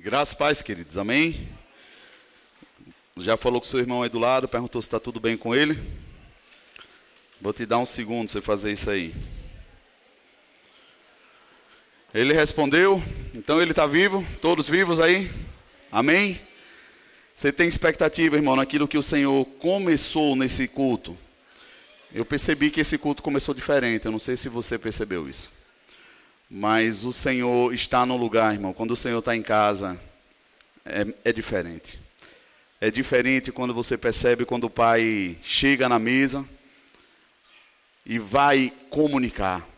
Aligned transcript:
Graças 0.00 0.32
paz, 0.32 0.62
queridos. 0.62 0.96
Amém? 0.96 1.48
Já 3.16 3.36
falou 3.36 3.60
com 3.60 3.66
seu 3.66 3.80
irmão 3.80 4.00
aí 4.00 4.08
do 4.08 4.20
lado, 4.20 4.46
perguntou 4.46 4.80
se 4.80 4.86
está 4.86 5.00
tudo 5.00 5.18
bem 5.18 5.36
com 5.36 5.52
ele. 5.52 5.76
Vou 7.40 7.52
te 7.52 7.66
dar 7.66 7.78
um 7.78 7.84
segundo 7.84 8.30
você 8.30 8.40
fazer 8.40 8.70
isso 8.70 8.88
aí. 8.88 9.12
Ele 12.14 12.32
respondeu, 12.32 13.02
então 13.34 13.60
ele 13.60 13.72
está 13.72 13.88
vivo, 13.88 14.24
todos 14.40 14.68
vivos 14.68 15.00
aí? 15.00 15.28
Amém? 15.90 16.40
Você 17.34 17.50
tem 17.50 17.66
expectativa, 17.66 18.36
irmão, 18.36 18.54
naquilo 18.54 18.86
que 18.86 18.96
o 18.96 19.02
Senhor 19.02 19.44
começou 19.58 20.36
nesse 20.36 20.68
culto? 20.68 21.18
Eu 22.14 22.24
percebi 22.24 22.70
que 22.70 22.82
esse 22.82 22.98
culto 22.98 23.20
começou 23.20 23.52
diferente, 23.52 24.06
eu 24.06 24.12
não 24.12 24.20
sei 24.20 24.36
se 24.36 24.48
você 24.48 24.78
percebeu 24.78 25.28
isso. 25.28 25.57
Mas 26.50 27.04
o 27.04 27.12
Senhor 27.12 27.74
está 27.74 28.06
no 28.06 28.16
lugar, 28.16 28.54
irmão. 28.54 28.72
Quando 28.72 28.92
o 28.92 28.96
Senhor 28.96 29.18
está 29.18 29.36
em 29.36 29.42
casa, 29.42 30.00
é, 30.82 31.06
é 31.22 31.32
diferente. 31.32 32.00
É 32.80 32.90
diferente 32.90 33.52
quando 33.52 33.74
você 33.74 33.98
percebe 33.98 34.46
quando 34.46 34.64
o 34.64 34.70
pai 34.70 35.36
chega 35.42 35.90
na 35.90 35.98
mesa 35.98 36.42
e 38.06 38.18
vai 38.18 38.72
comunicar. 38.88 39.68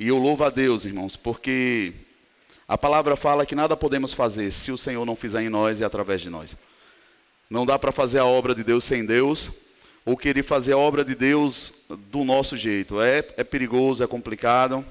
E 0.00 0.08
eu 0.08 0.16
louvo 0.16 0.44
a 0.44 0.50
Deus, 0.50 0.86
irmãos, 0.86 1.18
porque 1.18 1.92
a 2.66 2.78
palavra 2.78 3.14
fala 3.14 3.44
que 3.44 3.54
nada 3.54 3.76
podemos 3.76 4.14
fazer 4.14 4.50
se 4.52 4.72
o 4.72 4.78
Senhor 4.78 5.04
não 5.04 5.14
fizer 5.14 5.42
em 5.42 5.50
nós 5.50 5.80
e 5.80 5.84
através 5.84 6.22
de 6.22 6.30
nós. 6.30 6.56
Não 7.50 7.66
dá 7.66 7.78
para 7.78 7.92
fazer 7.92 8.20
a 8.20 8.24
obra 8.24 8.54
de 8.54 8.64
Deus 8.64 8.84
sem 8.84 9.04
Deus, 9.04 9.66
ou 10.02 10.16
querer 10.16 10.42
fazer 10.44 10.72
a 10.72 10.78
obra 10.78 11.04
de 11.04 11.14
Deus 11.14 11.82
do 12.10 12.24
nosso 12.24 12.56
jeito. 12.56 13.02
É, 13.02 13.18
é 13.36 13.44
perigoso, 13.44 14.02
é 14.02 14.06
complicado 14.06 14.82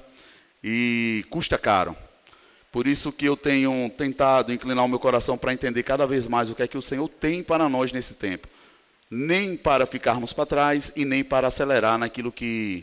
e 0.66 1.26
custa 1.28 1.58
caro. 1.58 1.94
Por 2.72 2.86
isso 2.86 3.12
que 3.12 3.26
eu 3.26 3.36
tenho 3.36 3.92
tentado 3.98 4.50
inclinar 4.50 4.82
o 4.82 4.88
meu 4.88 4.98
coração 4.98 5.36
para 5.36 5.52
entender 5.52 5.82
cada 5.82 6.06
vez 6.06 6.26
mais 6.26 6.48
o 6.48 6.54
que 6.54 6.62
é 6.62 6.66
que 6.66 6.78
o 6.78 6.82
Senhor 6.82 7.06
tem 7.06 7.42
para 7.42 7.68
nós 7.68 7.92
nesse 7.92 8.14
tempo. 8.14 8.48
Nem 9.10 9.58
para 9.58 9.84
ficarmos 9.84 10.32
para 10.32 10.46
trás 10.46 10.90
e 10.96 11.04
nem 11.04 11.22
para 11.22 11.48
acelerar 11.48 11.98
naquilo 11.98 12.32
que, 12.32 12.82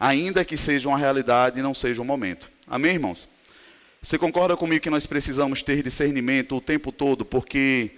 ainda 0.00 0.42
que 0.42 0.56
seja 0.56 0.88
uma 0.88 0.96
realidade, 0.96 1.60
não 1.60 1.74
seja 1.74 2.00
um 2.00 2.04
momento. 2.04 2.50
Amém, 2.66 2.94
irmãos? 2.94 3.28
Você 4.00 4.18
concorda 4.18 4.56
comigo 4.56 4.82
que 4.82 4.90
nós 4.90 5.06
precisamos 5.06 5.62
ter 5.62 5.82
discernimento 5.82 6.56
o 6.56 6.60
tempo 6.60 6.90
todo, 6.90 7.24
porque 7.24 7.90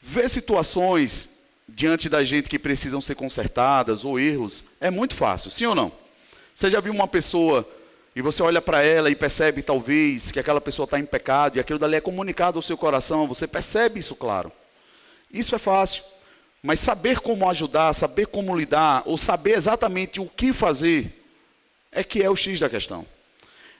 ver 0.00 0.28
situações 0.28 1.40
diante 1.66 2.08
da 2.08 2.22
gente 2.22 2.48
que 2.48 2.58
precisam 2.58 3.00
ser 3.00 3.14
consertadas 3.14 4.04
ou 4.04 4.20
erros 4.20 4.64
é 4.80 4.90
muito 4.90 5.14
fácil, 5.14 5.50
sim 5.50 5.64
ou 5.66 5.74
não? 5.74 5.90
Você 6.54 6.70
já 6.70 6.80
viu 6.80 6.92
uma 6.92 7.08
pessoa 7.08 7.68
e 8.18 8.20
você 8.20 8.42
olha 8.42 8.60
para 8.60 8.82
ela 8.82 9.08
e 9.08 9.14
percebe, 9.14 9.62
talvez, 9.62 10.32
que 10.32 10.40
aquela 10.40 10.60
pessoa 10.60 10.82
está 10.86 10.98
em 10.98 11.04
pecado 11.04 11.56
e 11.56 11.60
aquilo 11.60 11.78
dali 11.78 11.94
é 11.94 12.00
comunicado 12.00 12.58
ao 12.58 12.62
seu 12.62 12.76
coração, 12.76 13.28
você 13.28 13.46
percebe 13.46 14.00
isso, 14.00 14.16
claro. 14.16 14.50
Isso 15.32 15.54
é 15.54 15.58
fácil. 15.58 16.02
Mas 16.60 16.80
saber 16.80 17.20
como 17.20 17.48
ajudar, 17.48 17.94
saber 17.94 18.26
como 18.26 18.56
lidar, 18.56 19.04
ou 19.06 19.16
saber 19.16 19.52
exatamente 19.52 20.18
o 20.18 20.26
que 20.26 20.52
fazer, 20.52 21.24
é 21.92 22.02
que 22.02 22.20
é 22.20 22.28
o 22.28 22.34
X 22.34 22.58
da 22.58 22.68
questão. 22.68 23.06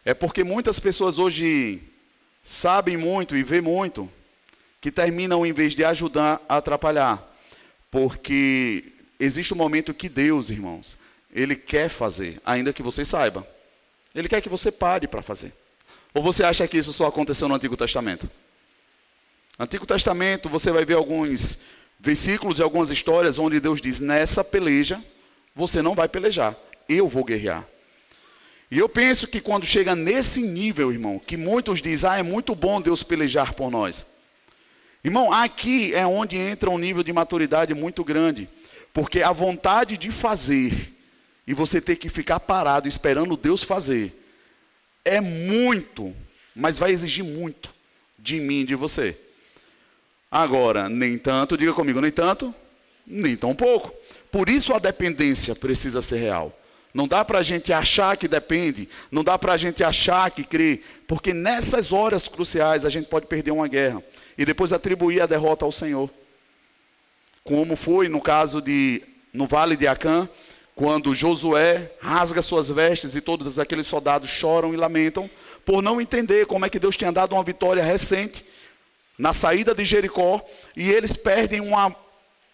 É 0.05 0.15
porque 0.15 0.45
muitas 0.45 0.79
pessoas 0.79 1.19
hoje 1.19 1.83
sabem 2.41 2.97
muito 2.97 3.37
e 3.37 3.43
vê 3.43 3.61
muito, 3.61 4.09
que 4.81 4.93
terminam, 4.93 5.45
em 5.45 5.53
vez 5.53 5.75
de 5.75 5.85
ajudar, 5.85 6.41
a 6.49 6.59
atrapalhar. 6.59 7.29
Porque 7.91 8.85
existe 9.19 9.53
um 9.53 9.57
momento 9.57 9.93
que 9.93 10.09
Deus, 10.09 10.49
irmãos, 10.49 10.97
Ele 11.35 11.57
quer 11.57 11.89
fazer, 11.89 12.41
ainda 12.47 12.73
que 12.73 12.85
você 12.85 13.05
saiba. 13.05 13.58
Ele 14.15 14.29
quer 14.29 14.41
que 14.41 14.49
você 14.49 14.71
pare 14.73 15.07
para 15.07 15.23
fazer. 15.23 15.53
Ou 16.15 16.23
você 16.23 16.43
acha 16.43 16.67
que 16.67 16.79
isso 16.79 16.93
só 16.93 17.07
aconteceu 17.07 17.49
no 17.49 17.55
Antigo 17.55 17.77
Testamento? 17.77 18.29
Antigo 19.59 19.87
Testamento 19.87 20.49
você 20.49 20.71
vai 20.71 20.85
ver 20.85 20.95
alguns 20.95 21.63
versículos 21.99 22.59
e 22.59 22.63
algumas 22.63 22.91
histórias 22.91 23.39
onde 23.39 23.61
Deus 23.61 23.81
diz: 23.81 24.01
nessa 24.01 24.45
peleja 24.45 25.03
você 25.55 25.83
não 25.83 25.95
vai 25.95 26.09
pelejar, 26.09 26.57
eu 26.89 27.09
vou 27.09 27.25
guerrear. 27.25 27.67
E 28.71 28.79
eu 28.79 28.89
penso 28.89 29.27
que 29.27 29.41
quando 29.41 29.65
chega 29.65 29.97
nesse 29.97 30.43
nível, 30.43 30.93
irmão, 30.93 31.19
que 31.19 31.37
muitos 31.37 31.83
dizem: 31.83 32.11
ah, 32.11 32.19
é 32.19 32.23
muito 32.23 32.55
bom 32.55 32.81
Deus 32.81 33.03
pelejar 33.03 33.55
por 33.55 33.71
nós. 33.71 34.07
Irmão, 35.03 35.33
aqui 35.33 35.95
é 35.95 36.07
onde 36.07 36.37
entra 36.37 36.71
um 36.71 36.79
nível 36.79 37.03
de 37.03 37.13
maturidade 37.13 37.73
muito 37.73 38.05
grande, 38.05 38.49
porque 38.93 39.23
a 39.23 39.33
vontade 39.33 39.97
de 39.97 40.13
fazer 40.13 40.98
e 41.49 41.55
você 41.55 41.81
ter 41.81 41.97
que 41.97 42.11
ficar 42.11 42.39
parado 42.41 42.87
esperando 42.87 43.35
Deus 43.35 43.63
fazer, 43.63 44.15
é 45.03 45.19
muito, 45.19 46.15
mas 46.55 46.79
vai 46.79 46.91
exigir 46.91 47.25
muito 47.25 47.75
de 48.19 48.39
mim 48.39 48.61
e 48.61 48.67
de 48.67 48.75
você. 48.75 49.17
Agora, 50.31 50.91
nem 50.91 51.17
tanto, 51.17 51.57
diga 51.57 51.73
comigo, 51.73 52.03
nem 52.03 52.13
tanto, 52.13 52.55
nem 53.07 53.35
tão 53.35 53.55
pouco. 53.55 53.91
Por 54.31 54.51
isso 54.51 54.75
a 54.75 54.79
dependência 54.79 55.55
precisa 55.55 56.03
ser 56.03 56.19
real. 56.19 56.55
Não 56.93 57.09
dá 57.09 57.25
para 57.25 57.39
a 57.39 57.43
gente 57.43 57.73
achar 57.73 58.15
que 58.19 58.29
depende, 58.29 58.87
não 59.11 59.25
dá 59.25 59.39
para 59.39 59.55
a 59.55 59.57
gente 59.57 59.83
achar 59.83 60.31
que 60.31 60.45
crê, 60.45 60.83
porque 61.07 61.33
nessas 61.33 61.95
horas 61.95 62.29
cruciais 62.29 62.85
a 62.85 62.91
gente 62.91 63.09
pode 63.09 63.25
perder 63.25 63.53
uma 63.53 63.69
guerra 63.69 64.03
e 64.37 64.45
depois 64.45 64.71
atribuir 64.71 65.23
a 65.23 65.27
derrota 65.27 65.65
ao 65.65 65.73
Senhor. 65.73 66.11
Como 67.43 67.75
foi 67.75 68.07
no 68.07 68.21
caso 68.21 68.61
de, 68.61 69.01
no 69.33 69.47
Vale 69.47 69.79
de 69.79 69.87
Acã, 69.87 70.29
quando 70.79 71.13
Josué 71.13 71.91
rasga 72.01 72.41
suas 72.41 72.71
vestes 72.71 73.17
e 73.17 73.21
todos 73.21 73.59
aqueles 73.59 73.89
soldados 73.89 74.31
choram 74.31 74.73
e 74.73 74.77
lamentam 74.77 75.29
por 75.67 75.83
não 75.83 76.01
entender 76.01 76.47
como 76.47 76.65
é 76.65 76.71
que 76.71 76.79
Deus 76.79 76.97
tinha 76.97 77.11
dado 77.11 77.33
uma 77.33 77.43
vitória 77.43 77.83
recente 77.83 78.47
na 79.19 79.33
saída 79.33 79.75
de 79.75 79.85
Jericó 79.85 80.41
e 80.77 80.89
eles 80.89 81.17
perdem 81.17 81.59
uma 81.59 81.93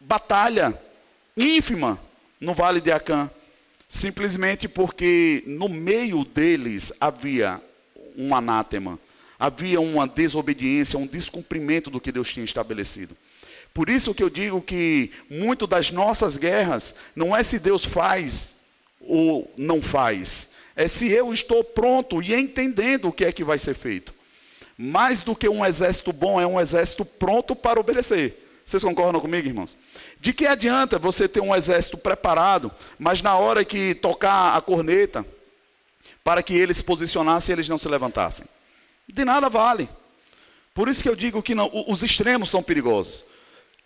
batalha 0.01 0.73
ínfima 1.37 2.01
no 2.41 2.55
vale 2.55 2.81
de 2.81 2.91
Acã, 2.91 3.31
simplesmente 3.91 4.69
porque 4.69 5.45
no 5.47 5.69
meio 5.69 6.25
deles 6.25 6.95
havia 6.99 7.61
um 8.17 8.35
anátema, 8.35 8.99
havia 9.39 9.83
uma 9.83 10.09
desobediência, 10.09 10.99
um 10.99 11.07
descumprimento 11.07 11.91
do 11.91 12.01
que 12.01 12.11
Deus 12.11 12.33
tinha 12.33 12.47
estabelecido. 12.47 13.15
Por 13.75 13.91
isso 13.91 14.15
que 14.15 14.23
eu 14.23 14.31
digo 14.31 14.63
que 14.63 15.11
muito 15.29 15.67
das 15.67 15.91
nossas 15.91 16.37
guerras 16.37 16.95
não 17.17 17.37
é 17.37 17.43
se 17.43 17.59
Deus 17.59 17.85
faz 17.85 18.59
ou 19.01 19.53
não 19.57 19.83
faz, 19.83 20.53
é 20.77 20.87
se 20.87 21.11
eu 21.11 21.33
estou 21.33 21.63
pronto 21.65 22.23
e 22.23 22.33
entendendo 22.33 23.09
o 23.09 23.13
que 23.13 23.25
é 23.25 23.33
que 23.33 23.43
vai 23.43 23.59
ser 23.59 23.75
feito. 23.75 24.15
Mais 24.79 25.23
do 25.23 25.35
que 25.35 25.49
um 25.49 25.65
exército 25.65 26.13
bom, 26.13 26.41
é 26.41 26.47
um 26.47 26.61
exército 26.61 27.05
pronto 27.05 27.55
para 27.55 27.81
obedecer. 27.81 28.41
Vocês 28.65 28.83
concordam 28.83 29.21
comigo, 29.21 29.47
irmãos? 29.47 29.77
De 30.21 30.33
que 30.33 30.47
adianta 30.47 30.99
você 30.99 31.29
ter 31.29 31.41
um 31.41 31.55
exército 31.55 31.99
preparado, 31.99 32.73
mas 32.99 33.21
na 33.21 33.37
hora 33.37 33.65
que 33.65 33.95
tocar 33.97 34.57
a 34.57 34.61
corneta, 34.61 35.27
para 36.23 36.43
que 36.43 36.55
eles 36.55 36.79
se 36.79 36.85
posicionassem, 36.85 37.53
eles 37.53 37.69
não 37.69 37.79
se 37.79 37.89
levantassem? 37.89 38.47
De 39.07 39.25
nada 39.25 39.51
vale. 39.51 39.89
Por 40.73 40.89
isso 40.89 41.03
que 41.03 41.09
eu 41.09 41.15
digo 41.15 41.43
que 41.43 41.55
não, 41.55 41.71
os 41.89 42.03
extremos 42.03 42.49
são 42.49 42.63
perigosos. 42.63 43.25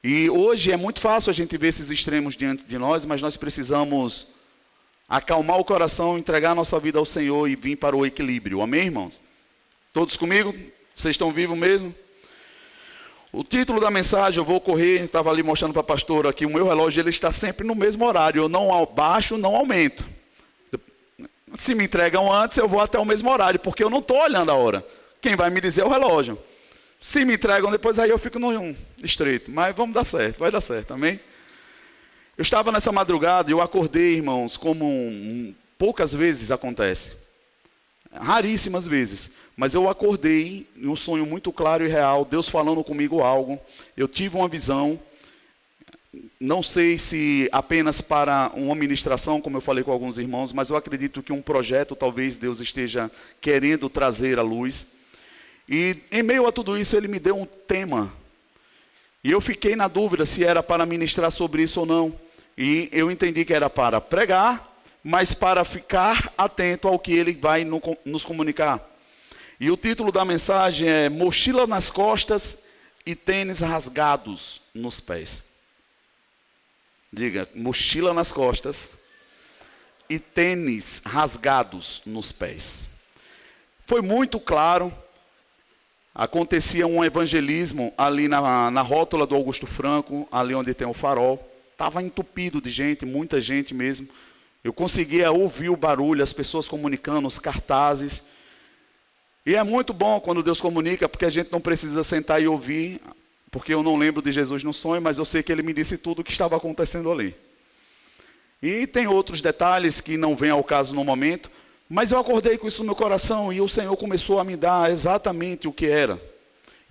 E 0.03 0.31
hoje 0.31 0.71
é 0.71 0.77
muito 0.77 1.01
fácil 1.01 1.31
a 1.31 1.35
gente 1.35 1.57
ver 1.59 1.69
esses 1.69 1.91
extremos 1.91 2.37
diante 2.37 2.63
de 2.63 2.79
nós, 2.79 3.05
mas 3.05 3.21
nós 3.21 3.37
precisamos 3.37 4.29
acalmar 5.09 5.59
o 5.59 5.65
coração, 5.65 6.17
entregar 6.17 6.53
a 6.53 6.55
nossa 6.55 6.79
vida 6.79 6.99
ao 6.99 7.05
Senhor 7.05 7.49
e 7.49 7.57
vir 7.57 7.77
para 7.77 7.97
o 7.97 8.07
equilíbrio. 8.07 8.63
Amém, 8.63 8.85
irmãos? 8.85 9.21
Todos 9.93 10.17
comigo? 10.17 10.55
Vocês 10.95 11.15
estão 11.15 11.33
vivos 11.33 11.59
mesmo? 11.59 11.95
O 13.33 13.43
título 13.43 13.81
da 13.81 13.91
mensagem, 13.91 14.39
eu 14.39 14.45
vou 14.45 14.61
correr, 14.61 15.05
estava 15.05 15.31
ali 15.31 15.43
mostrando 15.43 15.73
para 15.73 15.81
a 15.81 15.85
pastora 15.85 16.31
aqui, 16.31 16.47
o 16.47 16.51
meu 16.51 16.67
relógio 16.67 17.01
ele 17.01 17.11
está 17.11 17.31
sempre 17.31 17.67
no 17.67 17.75
mesmo 17.75 18.07
horário, 18.07 18.43
eu 18.43 18.49
não 18.49 18.73
abaixo, 18.73 19.37
não 19.37 19.55
aumento. 19.55 20.05
Se 21.55 21.75
me 21.75 21.85
entregam 21.85 22.33
antes, 22.33 22.57
eu 22.57 22.69
vou 22.69 22.81
até 22.81 22.99
o 22.99 23.05
mesmo 23.05 23.31
horário, 23.31 23.59
porque 23.61 23.83
eu 23.83 23.91
não 23.91 23.99
estou 23.99 24.19
olhando 24.19 24.51
a 24.51 24.55
hora. 24.55 24.87
Quem 25.21 25.35
vai 25.35 25.51
me 25.51 25.61
dizer 25.61 25.83
é 25.83 25.85
o 25.85 25.91
relógio. 25.91 26.39
Se 26.99 27.25
me 27.25 27.35
entregam 27.35 27.71
depois, 27.71 27.99
aí 27.99 28.11
eu 28.11 28.19
fico 28.19 28.39
no 28.39 28.75
estreito. 29.03 29.51
Mas 29.51 29.75
vamos 29.75 29.95
dar 29.95 30.05
certo, 30.05 30.39
vai 30.39 30.51
dar 30.51 30.61
certo, 30.61 30.95
amém? 30.95 31.21
Eu 32.37 32.43
estava 32.43 32.73
nessa 32.73 32.91
madrugada 32.93 33.51
e 33.51 33.53
eu 33.53 33.61
acordei, 33.61 34.15
irmãos, 34.15 34.57
como 34.57 34.85
um, 34.85 35.55
poucas 35.79 36.13
vezes 36.13 36.51
acontece. 36.51 37.17
Raríssimas 38.13 38.87
vezes. 38.87 39.33
Mas 39.57 39.75
eu 39.75 39.89
acordei 39.89 40.69
em 40.77 40.89
um 40.89 40.97
sonho 40.97 41.27
muito 41.27 41.53
claro 41.53 41.85
e 41.85 41.89
real, 41.89 42.25
Deus 42.25 42.49
falando 42.49 42.83
comigo 42.85 43.21
algo. 43.21 43.61
Eu 43.97 44.07
tive 44.07 44.37
uma 44.37 44.49
visão. 44.49 45.01
Não 46.41 46.63
sei 46.63 46.97
se 46.97 47.49
apenas 47.53 48.01
para 48.01 48.51
uma 48.55 48.75
ministração, 48.75 49.41
como 49.41 49.57
eu 49.57 49.61
falei 49.61 49.85
com 49.85 49.91
alguns 49.93 50.19
irmãos, 50.19 50.53
mas 50.53 50.71
eu 50.71 50.77
acredito 50.77 51.23
que 51.23 51.33
um 51.33 51.43
projeto 51.43 51.95
talvez 51.95 52.37
Deus 52.37 52.61
esteja 52.61 53.11
querendo 53.41 53.89
trazer 53.89 54.39
à 54.39 54.43
luz. 54.43 54.98
E 55.69 55.97
em 56.11 56.23
meio 56.23 56.47
a 56.47 56.53
tudo 56.53 56.79
isso, 56.79 56.97
ele 56.97 57.09
me 57.09 57.19
deu 57.19 57.37
um 57.37 57.45
tema. 57.45 58.13
E 59.23 59.31
eu 59.31 59.41
fiquei 59.41 59.77
na 59.77 59.89
dúvida 59.89 60.25
se 60.25 60.45
era 60.45 60.63
para 60.63 60.87
ministrar 60.87 61.31
sobre 61.31 61.63
isso 61.63 61.81
ou 61.81 61.87
não. 61.87 62.19
E 62.57 62.89
eu 62.93 63.11
entendi 63.11 63.45
que 63.45 63.53
era 63.53 63.69
para 63.69 64.01
pregar, 64.01 64.81
mas 65.05 65.35
para 65.35 65.65
ficar 65.65 66.33
atento 66.39 66.89
ao 66.89 66.99
que 66.99 67.13
ele 67.13 67.33
vai 67.33 67.65
nos 68.05 68.25
comunicar. 68.25 68.85
E 69.61 69.71
o 69.71 69.77
título 69.77 70.11
da 70.11 70.25
mensagem 70.25 70.89
é 70.89 71.09
Mochila 71.09 71.67
nas 71.67 71.91
costas 71.91 72.65
e 73.05 73.15
tênis 73.15 73.61
rasgados 73.61 74.61
nos 74.75 75.01
pés. 75.01 75.49
Diga, 77.13 77.49
mochila 77.55 78.13
nas 78.13 78.31
costas 78.31 78.99
e 80.11 80.19
tênis 80.19 81.01
rasgados 81.05 82.03
nos 82.05 82.33
pés. 82.33 82.91
Foi 83.87 84.03
muito 84.03 84.39
claro. 84.39 84.93
Acontecia 86.15 86.87
um 86.87 87.05
evangelismo 87.05 87.93
ali 87.97 88.29
na, 88.29 88.71
na 88.71 88.83
rótula 88.83 89.27
do 89.27 89.35
Augusto 89.35 89.67
Franco, 89.67 90.27
ali 90.33 90.55
onde 90.55 90.75
tem 90.75 90.87
o 90.87 90.95
farol. 90.95 91.49
Estava 91.73 92.03
entupido 92.03 92.61
de 92.61 92.71
gente, 92.71 93.07
muita 93.07 93.41
gente 93.41 93.73
mesmo. 93.73 94.09
Eu 94.65 94.73
conseguia 94.73 95.31
ouvir 95.31 95.71
o 95.71 95.77
barulho, 95.77 96.23
as 96.23 96.33
pessoas 96.33 96.67
comunicando, 96.67 97.29
os 97.29 97.39
cartazes. 97.39 98.25
E 99.47 99.55
é 99.55 99.63
muito 99.63 99.93
bom 99.95 100.21
quando 100.21 100.43
Deus 100.43 100.61
comunica, 100.61 101.09
porque 101.09 101.25
a 101.25 101.31
gente 101.31 101.53
não 101.53 101.61
precisa 101.61 102.03
sentar 102.03 102.43
e 102.43 102.49
ouvir, 102.49 103.01
porque 103.51 103.73
eu 103.73 103.83
não 103.83 103.97
lembro 103.97 104.21
de 104.21 104.33
Jesus 104.33 104.63
no 104.63 104.75
sonho, 104.75 105.01
mas 105.01 105.19
eu 105.19 105.25
sei 105.25 105.43
que 105.43 105.53
ele 105.53 105.63
me 105.63 105.73
disse 105.73 105.97
tudo 105.99 106.21
o 106.21 106.25
que 106.25 106.33
estava 106.33 106.57
acontecendo 106.57 107.11
ali. 107.11 107.35
E 108.63 108.87
tem 108.87 109.07
outros 109.07 109.41
detalhes 109.41 110.01
que 110.01 110.17
não 110.17 110.35
vêm 110.35 110.51
ao 110.51 110.65
caso 110.65 110.93
no 110.93 111.05
momento, 111.05 111.51
mas 111.89 112.13
eu 112.13 112.19
acordei 112.19 112.59
com 112.59 112.69
isso 112.69 112.81
no 112.81 112.87
meu 112.87 112.95
coração 112.95 113.53
e 113.53 113.61
o 113.61 113.69
Senhor 113.69 113.97
começou 113.97 114.39
a 114.39 114.45
me 114.45 114.57
dar 114.57 114.91
exatamente 114.91 115.67
o 115.67 115.73
que 115.73 115.87
era. 115.87 116.21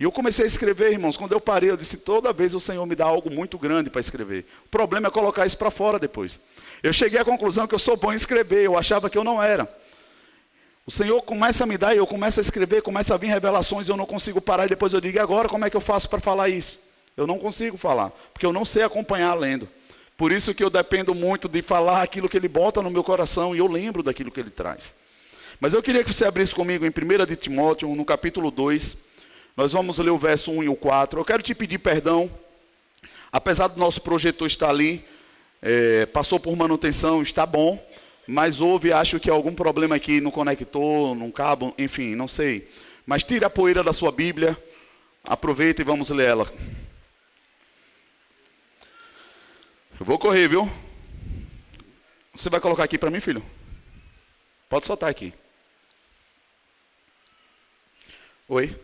E 0.00 0.04
eu 0.04 0.12
comecei 0.12 0.44
a 0.44 0.48
escrever, 0.48 0.92
irmãos. 0.92 1.16
Quando 1.16 1.32
eu 1.32 1.40
parei, 1.40 1.70
eu 1.70 1.76
disse: 1.76 1.98
toda 1.98 2.32
vez 2.32 2.54
o 2.54 2.60
Senhor 2.60 2.84
me 2.86 2.94
dá 2.94 3.04
algo 3.04 3.30
muito 3.30 3.58
grande 3.58 3.90
para 3.90 4.00
escrever. 4.00 4.46
O 4.66 4.68
problema 4.68 5.08
é 5.08 5.10
colocar 5.10 5.46
isso 5.46 5.58
para 5.58 5.70
fora 5.70 5.98
depois. 5.98 6.40
Eu 6.82 6.92
cheguei 6.92 7.18
à 7.18 7.24
conclusão 7.24 7.66
que 7.66 7.74
eu 7.74 7.78
sou 7.78 7.96
bom 7.96 8.12
em 8.12 8.16
escrever, 8.16 8.64
eu 8.64 8.78
achava 8.78 9.10
que 9.10 9.18
eu 9.18 9.24
não 9.24 9.42
era. 9.42 9.68
O 10.86 10.90
Senhor 10.90 11.20
começa 11.22 11.64
a 11.64 11.66
me 11.66 11.76
dar 11.76 11.94
e 11.94 11.98
eu 11.98 12.06
começo 12.06 12.40
a 12.40 12.42
escrever, 12.42 12.80
começa 12.80 13.12
a 13.12 13.16
vir 13.16 13.26
revelações 13.26 13.88
e 13.88 13.90
eu 13.90 13.96
não 13.96 14.06
consigo 14.06 14.40
parar. 14.40 14.66
E 14.66 14.70
depois 14.70 14.94
eu 14.94 15.00
digo, 15.00 15.18
e 15.18 15.20
agora 15.20 15.48
como 15.48 15.64
é 15.64 15.70
que 15.70 15.76
eu 15.76 15.80
faço 15.80 16.08
para 16.08 16.20
falar 16.20 16.48
isso? 16.48 16.80
Eu 17.16 17.26
não 17.26 17.38
consigo 17.38 17.76
falar, 17.76 18.10
porque 18.32 18.46
eu 18.46 18.52
não 18.52 18.64
sei 18.64 18.84
acompanhar 18.84 19.34
lendo. 19.34 19.68
Por 20.18 20.32
isso 20.32 20.54
que 20.54 20.62
eu 20.62 20.68
dependo 20.68 21.14
muito 21.14 21.48
de 21.48 21.62
falar 21.62 22.02
aquilo 22.02 22.28
que 22.28 22.36
Ele 22.36 22.48
bota 22.48 22.82
no 22.82 22.90
meu 22.90 23.02
coração 23.02 23.56
e 23.56 23.58
eu 23.58 23.66
lembro 23.66 24.02
daquilo 24.02 24.30
que 24.30 24.38
Ele 24.38 24.50
traz. 24.50 24.96
Mas 25.58 25.72
eu 25.72 25.82
queria 25.82 26.04
que 26.04 26.12
você 26.12 26.26
abrisse 26.26 26.54
comigo 26.54 26.84
em 26.84 26.90
1 26.90 27.24
de 27.24 27.36
Timóteo, 27.36 27.88
no 27.94 28.04
capítulo 28.04 28.50
2. 28.50 28.98
Nós 29.56 29.72
vamos 29.72 29.96
ler 29.98 30.10
o 30.10 30.18
verso 30.18 30.50
1 30.50 30.64
e 30.64 30.68
o 30.68 30.76
4. 30.76 31.18
Eu 31.18 31.24
quero 31.24 31.42
te 31.42 31.54
pedir 31.54 31.78
perdão, 31.78 32.30
apesar 33.32 33.68
do 33.68 33.80
nosso 33.80 34.02
projetor 34.02 34.46
estar 34.46 34.68
ali, 34.68 35.02
é, 35.62 36.04
passou 36.04 36.38
por 36.38 36.54
manutenção, 36.54 37.22
está 37.22 37.46
bom 37.46 37.82
mas 38.30 38.60
houve, 38.60 38.92
acho 38.92 39.18
que 39.18 39.30
algum 39.30 39.54
problema 39.54 39.96
aqui 39.96 40.20
no 40.20 40.30
conector, 40.30 41.14
num 41.14 41.30
cabo, 41.30 41.74
enfim, 41.78 42.14
não 42.14 42.28
sei. 42.28 42.68
Mas 43.06 43.22
tire 43.22 43.42
a 43.42 43.48
poeira 43.48 43.82
da 43.82 43.90
sua 43.90 44.12
Bíblia, 44.12 44.54
aproveita 45.24 45.80
e 45.80 45.84
vamos 45.84 46.10
ler 46.10 46.28
ela. 46.28 46.46
Eu 49.98 50.06
vou 50.06 50.16
correr, 50.16 50.46
viu? 50.46 50.70
Você 52.32 52.48
vai 52.48 52.60
colocar 52.60 52.84
aqui 52.84 52.96
para 52.96 53.10
mim, 53.10 53.18
filho? 53.18 53.44
Pode 54.68 54.86
soltar 54.86 55.10
aqui. 55.10 55.34
Oi. 58.46 58.80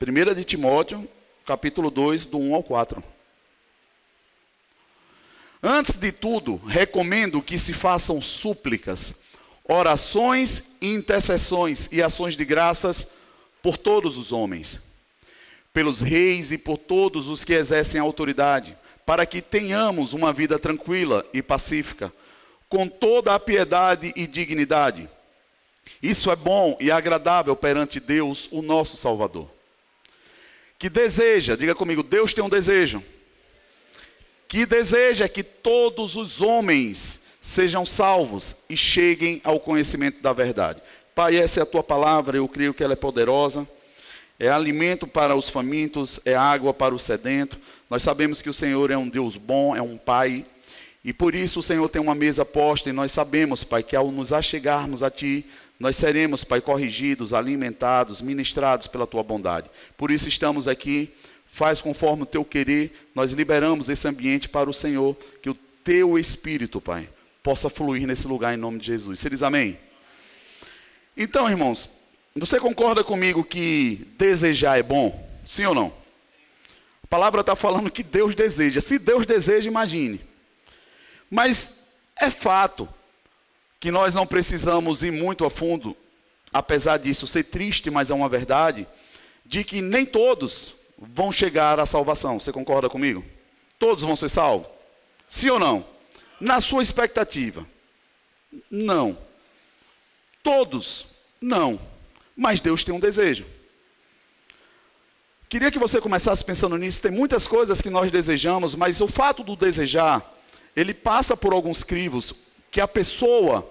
1 0.00 0.34
de 0.34 0.44
Timóteo, 0.44 1.06
capítulo 1.44 1.90
2, 1.90 2.24
do 2.24 2.38
1 2.38 2.54
ao 2.54 2.62
4. 2.62 3.04
Antes 5.62 5.96
de 5.96 6.10
tudo, 6.10 6.56
recomendo 6.56 7.42
que 7.42 7.58
se 7.58 7.74
façam 7.74 8.22
súplicas, 8.22 9.24
orações, 9.62 10.76
intercessões 10.80 11.92
e 11.92 12.02
ações 12.02 12.34
de 12.34 12.46
graças 12.46 13.12
por 13.62 13.76
todos 13.76 14.16
os 14.16 14.32
homens, 14.32 14.80
pelos 15.70 16.00
reis 16.00 16.50
e 16.50 16.56
por 16.56 16.78
todos 16.78 17.28
os 17.28 17.44
que 17.44 17.52
exercem 17.52 18.00
autoridade, 18.00 18.77
para 19.08 19.24
que 19.24 19.40
tenhamos 19.40 20.12
uma 20.12 20.34
vida 20.34 20.58
tranquila 20.58 21.24
e 21.32 21.40
pacífica, 21.40 22.12
com 22.68 22.86
toda 22.86 23.34
a 23.34 23.40
piedade 23.40 24.12
e 24.14 24.26
dignidade. 24.26 25.08
Isso 26.02 26.30
é 26.30 26.36
bom 26.36 26.76
e 26.78 26.90
agradável 26.90 27.56
perante 27.56 28.00
Deus, 28.00 28.50
o 28.52 28.60
nosso 28.60 28.98
Salvador. 28.98 29.50
Que 30.78 30.90
deseja, 30.90 31.56
diga 31.56 31.74
comigo, 31.74 32.02
Deus 32.02 32.34
tem 32.34 32.44
um 32.44 32.50
desejo 32.50 33.02
que 34.46 34.66
deseja 34.66 35.26
que 35.26 35.42
todos 35.42 36.14
os 36.14 36.42
homens 36.42 37.22
sejam 37.40 37.86
salvos 37.86 38.56
e 38.68 38.76
cheguem 38.76 39.40
ao 39.42 39.58
conhecimento 39.58 40.20
da 40.20 40.34
verdade. 40.34 40.82
Pai, 41.14 41.38
essa 41.38 41.60
é 41.60 41.62
a 41.62 41.66
tua 41.66 41.82
palavra, 41.82 42.36
eu 42.36 42.46
creio 42.46 42.74
que 42.74 42.84
ela 42.84 42.92
é 42.92 42.96
poderosa. 42.96 43.66
É 44.38 44.48
alimento 44.48 45.06
para 45.06 45.34
os 45.34 45.48
famintos, 45.48 46.20
é 46.24 46.34
água 46.34 46.72
para 46.72 46.94
o 46.94 46.98
sedento. 46.98 47.58
Nós 47.90 48.02
sabemos 48.02 48.40
que 48.40 48.48
o 48.48 48.54
Senhor 48.54 48.90
é 48.90 48.96
um 48.96 49.08
Deus 49.08 49.36
bom, 49.36 49.74
é 49.74 49.82
um 49.82 49.96
Pai. 49.96 50.46
E 51.04 51.12
por 51.12 51.34
isso 51.34 51.60
o 51.60 51.62
Senhor 51.62 51.88
tem 51.88 52.00
uma 52.00 52.14
mesa 52.14 52.44
posta 52.44 52.88
e 52.88 52.92
nós 52.92 53.12
sabemos, 53.12 53.64
Pai, 53.64 53.82
que 53.82 53.96
ao 53.96 54.12
nos 54.12 54.32
achegarmos 54.32 55.02
a 55.02 55.10
Ti, 55.10 55.44
nós 55.78 55.96
seremos, 55.96 56.44
Pai, 56.44 56.60
corrigidos, 56.60 57.34
alimentados, 57.34 58.20
ministrados 58.20 58.86
pela 58.86 59.06
Tua 59.06 59.22
bondade. 59.22 59.70
Por 59.96 60.10
isso 60.10 60.28
estamos 60.28 60.68
aqui 60.68 61.12
faz 61.48 61.80
conforme 61.80 62.22
o 62.22 62.26
teu 62.26 62.44
querer, 62.44 63.08
nós 63.14 63.32
liberamos 63.32 63.88
esse 63.88 64.06
ambiente 64.06 64.48
para 64.48 64.68
o 64.70 64.74
Senhor, 64.74 65.16
que 65.42 65.50
o 65.50 65.54
teu 65.82 66.18
Espírito, 66.18 66.80
Pai, 66.80 67.08
possa 67.42 67.70
fluir 67.70 68.06
nesse 68.06 68.28
lugar 68.28 68.54
em 68.54 68.58
nome 68.58 68.78
de 68.78 68.86
Jesus. 68.86 69.18
Você 69.18 69.30
diz 69.30 69.42
amém? 69.42 69.78
Então, 71.16 71.50
irmãos, 71.50 71.97
você 72.38 72.60
concorda 72.60 73.02
comigo 73.02 73.42
que 73.44 74.06
desejar 74.18 74.78
é 74.78 74.82
bom? 74.82 75.28
Sim 75.46 75.66
ou 75.66 75.74
não? 75.74 75.92
A 77.02 77.06
palavra 77.08 77.40
está 77.40 77.56
falando 77.56 77.90
que 77.90 78.02
Deus 78.02 78.34
deseja. 78.34 78.80
Se 78.80 78.98
Deus 78.98 79.24
deseja, 79.24 79.68
imagine. 79.68 80.20
Mas 81.30 81.88
é 82.16 82.30
fato 82.30 82.88
que 83.80 83.90
nós 83.90 84.14
não 84.14 84.26
precisamos 84.26 85.02
ir 85.02 85.10
muito 85.10 85.44
a 85.44 85.50
fundo, 85.50 85.96
apesar 86.52 86.98
disso 86.98 87.26
ser 87.26 87.44
triste, 87.44 87.90
mas 87.90 88.10
é 88.10 88.14
uma 88.14 88.28
verdade, 88.28 88.86
de 89.46 89.64
que 89.64 89.80
nem 89.80 90.04
todos 90.04 90.74
vão 90.98 91.30
chegar 91.30 91.78
à 91.78 91.86
salvação. 91.86 92.38
Você 92.38 92.52
concorda 92.52 92.88
comigo? 92.88 93.24
Todos 93.78 94.02
vão 94.02 94.16
ser 94.16 94.28
salvos? 94.28 94.68
Sim 95.28 95.50
ou 95.50 95.58
não? 95.58 95.86
Na 96.40 96.60
sua 96.60 96.82
expectativa? 96.82 97.66
Não. 98.70 99.16
Todos? 100.42 101.06
Não. 101.40 101.80
Mas 102.38 102.60
Deus 102.60 102.84
tem 102.84 102.94
um 102.94 103.00
desejo. 103.00 103.44
Queria 105.48 105.72
que 105.72 105.78
você 105.78 106.00
começasse 106.00 106.44
pensando 106.44 106.78
nisso. 106.78 107.02
Tem 107.02 107.10
muitas 107.10 107.48
coisas 107.48 107.80
que 107.80 107.90
nós 107.90 108.12
desejamos, 108.12 108.76
mas 108.76 109.00
o 109.00 109.08
fato 109.08 109.42
do 109.42 109.56
desejar, 109.56 110.22
ele 110.76 110.94
passa 110.94 111.36
por 111.36 111.52
alguns 111.52 111.82
crivos 111.82 112.32
que 112.70 112.80
a 112.80 112.86
pessoa 112.86 113.68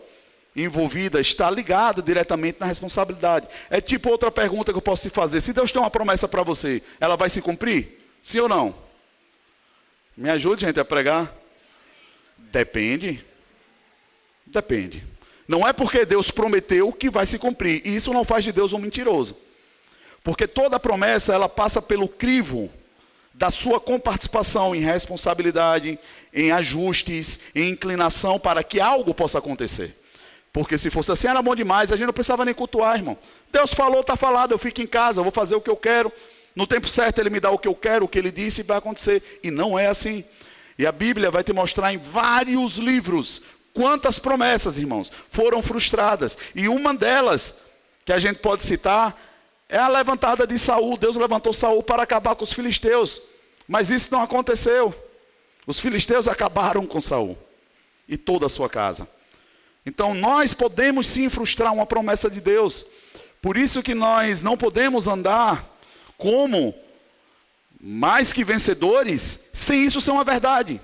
envolvida 0.53 1.21
está 1.21 1.49
ligada 1.49 2.01
diretamente 2.01 2.59
na 2.59 2.65
responsabilidade. 2.65 3.47
É 3.69 3.79
tipo 3.79 4.09
outra 4.09 4.29
pergunta 4.29 4.73
que 4.73 4.77
eu 4.77 4.81
posso 4.81 5.07
te 5.07 5.13
fazer: 5.13 5.39
se 5.39 5.53
Deus 5.53 5.71
tem 5.71 5.81
uma 5.81 5.89
promessa 5.89 6.27
para 6.27 6.43
você, 6.43 6.83
ela 6.99 7.15
vai 7.15 7.29
se 7.29 7.41
cumprir? 7.41 8.01
Sim 8.21 8.39
ou 8.41 8.49
não? 8.49 8.75
Me 10.17 10.29
ajude, 10.29 10.65
gente, 10.65 10.77
a 10.77 10.83
pregar? 10.83 11.33
Depende. 12.37 13.23
Depende. 14.45 15.16
Não 15.47 15.67
é 15.67 15.71
porque 15.71 16.05
Deus 16.05 16.29
prometeu 16.29 16.91
que 16.91 17.09
vai 17.09 17.25
se 17.25 17.39
cumprir. 17.39 17.81
E 17.85 17.95
isso 17.95 18.13
não 18.13 18.25
faz 18.25 18.43
de 18.43 18.51
Deus 18.51 18.73
um 18.73 18.79
mentiroso. 18.79 19.37
Porque 20.23 20.45
toda 20.45 20.79
promessa 20.79 21.33
ela 21.33 21.47
passa 21.47 21.81
pelo 21.81 22.07
crivo 22.07 22.69
da 23.33 23.51
sua 23.51 23.79
comparticipação 23.79 24.75
em 24.75 24.79
responsabilidade, 24.79 25.97
em 26.33 26.51
ajustes, 26.51 27.39
em 27.55 27.69
inclinação 27.69 28.39
para 28.39 28.63
que 28.63 28.81
algo 28.81 29.13
possa 29.13 29.37
acontecer. 29.37 29.95
Porque 30.51 30.77
se 30.77 30.89
fosse 30.89 31.11
assim, 31.11 31.27
era 31.27 31.41
bom 31.41 31.55
demais, 31.55 31.91
a 31.91 31.95
gente 31.95 32.07
não 32.07 32.13
precisava 32.13 32.43
nem 32.43 32.53
cultuar, 32.53 32.97
irmão. 32.97 33.17
Deus 33.51 33.73
falou, 33.73 34.01
está 34.01 34.15
falado, 34.15 34.53
eu 34.53 34.57
fico 34.57 34.81
em 34.81 34.87
casa, 34.87 35.19
eu 35.19 35.23
vou 35.23 35.31
fazer 35.31 35.55
o 35.55 35.61
que 35.61 35.69
eu 35.69 35.77
quero. 35.77 36.11
No 36.55 36.65
tempo 36.65 36.89
certo, 36.89 37.19
Ele 37.19 37.29
me 37.29 37.39
dá 37.39 37.51
o 37.51 37.59
que 37.59 37.67
eu 37.67 37.75
quero, 37.75 38.05
o 38.05 38.07
que 38.07 38.17
Ele 38.17 38.31
disse, 38.31 38.63
vai 38.63 38.77
acontecer. 38.77 39.39
E 39.43 39.51
não 39.51 39.77
é 39.77 39.85
assim. 39.85 40.25
E 40.75 40.87
a 40.87 40.91
Bíblia 40.91 41.29
vai 41.29 41.43
te 41.43 41.53
mostrar 41.53 41.93
em 41.93 41.97
vários 41.97 42.77
livros 42.77 43.43
quantas 43.77 44.17
promessas, 44.17 44.79
irmãos, 44.79 45.11
foram 45.29 45.61
frustradas. 45.61 46.35
E 46.55 46.67
uma 46.67 46.95
delas, 46.95 47.59
que 48.03 48.11
a 48.11 48.17
gente 48.17 48.39
pode 48.39 48.63
citar, 48.63 49.15
é 49.69 49.77
a 49.77 49.87
levantada 49.87 50.47
de 50.47 50.57
Saul. 50.57 50.97
Deus 50.97 51.15
levantou 51.15 51.53
Saul 51.53 51.83
para 51.83 52.01
acabar 52.01 52.33
com 52.35 52.43
os 52.43 52.51
filisteus. 52.51 53.21
Mas 53.67 53.91
isso 53.91 54.07
não 54.11 54.23
aconteceu. 54.23 54.95
Os 55.67 55.79
filisteus 55.79 56.27
acabaram 56.27 56.87
com 56.87 56.99
Saul 56.99 57.37
e 58.09 58.17
toda 58.17 58.47
a 58.47 58.49
sua 58.49 58.67
casa. 58.67 59.07
Então 59.85 60.15
nós 60.15 60.55
podemos 60.55 61.05
sim 61.05 61.29
frustrar 61.29 61.71
uma 61.71 61.85
promessa 61.85 62.31
de 62.31 62.41
Deus. 62.41 62.83
Por 63.39 63.57
isso 63.57 63.83
que 63.83 63.93
nós 63.93 64.41
não 64.41 64.57
podemos 64.57 65.07
andar 65.07 65.63
como 66.17 66.73
mais 67.79 68.33
que 68.33 68.43
vencedores, 68.43 69.51
sem 69.53 69.85
isso 69.85 70.01
ser 70.01 70.09
uma 70.09 70.23
verdade. 70.23 70.81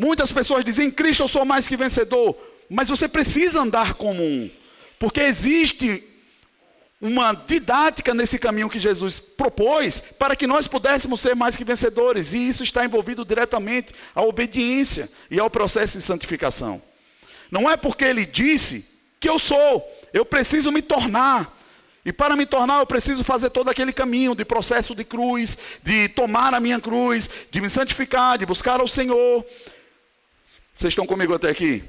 Muitas 0.00 0.32
pessoas 0.32 0.64
dizem, 0.64 0.88
em 0.88 0.90
Cristo 0.90 1.24
eu 1.24 1.28
sou 1.28 1.44
mais 1.44 1.68
que 1.68 1.76
vencedor, 1.76 2.34
mas 2.70 2.88
você 2.88 3.06
precisa 3.06 3.60
andar 3.60 3.92
como 3.92 4.22
um. 4.22 4.50
Porque 4.98 5.20
existe 5.20 6.02
uma 6.98 7.34
didática 7.34 8.14
nesse 8.14 8.38
caminho 8.38 8.70
que 8.70 8.80
Jesus 8.80 9.20
propôs 9.20 10.00
para 10.18 10.34
que 10.34 10.46
nós 10.46 10.66
pudéssemos 10.66 11.20
ser 11.20 11.36
mais 11.36 11.54
que 11.54 11.64
vencedores, 11.64 12.32
e 12.32 12.48
isso 12.48 12.64
está 12.64 12.82
envolvido 12.82 13.26
diretamente 13.26 13.94
à 14.14 14.22
obediência 14.22 15.06
e 15.30 15.38
ao 15.38 15.50
processo 15.50 15.98
de 15.98 16.02
santificação. 16.02 16.80
Não 17.50 17.68
é 17.68 17.76
porque 17.76 18.06
ele 18.06 18.24
disse 18.24 18.86
que 19.20 19.28
eu 19.28 19.38
sou, 19.38 19.86
eu 20.14 20.24
preciso 20.24 20.72
me 20.72 20.80
tornar. 20.80 21.58
E 22.06 22.10
para 22.10 22.34
me 22.34 22.46
tornar, 22.46 22.78
eu 22.78 22.86
preciso 22.86 23.22
fazer 23.22 23.50
todo 23.50 23.68
aquele 23.68 23.92
caminho 23.92 24.34
de 24.34 24.46
processo 24.46 24.94
de 24.94 25.04
cruz, 25.04 25.58
de 25.82 26.08
tomar 26.08 26.54
a 26.54 26.60
minha 26.60 26.80
cruz, 26.80 27.28
de 27.50 27.60
me 27.60 27.68
santificar, 27.68 28.38
de 28.38 28.46
buscar 28.46 28.80
ao 28.80 28.88
Senhor. 28.88 29.44
Vocês 30.80 30.92
estão 30.92 31.06
comigo 31.06 31.34
até 31.34 31.50
aqui? 31.50 31.84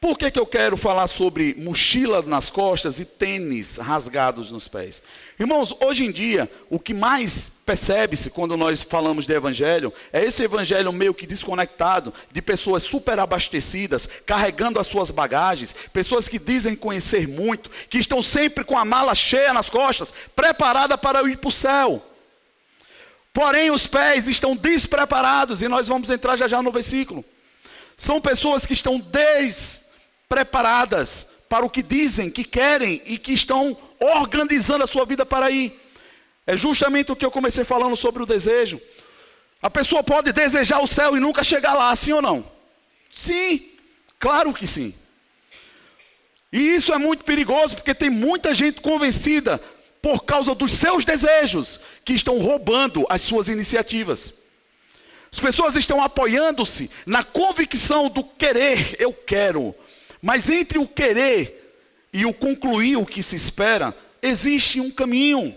Por 0.00 0.16
que, 0.16 0.30
que 0.30 0.38
eu 0.38 0.46
quero 0.46 0.76
falar 0.76 1.08
sobre 1.08 1.52
mochila 1.58 2.22
nas 2.22 2.48
costas 2.48 3.00
e 3.00 3.04
tênis 3.04 3.76
rasgados 3.76 4.52
nos 4.52 4.68
pés? 4.68 5.02
Irmãos, 5.36 5.74
hoje 5.80 6.04
em 6.04 6.12
dia, 6.12 6.48
o 6.70 6.78
que 6.78 6.94
mais 6.94 7.50
percebe-se 7.66 8.30
quando 8.30 8.56
nós 8.56 8.84
falamos 8.84 9.26
de 9.26 9.32
evangelho 9.32 9.92
é 10.12 10.22
esse 10.22 10.44
evangelho 10.44 10.92
meio 10.92 11.12
que 11.12 11.26
desconectado 11.26 12.14
de 12.30 12.40
pessoas 12.40 12.84
superabastecidas, 12.84 14.08
carregando 14.24 14.78
as 14.78 14.86
suas 14.86 15.10
bagagens, 15.10 15.74
pessoas 15.92 16.28
que 16.28 16.38
dizem 16.38 16.76
conhecer 16.76 17.26
muito, 17.26 17.68
que 17.90 17.98
estão 17.98 18.22
sempre 18.22 18.62
com 18.62 18.78
a 18.78 18.84
mala 18.84 19.12
cheia 19.16 19.52
nas 19.52 19.68
costas, 19.68 20.14
preparada 20.36 20.96
para 20.96 21.28
ir 21.28 21.36
para 21.36 21.48
o 21.48 21.50
céu. 21.50 22.07
Porém, 23.38 23.70
os 23.70 23.86
pés 23.86 24.26
estão 24.26 24.56
despreparados, 24.56 25.62
e 25.62 25.68
nós 25.68 25.86
vamos 25.86 26.10
entrar 26.10 26.36
já 26.36 26.48
já 26.48 26.60
no 26.60 26.72
versículo. 26.72 27.24
São 27.96 28.20
pessoas 28.20 28.66
que 28.66 28.72
estão 28.72 28.98
des 28.98 29.90
preparadas 30.28 31.28
para 31.48 31.64
o 31.64 31.70
que 31.70 31.80
dizem, 31.80 32.32
que 32.32 32.42
querem 32.42 33.00
e 33.06 33.16
que 33.16 33.32
estão 33.32 33.78
organizando 34.00 34.82
a 34.82 34.88
sua 34.88 35.04
vida 35.04 35.24
para 35.24 35.52
ir. 35.52 35.72
É 36.48 36.56
justamente 36.56 37.12
o 37.12 37.14
que 37.14 37.24
eu 37.24 37.30
comecei 37.30 37.62
falando 37.62 37.96
sobre 37.96 38.24
o 38.24 38.26
desejo. 38.26 38.80
A 39.62 39.70
pessoa 39.70 40.02
pode 40.02 40.32
desejar 40.32 40.80
o 40.80 40.88
céu 40.88 41.16
e 41.16 41.20
nunca 41.20 41.44
chegar 41.44 41.74
lá, 41.74 41.94
sim 41.94 42.14
ou 42.14 42.20
não? 42.20 42.44
Sim, 43.08 43.70
claro 44.18 44.52
que 44.52 44.66
sim. 44.66 44.92
E 46.52 46.58
isso 46.74 46.92
é 46.92 46.98
muito 46.98 47.24
perigoso, 47.24 47.76
porque 47.76 47.94
tem 47.94 48.10
muita 48.10 48.52
gente 48.52 48.80
convencida 48.80 49.60
por 50.08 50.24
causa 50.24 50.54
dos 50.54 50.72
seus 50.72 51.04
desejos 51.04 51.80
que 52.02 52.14
estão 52.14 52.38
roubando 52.38 53.04
as 53.10 53.20
suas 53.20 53.46
iniciativas. 53.46 54.32
As 55.30 55.38
pessoas 55.38 55.76
estão 55.76 56.02
apoiando-se 56.02 56.90
na 57.04 57.22
convicção 57.22 58.08
do 58.08 58.24
querer, 58.24 58.96
eu 58.98 59.12
quero, 59.12 59.74
mas 60.22 60.48
entre 60.48 60.78
o 60.78 60.88
querer 60.88 61.76
e 62.10 62.24
o 62.24 62.32
concluir 62.32 62.96
o 62.96 63.04
que 63.04 63.22
se 63.22 63.36
espera, 63.36 63.94
existe 64.22 64.80
um 64.80 64.90
caminho. 64.90 65.54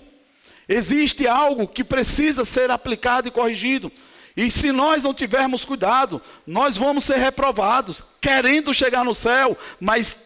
Existe 0.67 1.25
algo 1.29 1.65
que 1.65 1.81
precisa 1.81 2.43
ser 2.43 2.69
aplicado 2.71 3.29
e 3.29 3.31
corrigido. 3.31 3.89
E 4.35 4.51
se 4.51 4.73
nós 4.73 5.01
não 5.01 5.13
tivermos 5.13 5.63
cuidado, 5.63 6.21
nós 6.45 6.75
vamos 6.75 7.05
ser 7.05 7.19
reprovados, 7.19 8.03
querendo 8.19 8.73
chegar 8.73 9.05
no 9.05 9.15
céu, 9.15 9.57
mas 9.79 10.25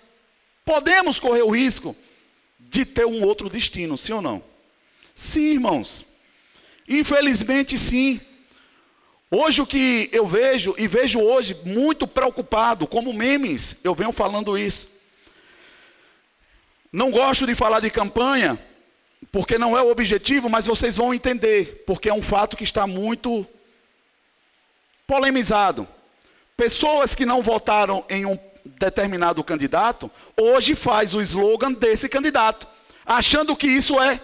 podemos 0.65 1.19
correr 1.19 1.43
o 1.43 1.51
risco 1.51 1.95
de 2.69 2.85
ter 2.85 3.05
um 3.05 3.23
outro 3.23 3.49
destino, 3.49 3.97
sim 3.97 4.13
ou 4.13 4.21
não? 4.21 4.43
Sim, 5.13 5.53
irmãos. 5.53 6.05
Infelizmente, 6.87 7.77
sim. 7.77 8.19
Hoje 9.31 9.61
o 9.61 9.65
que 9.65 10.09
eu 10.11 10.27
vejo, 10.27 10.75
e 10.77 10.87
vejo 10.87 11.19
hoje 11.19 11.57
muito 11.65 12.07
preocupado, 12.07 12.87
como 12.87 13.13
memes, 13.13 13.77
eu 13.83 13.95
venho 13.95 14.11
falando 14.11 14.57
isso. 14.57 14.95
Não 16.91 17.11
gosto 17.11 17.45
de 17.45 17.55
falar 17.55 17.79
de 17.79 17.89
campanha, 17.89 18.57
porque 19.31 19.57
não 19.57 19.77
é 19.77 19.81
o 19.81 19.89
objetivo, 19.89 20.49
mas 20.49 20.67
vocês 20.67 20.97
vão 20.97 21.13
entender, 21.13 21.83
porque 21.85 22.09
é 22.09 22.13
um 22.13 22.21
fato 22.21 22.55
que 22.55 22.63
está 22.63 22.87
muito 22.87 23.45
polemizado. 25.05 25.87
Pessoas 26.55 27.13
que 27.13 27.25
não 27.25 27.41
votaram 27.41 28.05
em 28.09 28.25
um 28.25 28.37
determinado 28.65 29.43
candidato, 29.43 30.09
hoje 30.35 30.75
faz 30.75 31.13
o 31.13 31.21
slogan 31.21 31.71
desse 31.71 32.09
candidato, 32.09 32.67
achando 33.05 33.55
que 33.55 33.67
isso 33.67 33.99
é 33.99 34.19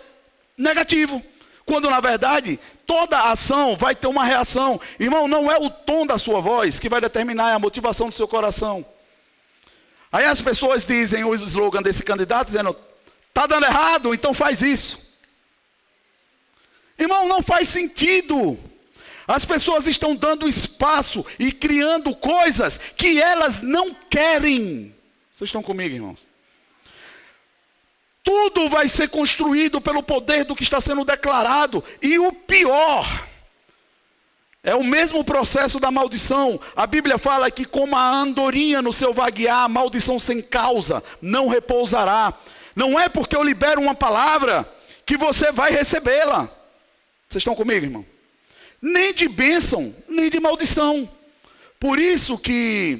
negativo. 0.58 1.24
Quando 1.66 1.90
na 1.90 2.00
verdade, 2.00 2.60
toda 2.86 3.30
ação 3.32 3.76
vai 3.78 3.96
ter 3.96 4.08
uma 4.08 4.26
reação. 4.26 4.82
Irmão, 5.00 5.28
não 5.28 5.52
é 5.52 5.58
o 5.58 5.70
tom 5.70 6.06
da 6.06 6.18
sua 6.18 6.42
voz 6.42 6.80
que 6.80 6.90
vai 6.90 7.00
determinar 7.00 7.54
a 7.54 7.60
motivação 7.60 8.10
do 8.10 8.16
seu 8.16 8.28
coração. 8.28 8.86
Aí 10.12 10.26
as 10.26 10.42
pessoas 10.42 10.86
dizem 10.86 11.24
o 11.24 11.34
slogan 11.36 11.82
desse 11.82 12.04
candidato, 12.04 12.48
dizendo: 12.48 12.76
está 13.30 13.48
dando 13.48 13.66
errado, 13.66 14.14
então 14.14 14.34
faz 14.34 14.62
isso. 14.62 15.18
Irmão, 17.00 17.28
não 17.28 17.42
faz 17.42 17.70
sentido. 17.70 18.60
As 19.28 19.46
pessoas 19.46 19.88
estão 19.88 20.16
dando 20.16 20.48
espaço 20.48 21.26
e 21.38 21.52
criando 21.52 22.16
coisas 22.16 22.78
que 22.78 23.22
elas 23.22 23.62
não 23.62 23.94
querem. 24.10 24.94
Vocês 25.32 25.48
estão 25.48 25.64
comigo, 25.64 25.96
irmãos? 25.96 26.28
Tudo 28.24 28.70
vai 28.70 28.88
ser 28.88 29.10
construído 29.10 29.82
pelo 29.82 30.04
poder 30.04 30.46
do 30.46 30.56
que 30.56 30.64
está 30.64 30.80
sendo 30.80 31.04
declarado. 31.04 31.84
E 32.02 32.20
o 32.20 32.32
pior, 32.32 33.06
é 34.64 34.76
o 34.76 34.84
mesmo 34.84 35.24
processo 35.24 35.80
da 35.80 35.90
maldição. 35.90 36.60
A 36.76 36.86
Bíblia 36.86 37.18
fala 37.18 37.50
que, 37.50 37.66
como 37.66 37.96
a 37.96 38.10
andorinha 38.10 38.82
no 38.82 38.94
seu 38.94 39.12
vaguear, 39.12 39.64
a 39.64 39.70
maldição 39.70 40.20
sem 40.20 40.42
causa 40.42 41.04
não 41.22 41.48
repousará. 41.48 42.34
Não 42.76 43.00
é 43.00 43.10
porque 43.10 43.36
eu 43.36 43.44
libero 43.44 43.82
uma 43.82 43.96
palavra 43.96 44.72
que 45.06 45.18
você 45.18 45.52
vai 45.52 45.72
recebê-la. 45.72 46.48
Vocês 47.28 47.42
estão 47.42 47.56
comigo, 47.56 47.86
irmão? 47.86 48.06
Nem 48.82 49.14
de 49.14 49.28
bênção, 49.28 49.94
nem 50.10 50.30
de 50.30 50.40
maldição. 50.40 51.08
Por 51.80 52.00
isso 52.00 52.38
que 52.38 53.00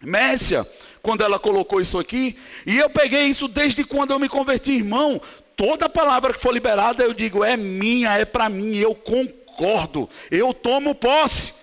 Mércia 0.00 0.66
quando 1.02 1.22
ela 1.22 1.38
colocou 1.38 1.80
isso 1.80 1.98
aqui, 1.98 2.36
e 2.64 2.78
eu 2.78 2.88
peguei 2.88 3.24
isso 3.24 3.48
desde 3.48 3.84
quando 3.84 4.12
eu 4.12 4.18
me 4.18 4.28
converti, 4.28 4.72
irmão. 4.72 5.20
Toda 5.56 5.88
palavra 5.88 6.32
que 6.32 6.40
for 6.40 6.54
liberada, 6.54 7.02
eu 7.02 7.12
digo, 7.12 7.44
é 7.44 7.56
minha, 7.56 8.16
é 8.16 8.24
para 8.24 8.48
mim, 8.48 8.76
eu 8.76 8.94
concordo, 8.94 10.08
eu 10.30 10.54
tomo 10.54 10.94
posse. 10.94 11.54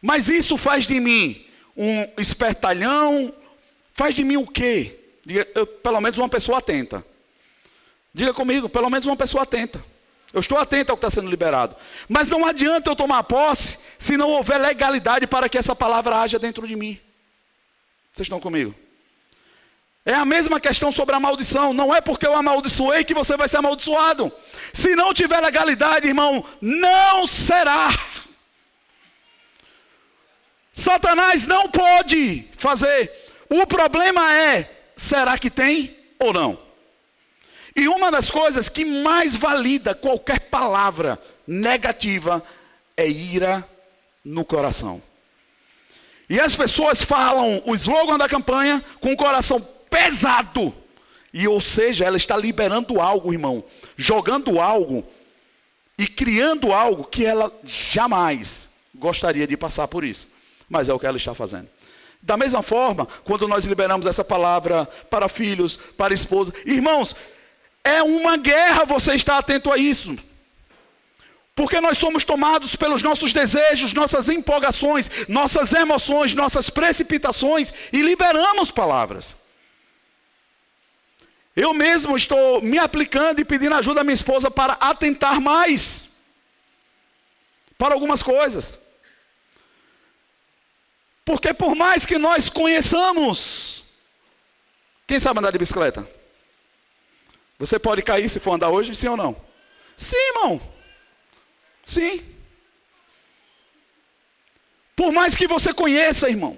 Mas 0.00 0.28
isso 0.28 0.56
faz 0.56 0.86
de 0.86 1.00
mim 1.00 1.44
um 1.76 2.06
espertalhão, 2.16 3.32
faz 3.94 4.14
de 4.14 4.22
mim 4.22 4.36
o 4.36 4.46
quê? 4.46 4.96
Eu, 5.54 5.66
pelo 5.66 6.00
menos 6.00 6.16
uma 6.16 6.28
pessoa 6.28 6.58
atenta. 6.58 7.04
Diga 8.12 8.32
comigo, 8.32 8.68
pelo 8.68 8.88
menos 8.88 9.06
uma 9.06 9.16
pessoa 9.16 9.42
atenta. 9.42 9.84
Eu 10.34 10.40
estou 10.40 10.58
atento 10.58 10.90
ao 10.90 10.96
que 10.96 11.06
está 11.06 11.20
sendo 11.20 11.30
liberado. 11.30 11.76
Mas 12.08 12.28
não 12.28 12.44
adianta 12.44 12.90
eu 12.90 12.96
tomar 12.96 13.22
posse 13.22 13.86
se 14.00 14.16
não 14.16 14.30
houver 14.30 14.58
legalidade 14.58 15.28
para 15.28 15.48
que 15.48 15.56
essa 15.56 15.76
palavra 15.76 16.18
haja 16.18 16.40
dentro 16.40 16.66
de 16.66 16.74
mim. 16.74 17.00
Vocês 18.12 18.26
estão 18.26 18.40
comigo? 18.40 18.74
É 20.04 20.12
a 20.12 20.24
mesma 20.24 20.58
questão 20.58 20.90
sobre 20.90 21.14
a 21.14 21.20
maldição. 21.20 21.72
Não 21.72 21.94
é 21.94 22.00
porque 22.00 22.26
eu 22.26 22.34
amaldiçoei 22.34 23.04
que 23.04 23.14
você 23.14 23.36
vai 23.36 23.46
ser 23.46 23.58
amaldiçoado. 23.58 24.32
Se 24.72 24.96
não 24.96 25.14
tiver 25.14 25.40
legalidade, 25.40 26.08
irmão, 26.08 26.44
não 26.60 27.28
será. 27.28 27.90
Satanás 30.72 31.46
não 31.46 31.68
pode 31.68 32.48
fazer. 32.56 33.08
O 33.48 33.64
problema 33.68 34.34
é: 34.34 34.68
será 34.96 35.38
que 35.38 35.48
tem 35.48 35.96
ou 36.18 36.32
não? 36.32 36.63
E 37.76 37.88
uma 37.88 38.10
das 38.10 38.30
coisas 38.30 38.68
que 38.68 38.84
mais 38.84 39.34
valida 39.34 39.94
qualquer 39.94 40.40
palavra 40.40 41.20
negativa 41.46 42.42
é 42.96 43.08
ira 43.08 43.68
no 44.24 44.44
coração. 44.44 45.02
E 46.28 46.40
as 46.40 46.56
pessoas 46.56 47.02
falam 47.02 47.62
o 47.66 47.74
slogan 47.74 48.16
da 48.16 48.28
campanha 48.28 48.82
com 49.00 49.12
o 49.12 49.16
coração 49.16 49.60
pesado. 49.90 50.72
E 51.32 51.48
ou 51.48 51.60
seja, 51.60 52.04
ela 52.04 52.16
está 52.16 52.36
liberando 52.36 53.00
algo, 53.00 53.32
irmão, 53.32 53.64
jogando 53.96 54.60
algo 54.60 55.04
e 55.98 56.06
criando 56.06 56.72
algo 56.72 57.04
que 57.04 57.26
ela 57.26 57.52
jamais 57.64 58.74
gostaria 58.94 59.46
de 59.46 59.56
passar 59.56 59.88
por 59.88 60.04
isso. 60.04 60.28
Mas 60.68 60.88
é 60.88 60.94
o 60.94 60.98
que 60.98 61.06
ela 61.06 61.16
está 61.16 61.34
fazendo. 61.34 61.68
Da 62.22 62.36
mesma 62.38 62.62
forma, 62.62 63.06
quando 63.22 63.46
nós 63.46 63.66
liberamos 63.66 64.06
essa 64.06 64.24
palavra 64.24 64.86
para 65.10 65.28
filhos, 65.28 65.76
para 65.96 66.14
esposa, 66.14 66.54
irmãos, 66.64 67.14
é 67.84 68.02
uma 68.02 68.36
guerra, 68.38 68.84
você 68.84 69.14
está 69.14 69.38
atento 69.38 69.70
a 69.70 69.76
isso. 69.76 70.16
Porque 71.54 71.80
nós 71.80 71.98
somos 71.98 72.24
tomados 72.24 72.74
pelos 72.74 73.02
nossos 73.02 73.32
desejos, 73.32 73.92
nossas 73.92 74.28
empolgações, 74.28 75.08
nossas 75.28 75.72
emoções, 75.72 76.34
nossas 76.34 76.68
precipitações 76.68 77.72
e 77.92 78.02
liberamos 78.02 78.70
palavras. 78.70 79.36
Eu 81.54 81.72
mesmo 81.72 82.16
estou 82.16 82.60
me 82.60 82.78
aplicando 82.78 83.40
e 83.40 83.44
pedindo 83.44 83.76
ajuda 83.76 84.00
à 84.00 84.04
minha 84.04 84.14
esposa 84.14 84.50
para 84.50 84.72
atentar 84.72 85.40
mais 85.40 86.14
para 87.78 87.94
algumas 87.94 88.22
coisas. 88.22 88.78
Porque 91.24 91.54
por 91.54 91.76
mais 91.76 92.04
que 92.04 92.18
nós 92.18 92.48
conheçamos 92.48 93.84
Quem 95.06 95.20
sabe 95.20 95.38
andar 95.38 95.50
de 95.52 95.58
bicicleta? 95.58 96.08
Você 97.58 97.78
pode 97.78 98.02
cair 98.02 98.28
se 98.28 98.40
for 98.40 98.54
andar 98.54 98.70
hoje, 98.70 98.94
sim 98.94 99.08
ou 99.08 99.16
não? 99.16 99.36
Sim, 99.96 100.16
irmão. 100.34 100.60
Sim. 101.84 102.22
Por 104.96 105.12
mais 105.12 105.36
que 105.36 105.46
você 105.46 105.72
conheça, 105.72 106.28
irmão, 106.28 106.56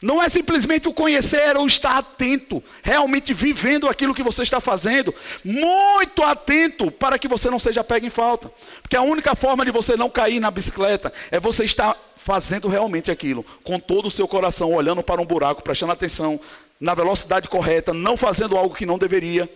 não 0.00 0.22
é 0.22 0.28
simplesmente 0.28 0.88
o 0.88 0.92
conhecer 0.92 1.56
ou 1.56 1.66
estar 1.66 1.96
atento, 1.96 2.62
realmente 2.82 3.32
vivendo 3.32 3.88
aquilo 3.88 4.14
que 4.14 4.22
você 4.22 4.42
está 4.42 4.60
fazendo, 4.60 5.14
muito 5.42 6.22
atento 6.22 6.90
para 6.90 7.18
que 7.18 7.26
você 7.26 7.48
não 7.48 7.58
seja 7.58 7.82
pego 7.82 8.06
em 8.06 8.10
falta. 8.10 8.50
Porque 8.82 8.96
a 8.96 9.02
única 9.02 9.34
forma 9.34 9.64
de 9.64 9.70
você 9.70 9.96
não 9.96 10.10
cair 10.10 10.38
na 10.38 10.50
bicicleta 10.50 11.12
é 11.30 11.40
você 11.40 11.64
estar 11.64 11.96
fazendo 12.16 12.68
realmente 12.68 13.10
aquilo, 13.10 13.44
com 13.64 13.78
todo 13.78 14.06
o 14.06 14.10
seu 14.10 14.28
coração, 14.28 14.74
olhando 14.74 15.02
para 15.02 15.20
um 15.20 15.24
buraco, 15.24 15.62
prestando 15.62 15.92
atenção 15.92 16.38
na 16.78 16.94
velocidade 16.94 17.48
correta, 17.48 17.94
não 17.94 18.16
fazendo 18.16 18.56
algo 18.56 18.74
que 18.74 18.84
não 18.84 18.98
deveria. 18.98 19.48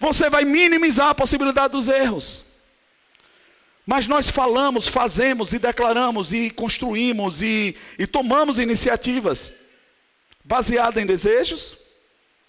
Você 0.00 0.30
vai 0.30 0.44
minimizar 0.44 1.08
a 1.08 1.14
possibilidade 1.14 1.72
dos 1.72 1.88
erros. 1.88 2.42
Mas 3.86 4.06
nós 4.06 4.28
falamos, 4.28 4.86
fazemos 4.86 5.52
e 5.52 5.58
declaramos 5.58 6.32
e 6.32 6.50
construímos 6.50 7.40
e, 7.40 7.74
e 7.98 8.06
tomamos 8.06 8.58
iniciativas 8.58 9.54
baseadas 10.44 11.02
em 11.02 11.06
desejos, 11.06 11.76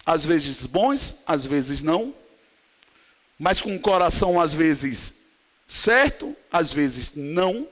às 0.05 0.25
vezes 0.25 0.65
bons, 0.65 1.23
às 1.25 1.45
vezes 1.45 1.81
não, 1.81 2.13
mas 3.37 3.61
com 3.61 3.73
o 3.75 3.79
coração 3.79 4.39
às 4.39 4.53
vezes 4.53 5.19
certo, 5.65 6.35
às 6.51 6.73
vezes 6.73 7.15
não. 7.15 7.67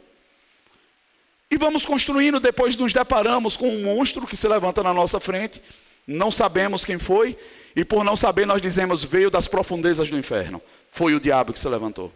E 1.50 1.57
vamos 1.57 1.86
construindo, 1.86 2.39
depois 2.39 2.75
nos 2.75 2.93
deparamos 2.93 3.57
com 3.57 3.69
um 3.69 3.84
monstro 3.84 4.27
que 4.27 4.38
se 4.38 4.48
levanta 4.48 4.81
na 4.81 4.93
nossa 4.93 5.19
frente, 5.19 5.62
não 6.05 6.31
sabemos 6.31 6.86
quem 6.86 7.00
foi, 7.00 7.38
e 7.77 7.86
por 7.86 8.03
não 8.03 8.15
saber 8.15 8.48
nós 8.48 8.60
dizemos 8.60 9.03
veio 9.03 9.29
das 9.29 9.48
profundezas 9.48 10.10
do 10.10 10.17
inferno. 10.17 10.60
Foi 10.91 11.13
o 11.13 11.19
diabo 11.19 11.53
que 11.53 11.60
se 11.60 11.69
levantou. 11.69 12.12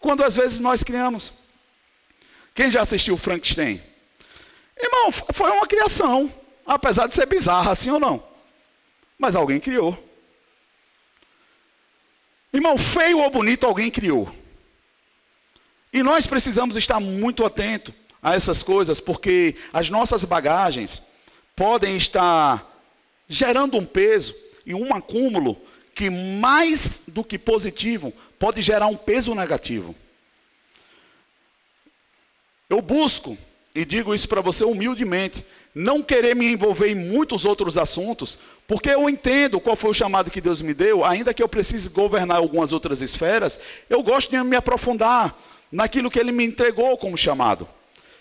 Quando 0.00 0.24
às 0.24 0.34
vezes 0.34 0.60
nós 0.60 0.82
criamos. 0.82 1.30
Quem 2.54 2.70
já 2.70 2.80
assistiu 2.80 3.14
Frankenstein? 3.18 3.82
Irmão, 4.80 5.12
foi 5.12 5.50
uma 5.50 5.66
criação. 5.66 6.32
Apesar 6.64 7.06
de 7.06 7.14
ser 7.14 7.26
bizarra, 7.26 7.70
assim 7.70 7.90
ou 7.90 8.00
não. 8.00 8.26
Mas 9.18 9.36
alguém 9.36 9.60
criou. 9.60 9.92
Irmão, 12.50 12.78
feio 12.78 13.18
ou 13.18 13.28
bonito, 13.28 13.66
alguém 13.66 13.90
criou. 13.90 14.34
E 15.92 16.02
nós 16.02 16.26
precisamos 16.26 16.78
estar 16.78 16.98
muito 16.98 17.44
atentos 17.44 17.92
a 18.22 18.34
essas 18.34 18.62
coisas, 18.62 19.00
porque 19.00 19.54
as 19.70 19.90
nossas 19.90 20.24
bagagens 20.24 21.02
podem 21.54 21.94
estar 21.94 22.66
gerando 23.28 23.76
um 23.76 23.84
peso 23.84 24.47
e 24.68 24.74
um 24.74 24.94
acúmulo 24.94 25.56
que 25.94 26.10
mais 26.10 27.04
do 27.08 27.24
que 27.24 27.38
positivo 27.38 28.12
pode 28.38 28.60
gerar 28.60 28.86
um 28.86 28.96
peso 28.96 29.34
negativo. 29.34 29.96
Eu 32.68 32.82
busco, 32.82 33.36
e 33.74 33.82
digo 33.82 34.14
isso 34.14 34.28
para 34.28 34.42
você 34.42 34.62
humildemente, 34.62 35.44
não 35.74 36.02
querer 36.02 36.36
me 36.36 36.52
envolver 36.52 36.90
em 36.90 36.94
muitos 36.94 37.46
outros 37.46 37.78
assuntos, 37.78 38.38
porque 38.66 38.90
eu 38.90 39.08
entendo 39.08 39.58
qual 39.58 39.74
foi 39.74 39.90
o 39.90 39.94
chamado 39.94 40.30
que 40.30 40.40
Deus 40.40 40.60
me 40.60 40.74
deu, 40.74 41.02
ainda 41.02 41.32
que 41.32 41.42
eu 41.42 41.48
precise 41.48 41.88
governar 41.88 42.36
algumas 42.36 42.70
outras 42.70 43.00
esferas, 43.00 43.58
eu 43.88 44.02
gosto 44.02 44.30
de 44.30 44.42
me 44.44 44.54
aprofundar 44.54 45.34
naquilo 45.72 46.10
que 46.10 46.18
Ele 46.18 46.30
me 46.30 46.44
entregou 46.44 46.98
como 46.98 47.16
chamado. 47.16 47.66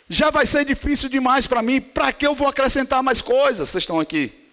Já 0.09 0.29
vai 0.29 0.45
ser 0.45 0.63
difícil 0.63 1.09
demais 1.09 1.45
para 1.45 1.61
mim, 1.61 1.81
para 1.81 2.13
que 2.13 2.25
eu 2.25 2.33
vou 2.33 2.47
acrescentar 2.47 3.03
mais 3.03 3.19
coisas? 3.19 3.67
Vocês 3.67 3.83
estão 3.83 3.99
aqui? 3.99 4.46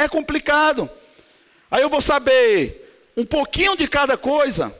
É 0.00 0.08
complicado. 0.08 0.88
Aí 1.70 1.82
eu 1.82 1.90
vou 1.90 2.00
saber 2.00 3.12
um 3.14 3.24
pouquinho 3.26 3.76
de 3.76 3.86
cada 3.86 4.16
coisa. 4.16 4.74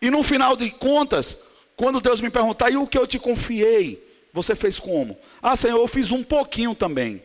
E 0.00 0.10
no 0.10 0.22
final 0.22 0.56
de 0.56 0.70
contas, 0.70 1.44
quando 1.76 2.00
Deus 2.00 2.18
me 2.18 2.30
perguntar, 2.30 2.70
e 2.70 2.78
o 2.78 2.86
que 2.86 2.96
eu 2.96 3.06
te 3.06 3.18
confiei, 3.18 4.02
você 4.32 4.56
fez 4.56 4.78
como? 4.78 5.18
Ah, 5.42 5.54
Senhor, 5.54 5.78
eu 5.78 5.86
fiz 5.86 6.10
um 6.10 6.24
pouquinho 6.24 6.74
também. 6.74 7.22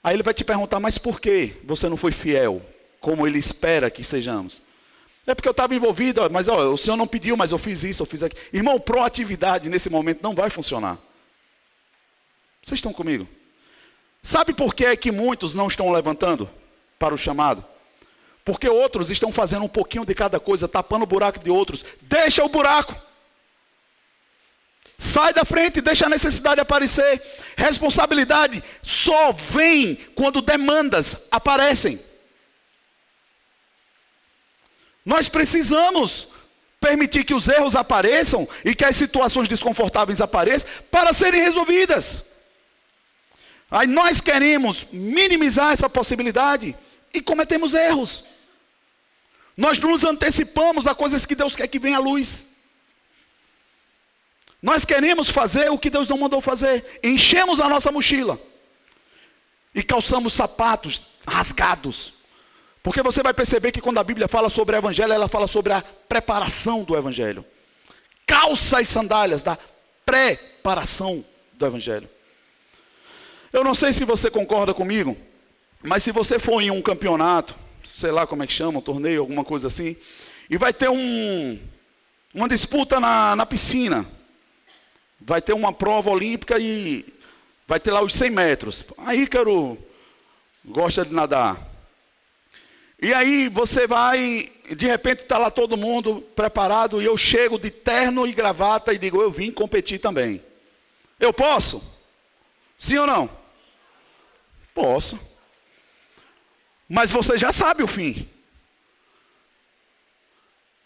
Aí 0.00 0.14
ele 0.14 0.22
vai 0.22 0.32
te 0.32 0.44
perguntar, 0.44 0.78
mas 0.78 0.96
por 0.96 1.20
que 1.20 1.56
você 1.64 1.88
não 1.88 1.96
foi 1.96 2.12
fiel, 2.12 2.62
como 3.00 3.26
ele 3.26 3.38
espera 3.38 3.90
que 3.90 4.04
sejamos? 4.04 4.62
É 5.26 5.34
porque 5.34 5.48
eu 5.48 5.52
estava 5.52 5.74
envolvido, 5.74 6.20
mas 6.30 6.46
ó, 6.46 6.72
o 6.72 6.78
Senhor 6.78 6.96
não 6.96 7.06
pediu, 7.08 7.36
mas 7.36 7.50
eu 7.50 7.58
fiz 7.58 7.82
isso, 7.82 8.00
eu 8.00 8.06
fiz 8.06 8.22
aquilo. 8.22 8.40
Irmão, 8.52 8.78
proatividade 8.78 9.68
nesse 9.68 9.90
momento 9.90 10.22
não 10.22 10.36
vai 10.36 10.50
funcionar. 10.50 10.98
Vocês 12.62 12.78
estão 12.78 12.92
comigo? 12.92 13.26
Sabe 14.22 14.52
por 14.52 14.74
que 14.74 14.84
é 14.84 14.96
que 14.96 15.10
muitos 15.10 15.54
não 15.54 15.66
estão 15.66 15.90
levantando? 15.90 16.48
para 17.00 17.14
o 17.14 17.18
chamado. 17.18 17.64
Porque 18.44 18.68
outros 18.68 19.10
estão 19.10 19.32
fazendo 19.32 19.64
um 19.64 19.68
pouquinho 19.68 20.04
de 20.04 20.14
cada 20.14 20.38
coisa, 20.38 20.68
tapando 20.68 21.04
o 21.04 21.06
buraco 21.06 21.38
de 21.38 21.50
outros. 21.50 21.82
Deixa 22.02 22.44
o 22.44 22.48
buraco. 22.50 22.94
Sai 24.98 25.32
da 25.32 25.46
frente, 25.46 25.80
deixa 25.80 26.04
a 26.04 26.10
necessidade 26.10 26.60
aparecer. 26.60 27.22
Responsabilidade 27.56 28.62
só 28.82 29.32
vem 29.32 29.94
quando 30.14 30.42
demandas 30.42 31.26
aparecem. 31.30 31.98
Nós 35.04 35.26
precisamos 35.28 36.28
permitir 36.78 37.24
que 37.24 37.34
os 37.34 37.48
erros 37.48 37.74
apareçam 37.74 38.46
e 38.62 38.74
que 38.74 38.84
as 38.84 38.96
situações 38.96 39.48
desconfortáveis 39.48 40.20
apareçam 40.20 40.68
para 40.90 41.14
serem 41.14 41.40
resolvidas. 41.40 42.29
Aí 43.70 43.86
nós 43.86 44.20
queremos 44.20 44.86
minimizar 44.90 45.72
essa 45.72 45.88
possibilidade 45.88 46.76
e 47.14 47.22
cometemos 47.22 47.72
erros. 47.72 48.24
Nós 49.56 49.78
nos 49.78 50.04
antecipamos 50.04 50.86
a 50.86 50.94
coisas 50.94 51.24
que 51.24 51.34
Deus 51.34 51.54
quer 51.54 51.68
que 51.68 51.78
venha 51.78 51.98
à 51.98 52.00
luz. 52.00 52.56
Nós 54.62 54.84
queremos 54.84 55.30
fazer 55.30 55.70
o 55.70 55.78
que 55.78 55.88
Deus 55.88 56.08
não 56.08 56.18
mandou 56.18 56.40
fazer. 56.40 57.00
Enchemos 57.02 57.60
a 57.60 57.68
nossa 57.68 57.92
mochila. 57.92 58.40
E 59.74 59.82
calçamos 59.82 60.32
sapatos 60.32 61.02
rasgados. 61.26 62.12
Porque 62.82 63.02
você 63.02 63.22
vai 63.22 63.32
perceber 63.32 63.70
que 63.72 63.80
quando 63.80 63.98
a 63.98 64.04
Bíblia 64.04 64.26
fala 64.26 64.48
sobre 64.48 64.74
o 64.74 64.78
Evangelho, 64.78 65.12
ela 65.12 65.28
fala 65.28 65.46
sobre 65.46 65.72
a 65.72 65.82
preparação 65.82 66.82
do 66.82 66.96
Evangelho. 66.96 67.44
Calça 68.26 68.80
as 68.80 68.88
sandálias 68.88 69.42
da 69.42 69.58
preparação 70.04 71.24
do 71.52 71.66
Evangelho. 71.66 72.08
Eu 73.52 73.64
não 73.64 73.74
sei 73.74 73.92
se 73.92 74.04
você 74.04 74.30
concorda 74.30 74.72
comigo, 74.72 75.16
mas 75.82 76.04
se 76.04 76.12
você 76.12 76.38
for 76.38 76.62
em 76.62 76.70
um 76.70 76.80
campeonato, 76.80 77.54
sei 77.92 78.12
lá 78.12 78.26
como 78.26 78.42
é 78.42 78.46
que 78.46 78.52
chama, 78.52 78.78
um 78.78 78.82
torneio, 78.82 79.20
alguma 79.20 79.44
coisa 79.44 79.66
assim, 79.66 79.96
e 80.48 80.56
vai 80.56 80.72
ter 80.72 80.88
um, 80.88 81.58
uma 82.32 82.48
disputa 82.48 83.00
na, 83.00 83.34
na 83.34 83.44
piscina, 83.44 84.06
vai 85.20 85.42
ter 85.42 85.52
uma 85.52 85.72
prova 85.72 86.10
olímpica 86.10 86.58
e 86.60 87.04
vai 87.66 87.80
ter 87.80 87.90
lá 87.90 88.02
os 88.02 88.12
100 88.12 88.30
metros. 88.30 88.84
Aí 88.98 89.22
Ícaro 89.22 89.76
gosta 90.64 91.04
de 91.04 91.12
nadar. 91.12 91.68
E 93.02 93.12
aí 93.12 93.48
você 93.48 93.86
vai, 93.86 94.52
de 94.70 94.86
repente 94.86 95.22
está 95.22 95.38
lá 95.38 95.50
todo 95.50 95.76
mundo 95.76 96.20
preparado 96.36 97.02
e 97.02 97.04
eu 97.04 97.16
chego 97.16 97.58
de 97.58 97.70
terno 97.70 98.26
e 98.26 98.32
gravata 98.32 98.92
e 98.92 98.98
digo, 98.98 99.20
eu 99.20 99.30
vim 99.30 99.50
competir 99.50 99.98
também. 99.98 100.40
Eu 101.18 101.32
posso? 101.32 101.82
Sim 102.78 102.98
ou 102.98 103.06
não? 103.06 103.39
Posso. 104.80 105.20
Mas 106.88 107.12
você 107.12 107.36
já 107.36 107.52
sabe 107.52 107.82
o 107.82 107.86
fim. 107.86 108.26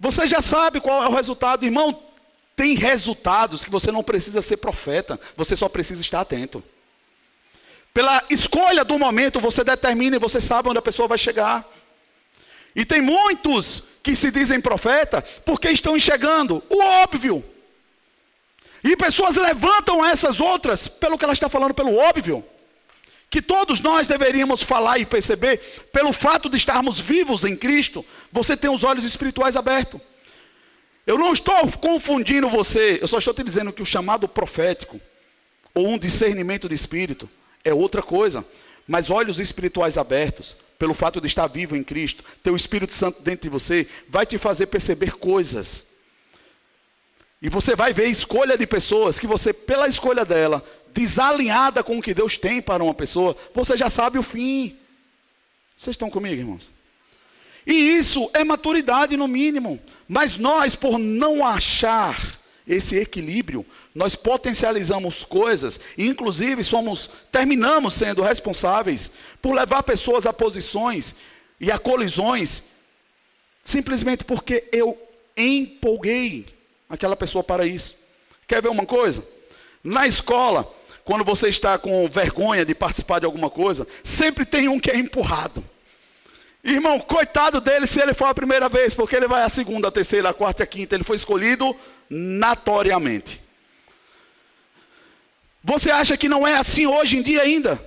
Você 0.01 0.27
já 0.27 0.43
sabe 0.43 0.81
qual 0.81 1.01
é 1.05 1.09
o 1.09 1.15
resultado, 1.15 1.65
irmão. 1.65 2.03
Tem 2.57 2.75
resultados 2.75 3.65
que 3.65 3.71
você 3.71 3.93
não 3.93 4.03
precisa 4.03 4.43
ser 4.43 4.57
profeta, 4.57 5.19
você 5.37 5.55
só 5.55 5.69
precisa 5.69 6.01
estar 6.01 6.23
atento. 6.23 6.61
Pela 7.93 8.25
escolha 8.29 8.85
do 8.85 8.99
momento, 8.99 9.39
você 9.39 9.63
determina 9.63 10.17
e 10.17 10.19
você 10.19 10.41
sabe 10.41 10.69
onde 10.69 10.79
a 10.79 10.83
pessoa 10.83 11.07
vai 11.07 11.17
chegar. 11.17 11.65
E 12.75 12.85
tem 12.85 13.01
muitos 13.01 13.85
que 14.03 14.17
se 14.17 14.33
dizem 14.33 14.61
profeta 14.61 15.23
porque 15.45 15.71
estão 15.71 15.97
enxergando 15.97 16.61
o 16.69 16.83
óbvio. 16.83 17.45
E 18.83 18.97
pessoas 18.97 19.37
levantam 19.37 20.05
essas 20.05 20.41
outras 20.41 20.89
pelo 20.89 21.17
que 21.17 21.25
ela 21.25 21.33
está 21.33 21.49
falando, 21.49 21.73
pelo 21.73 21.97
óbvio 21.97 22.45
que 23.35 23.42
todos 23.42 23.81
nós 23.81 24.07
deveríamos 24.07 24.62
falar 24.62 25.01
e 25.01 25.05
perceber, 25.05 25.59
pelo 25.92 26.12
fato 26.12 26.49
de 26.49 26.57
estarmos 26.57 27.01
vivos 27.01 27.42
em 27.42 27.57
Cristo, 27.57 28.07
você 28.31 28.57
tem 28.57 28.70
os 28.70 28.85
olhos 28.85 29.05
espirituais 29.05 29.57
abertos. 29.57 30.01
Eu 31.05 31.18
não 31.18 31.33
estou 31.33 31.68
confundindo 31.79 32.49
você, 32.49 33.01
eu 33.03 33.09
só 33.09 33.18
estou 33.18 33.35
te 33.35 33.42
dizendo 33.42 33.73
que 33.73 33.83
o 33.83 33.87
chamado 33.87 34.29
profético, 34.29 35.01
ou 35.75 35.88
um 35.88 35.99
discernimento 35.99 36.68
de 36.68 36.77
espírito, 36.77 37.29
é 37.64 37.75
outra 37.75 38.05
coisa. 38.05 38.44
Mas 38.87 39.11
olhos 39.11 39.40
espirituais 39.40 39.99
abertos, 39.99 40.57
pelo 40.79 40.94
fato 40.94 41.20
de 41.20 41.27
estar 41.27 41.49
vivo 41.49 41.75
em 41.75 41.83
Cristo, 41.83 42.23
ter 42.40 42.53
o 42.53 42.57
Espírito 42.57 42.94
Santo 42.94 43.20
dentro 43.20 43.42
de 43.42 43.49
você, 43.49 43.88
vai 44.09 44.25
te 44.25 44.38
fazer 44.38 44.66
perceber 44.66 45.16
coisas. 45.16 45.87
E 47.42 47.49
você 47.49 47.75
vai 47.75 47.92
ver 47.92 48.07
escolha 48.07 48.57
de 48.57 48.64
pessoas 48.64 49.18
que 49.18 49.27
você, 49.27 49.53
pela 49.53 49.88
escolha 49.88 50.25
dela, 50.25 50.64
desalinhada 50.95 51.83
com 51.83 51.99
o 51.99 52.03
que 52.03 52.15
Deus 52.15 52.37
tem 52.37 52.63
para 52.63 52.83
uma 52.83 52.95
pessoa, 52.95 53.37
você 53.53 53.77
já 53.77 53.91
sabe 53.91 54.19
o 54.19 54.23
fim. 54.23 54.77
Vocês 55.77 55.95
estão 55.95 56.09
comigo, 56.09 56.41
irmãos? 56.41 56.71
E 57.67 57.73
isso 57.73 58.31
é 58.33 58.45
maturidade 58.45 59.17
no 59.17 59.27
mínimo. 59.27 59.81
Mas 60.07 60.37
nós, 60.37 60.77
por 60.77 60.99
não 60.99 61.45
achar 61.45 62.39
esse 62.67 62.97
equilíbrio, 62.97 63.67
nós 63.95 64.15
potencializamos 64.15 65.25
coisas, 65.25 65.79
e 65.99 66.07
inclusive 66.07 66.65
somos, 66.65 67.11
terminamos 67.31 67.95
sendo 67.95 68.23
responsáveis 68.23 69.13
por 69.43 69.55
levar 69.55 69.83
pessoas 69.83 70.27
a 70.27 70.33
posições 70.33 71.15
e 71.61 71.71
a 71.71 71.79
colisões, 71.79 72.65
simplesmente 73.63 74.25
porque 74.25 74.65
eu 74.73 74.99
empolguei 75.37 76.47
aquela 76.89 77.17
pessoa 77.17 77.43
para 77.43 77.67
isso. 77.67 77.97
Quer 78.47 78.63
ver 78.63 78.69
uma 78.69 78.87
coisa? 78.87 79.25
Na 79.83 80.07
escola, 80.07 80.73
quando 81.05 81.25
você 81.25 81.49
está 81.49 81.79
com 81.79 82.09
vergonha 82.09 82.64
de 82.64 82.75
participar 82.75 83.19
de 83.19 83.27
alguma 83.27 83.51
coisa, 83.51 83.87
sempre 84.03 84.47
tem 84.47 84.69
um 84.69 84.81
que 84.81 84.90
é 84.90 84.97
empurrado. 84.97 85.62
Irmão, 86.62 86.99
coitado 86.99 87.61
dele 87.61 87.87
se 87.87 88.01
ele 88.01 88.14
for 88.14 88.25
a 88.25 88.35
primeira 88.35 88.71
vez, 88.71 88.95
porque 88.95 89.14
ele 89.14 89.29
vai 89.29 89.43
a 89.43 89.51
segunda, 89.51 89.88
a 89.88 89.93
terceira, 89.93 90.31
a 90.31 90.35
quarta 90.35 90.62
e 90.62 90.64
a 90.64 90.67
quinta. 90.67 90.95
Ele 90.95 91.05
foi 91.05 91.17
escolhido 91.17 91.77
notoriamente. 92.09 93.38
Você 95.62 95.90
acha 95.90 96.17
que 96.17 96.29
não 96.29 96.47
é 96.47 96.57
assim 96.57 96.87
hoje 96.87 97.19
em 97.19 97.23
dia 97.23 97.43
ainda? 97.43 97.79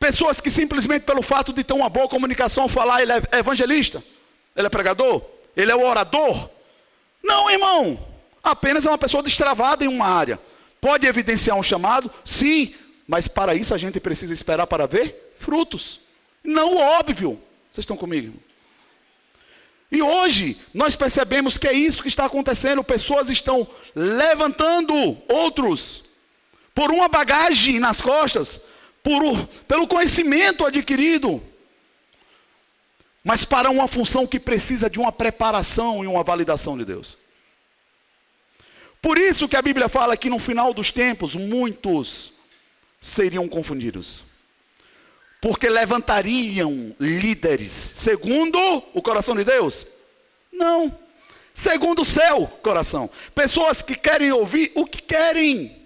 Pessoas 0.00 0.40
que 0.40 0.50
simplesmente 0.50 1.02
pelo 1.02 1.22
fato 1.22 1.52
de 1.52 1.62
ter 1.62 1.74
uma 1.74 1.88
boa 1.88 2.08
comunicação 2.08 2.68
falar, 2.68 3.02
ele 3.02 3.12
é 3.12 3.38
evangelista, 3.38 4.02
ele 4.56 4.66
é 4.66 4.70
pregador, 4.70 5.22
ele 5.56 5.70
é 5.70 5.76
o 5.76 5.86
orador. 5.86 6.50
Não, 7.22 7.48
irmão. 7.48 8.08
Apenas 8.42 8.84
é 8.84 8.88
uma 8.88 8.98
pessoa 8.98 9.22
destravada 9.22 9.84
em 9.84 9.88
uma 9.88 10.08
área. 10.08 10.40
Pode 10.82 11.06
evidenciar 11.06 11.56
um 11.56 11.62
chamado? 11.62 12.10
Sim. 12.24 12.74
Mas 13.06 13.28
para 13.28 13.54
isso 13.54 13.72
a 13.72 13.78
gente 13.78 14.00
precisa 14.00 14.34
esperar 14.34 14.66
para 14.66 14.84
ver 14.84 15.32
frutos. 15.36 16.00
Não 16.42 16.76
óbvio. 16.76 17.40
Vocês 17.70 17.84
estão 17.84 17.96
comigo? 17.96 18.34
E 19.92 20.02
hoje 20.02 20.56
nós 20.74 20.96
percebemos 20.96 21.56
que 21.56 21.68
é 21.68 21.72
isso 21.72 22.02
que 22.02 22.08
está 22.08 22.24
acontecendo. 22.24 22.82
Pessoas 22.82 23.30
estão 23.30 23.64
levantando 23.94 25.16
outros 25.28 26.02
por 26.74 26.90
uma 26.90 27.06
bagagem 27.06 27.78
nas 27.78 28.00
costas, 28.00 28.60
por, 29.04 29.46
pelo 29.68 29.86
conhecimento 29.86 30.66
adquirido, 30.66 31.40
mas 33.22 33.44
para 33.44 33.70
uma 33.70 33.86
função 33.86 34.26
que 34.26 34.40
precisa 34.40 34.90
de 34.90 34.98
uma 34.98 35.12
preparação 35.12 36.02
e 36.02 36.08
uma 36.08 36.24
validação 36.24 36.76
de 36.76 36.84
Deus. 36.84 37.21
Por 39.02 39.18
isso 39.18 39.48
que 39.48 39.56
a 39.56 39.62
Bíblia 39.62 39.88
fala 39.88 40.16
que 40.16 40.30
no 40.30 40.38
final 40.38 40.72
dos 40.72 40.90
tempos 40.90 41.36
muitos 41.36 42.32
seriam 43.00 43.46
confundidos 43.48 44.22
porque 45.42 45.68
levantariam 45.68 46.94
líderes 47.00 47.72
segundo 47.72 48.56
o 48.94 49.02
coração 49.02 49.34
de 49.34 49.42
Deus? 49.42 49.88
Não. 50.52 50.96
Segundo 51.52 52.02
o 52.02 52.04
seu 52.04 52.46
coração. 52.62 53.10
Pessoas 53.34 53.82
que 53.82 53.96
querem 53.96 54.30
ouvir 54.30 54.70
o 54.76 54.86
que 54.86 55.02
querem. 55.02 55.76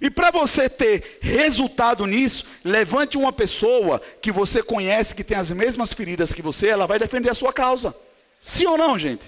E 0.00 0.10
para 0.10 0.32
você 0.32 0.68
ter 0.68 1.18
resultado 1.22 2.04
nisso, 2.04 2.44
levante 2.64 3.16
uma 3.16 3.32
pessoa 3.32 4.02
que 4.20 4.32
você 4.32 4.60
conhece, 4.60 5.14
que 5.14 5.22
tem 5.22 5.36
as 5.36 5.50
mesmas 5.50 5.92
feridas 5.92 6.34
que 6.34 6.42
você, 6.42 6.66
ela 6.66 6.86
vai 6.86 6.98
defender 6.98 7.30
a 7.30 7.34
sua 7.34 7.52
causa. 7.52 7.96
Sim 8.40 8.66
ou 8.66 8.76
não, 8.76 8.98
gente? 8.98 9.24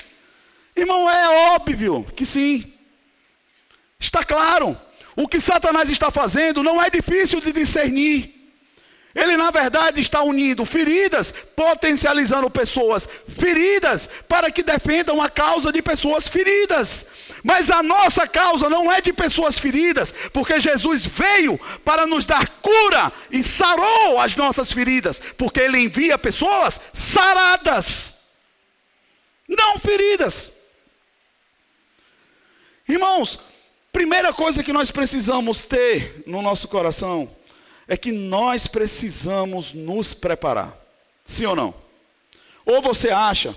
Irmão, 0.75 1.09
é 1.09 1.53
óbvio 1.55 2.05
que 2.17 2.27
sim. 2.27 2.72
Está 4.03 4.25
claro. 4.25 4.77
O 5.15 5.29
que 5.29 5.41
Satanás 5.41 5.89
está 5.89 6.11
fazendo 6.11 6.63
não 6.63 6.83
é 6.83 6.91
difícil 6.91 7.41
de 7.41 7.53
discernir. 7.53 8.35
Ele, 9.15 9.37
na 9.37 9.51
verdade, 9.51 10.01
está 10.01 10.23
unindo 10.23 10.65
feridas, 10.65 11.33
potencializando 11.55 12.51
pessoas 12.51 13.07
feridas, 13.39 14.09
para 14.27 14.51
que 14.51 14.63
defendam 14.63 15.23
a 15.23 15.29
causa 15.29 15.71
de 15.71 15.81
pessoas 15.83 16.27
feridas. 16.27 17.13
Mas 17.45 17.71
a 17.71 17.83
nossa 17.83 18.27
causa 18.27 18.69
não 18.69 18.91
é 18.91 19.01
de 19.01 19.13
pessoas 19.13 19.59
feridas, 19.59 20.13
porque 20.33 20.59
Jesus 20.59 21.05
veio 21.05 21.59
para 21.85 22.07
nos 22.07 22.25
dar 22.25 22.49
cura 22.61 23.13
e 23.31 23.45
sarou 23.45 24.19
as 24.19 24.35
nossas 24.35 24.73
feridas, 24.73 25.21
porque 25.37 25.61
Ele 25.61 25.79
envia 25.79 26.17
pessoas 26.17 26.81
saradas, 26.93 28.15
não 29.47 29.79
feridas. 29.79 30.55
Irmãos, 32.89 33.52
primeira 34.13 34.35
coisa 34.35 34.63
que 34.63 34.75
nós 34.75 34.91
precisamos 34.91 35.65
ter 35.65 36.23
no 36.27 36.43
nosso 36.43 36.69
coração 36.69 37.35
é 37.89 37.97
que 37.97 38.13
nós 38.13 38.67
precisamos 38.67 39.73
nos 39.73 40.13
preparar. 40.13 40.79
Sim 41.25 41.47
ou 41.47 41.57
não? 41.57 41.75
Ou 42.67 42.83
você 42.83 43.09
acha 43.09 43.57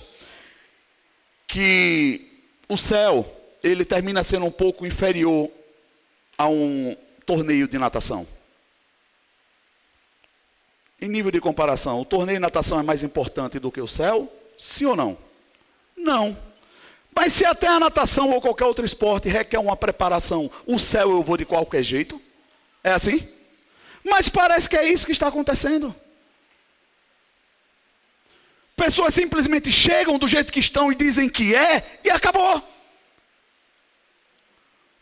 que 1.46 2.42
o 2.70 2.78
céu 2.78 3.30
ele 3.62 3.84
termina 3.84 4.24
sendo 4.24 4.46
um 4.46 4.52
pouco 4.52 4.86
inferior 4.86 5.52
a 6.38 6.48
um 6.48 6.96
torneio 7.26 7.68
de 7.68 7.78
natação? 7.78 8.26
Em 11.02 11.10
nível 11.10 11.32
de 11.32 11.42
comparação, 11.42 12.00
o 12.00 12.06
torneio 12.06 12.38
de 12.38 12.42
natação 12.42 12.80
é 12.80 12.84
mais 12.84 13.04
importante 13.04 13.60
do 13.60 13.70
que 13.70 13.82
o 13.82 13.90
céu? 13.90 14.34
Sim 14.58 14.86
ou 14.86 14.96
não? 14.96 15.18
Não. 15.98 16.38
Mas 17.16 17.32
se 17.32 17.46
até 17.46 17.68
a 17.68 17.80
natação 17.80 18.30
ou 18.32 18.42
qualquer 18.42 18.66
outro 18.66 18.86
esporte 18.86 19.30
requer 19.30 19.58
uma 19.58 19.78
preparação, 19.78 20.52
o 20.68 20.78
céu 20.78 21.12
eu 21.12 21.24
vou 21.24 21.38
de 21.38 21.46
qualquer 21.46 21.82
jeito? 21.82 22.22
É 22.84 22.92
assim? 22.92 23.26
Mas 24.04 24.28
parece 24.28 24.70
que 24.70 24.76
é 24.76 24.88
isso 24.88 25.06
que 25.06 25.14
está 25.14 25.28
acontecendo. 25.28 25.96
Pessoas 28.76 29.16
simplesmente 29.16 29.72
chegam 29.72 30.20
do 30.20 30.28
jeito 30.28 30.52
que 30.52 30.60
estão 30.60 30.92
e 30.92 30.96
dizem 30.96 31.30
que 31.30 31.56
é, 31.56 32.00
e 32.04 32.10
acabou. 32.10 32.62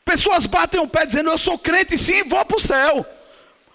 Pessoas 0.06 0.46
batem 0.46 0.80
o 0.80 0.88
pé 0.88 1.08
dizendo, 1.08 1.32
eu 1.32 1.38
sou 1.38 1.58
crente 1.58 1.98
sim, 1.98 2.24
vou 2.24 2.46
para 2.46 2.58
o 2.58 2.62
céu. 2.62 3.06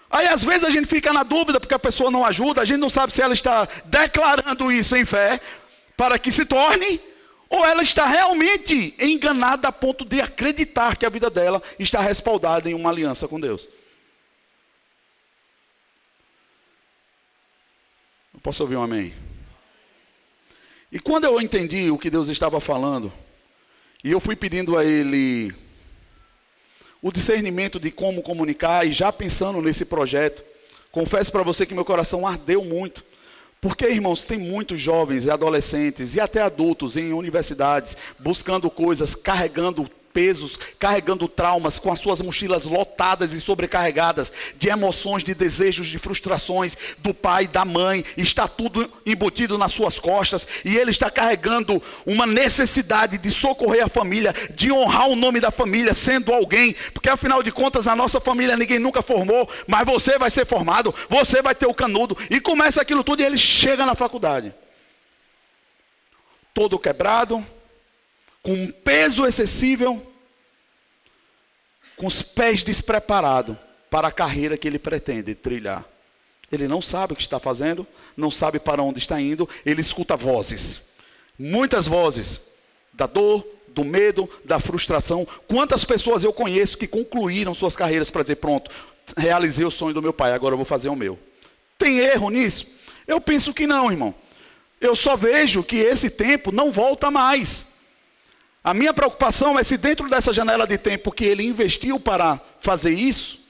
Aí 0.09 0.29
às 0.29 0.44
vezes 0.44 0.64
a 0.64 0.70
gente 0.70 0.87
fica 0.87 1.12
na 1.12 1.24
dúvida 1.24 1.59
porque 1.59 1.74
a 1.74 1.79
pessoa 1.79 2.11
não 2.11 2.24
ajuda, 2.24 2.62
a 2.62 2.64
gente 2.64 2.79
não 2.79 2.88
sabe 2.88 3.12
se 3.12 3.20
ela 3.20 3.35
está 3.35 3.68
declarando 3.85 4.70
isso 4.70 4.96
em 4.96 5.05
fé 5.05 5.40
para 5.96 6.18
que 6.18 6.31
se 6.31 6.46
torne, 6.46 7.01
ou 7.48 7.64
ela 7.64 7.82
está 7.82 8.06
realmente 8.06 8.94
enganada 8.98 9.68
a 9.68 9.72
ponto 9.72 10.04
de 10.04 10.20
acreditar 10.20 10.96
que 10.96 11.06
a 11.06 11.08
vida 11.08 11.30
dela 11.30 11.62
está 11.78 12.00
respaldada 12.00 12.68
em 12.68 12.74
uma 12.74 12.90
aliança 12.90 13.26
com 13.26 13.40
Deus. 13.40 13.68
Eu 18.34 18.40
posso 18.40 18.62
ouvir 18.62 18.76
um 18.76 18.82
amém? 18.82 19.14
E 20.92 21.00
quando 21.00 21.24
eu 21.24 21.40
entendi 21.40 21.90
o 21.90 21.98
que 21.98 22.11
Deus 22.11 22.28
estava 22.28 22.61
falando, 22.61 23.12
e 24.04 24.12
eu 24.12 24.20
fui 24.20 24.37
pedindo 24.37 24.76
a 24.76 24.84
Ele 24.84 25.54
o 27.00 27.12
discernimento 27.12 27.78
de 27.80 27.90
como 27.90 28.22
comunicar, 28.22 28.87
e 28.87 28.92
já 28.92 29.12
pensando 29.12 29.62
nesse 29.62 29.84
projeto, 29.84 30.42
confesso 30.90 31.32
para 31.32 31.42
você 31.42 31.64
que 31.64 31.74
meu 31.74 31.84
coração 31.84 32.26
ardeu 32.26 32.62
muito. 32.64 33.04
Porque, 33.60 33.88
irmãos, 33.88 34.24
tem 34.24 34.38
muitos 34.38 34.80
jovens 34.80 35.26
e 35.26 35.30
adolescentes 35.30 36.14
e 36.14 36.20
até 36.20 36.40
adultos 36.40 36.96
em 36.96 37.12
universidades 37.12 37.96
buscando 38.20 38.70
coisas, 38.70 39.16
carregando 39.16 39.90
pesos, 40.18 40.59
carregando 40.81 41.28
traumas, 41.28 41.78
com 41.78 41.92
as 41.92 42.00
suas 42.00 42.20
mochilas 42.20 42.64
lotadas 42.64 43.33
e 43.33 43.40
sobrecarregadas 43.40 44.33
de 44.59 44.68
emoções, 44.68 45.22
de 45.22 45.33
desejos, 45.33 45.87
de 45.87 45.96
frustrações 45.96 46.76
do 46.98 47.14
pai, 47.14 47.46
da 47.46 47.64
mãe, 47.64 48.04
está 48.16 48.48
tudo 48.48 48.92
embutido 49.07 49.57
nas 49.57 49.70
suas 49.70 49.96
costas, 49.96 50.44
e 50.64 50.76
ele 50.76 50.90
está 50.90 51.09
carregando 51.09 51.81
uma 52.04 52.26
necessidade 52.26 53.16
de 53.16 53.31
socorrer 53.31 53.85
a 53.85 53.88
família, 53.88 54.35
de 54.50 54.72
honrar 54.72 55.09
o 55.09 55.14
nome 55.14 55.38
da 55.38 55.52
família, 55.52 55.94
sendo 55.94 56.35
alguém, 56.35 56.74
porque 56.92 57.09
afinal 57.09 57.40
de 57.40 57.52
contas 57.52 57.87
a 57.87 57.94
nossa 57.94 58.18
família 58.18 58.57
ninguém 58.57 58.81
nunca 58.81 59.02
formou, 59.02 59.48
mas 59.68 59.87
você 59.87 60.18
vai 60.18 60.33
ser 60.33 60.44
formado, 60.44 60.92
você 61.09 61.40
vai 61.40 61.54
ter 61.54 61.66
o 61.66 61.74
canudo, 61.74 62.18
e 62.28 62.40
começa 62.40 62.83
aquilo 62.83 63.04
tudo 63.04 63.22
e 63.22 63.24
ele 63.24 63.38
chega 63.38 63.87
na 63.87 63.94
faculdade. 63.94 64.52
Todo 66.52 66.76
quebrado, 66.76 67.46
com 68.42 68.52
um 68.52 68.72
peso 68.72 69.26
excessivo, 69.26 70.07
com 71.98 72.06
os 72.06 72.22
pés 72.22 72.62
despreparados 72.62 73.56
para 73.90 74.08
a 74.08 74.12
carreira 74.12 74.56
que 74.56 74.66
ele 74.66 74.78
pretende 74.78 75.34
trilhar. 75.34 75.84
Ele 76.50 76.66
não 76.66 76.80
sabe 76.80 77.12
o 77.12 77.16
que 77.16 77.22
está 77.22 77.38
fazendo, 77.38 77.87
não 78.16 78.30
sabe 78.30 78.58
para 78.58 78.82
onde 78.82 78.98
está 78.98 79.20
indo, 79.20 79.48
ele 79.66 79.82
escuta 79.82 80.16
vozes, 80.16 80.82
muitas 81.38 81.87
vozes, 81.87 82.40
da 82.92 83.06
dor, 83.06 83.46
do 83.68 83.84
medo, 83.84 84.28
da 84.44 84.58
frustração. 84.58 85.26
Quantas 85.46 85.84
pessoas 85.84 86.24
eu 86.24 86.32
conheço 86.32 86.78
que 86.78 86.87
concluíram 86.87 87.52
suas 87.52 87.76
carreiras 87.76 88.11
para 88.11 88.22
dizer: 88.22 88.37
pronto, 88.37 88.70
realizei 89.16 89.64
o 89.64 89.70
sonho 89.70 89.94
do 89.94 90.02
meu 90.02 90.12
pai, 90.12 90.32
agora 90.32 90.54
eu 90.54 90.58
vou 90.58 90.64
fazer 90.64 90.88
o 90.88 90.96
meu. 90.96 91.18
Tem 91.76 91.98
erro 91.98 92.30
nisso? 92.30 92.66
Eu 93.06 93.20
penso 93.20 93.52
que 93.52 93.66
não, 93.66 93.90
irmão. 93.90 94.14
Eu 94.80 94.96
só 94.96 95.16
vejo 95.16 95.62
que 95.62 95.76
esse 95.76 96.11
tempo 96.11 96.50
não 96.50 96.72
volta 96.72 97.11
mais. 97.11 97.77
A 98.68 98.74
minha 98.74 98.92
preocupação 98.92 99.59
é 99.59 99.64
se 99.64 99.78
dentro 99.78 100.11
dessa 100.11 100.31
janela 100.31 100.66
de 100.66 100.76
tempo 100.76 101.11
que 101.11 101.24
ele 101.24 101.42
investiu 101.42 101.98
para 101.98 102.38
fazer 102.61 102.90
isso, 102.90 103.40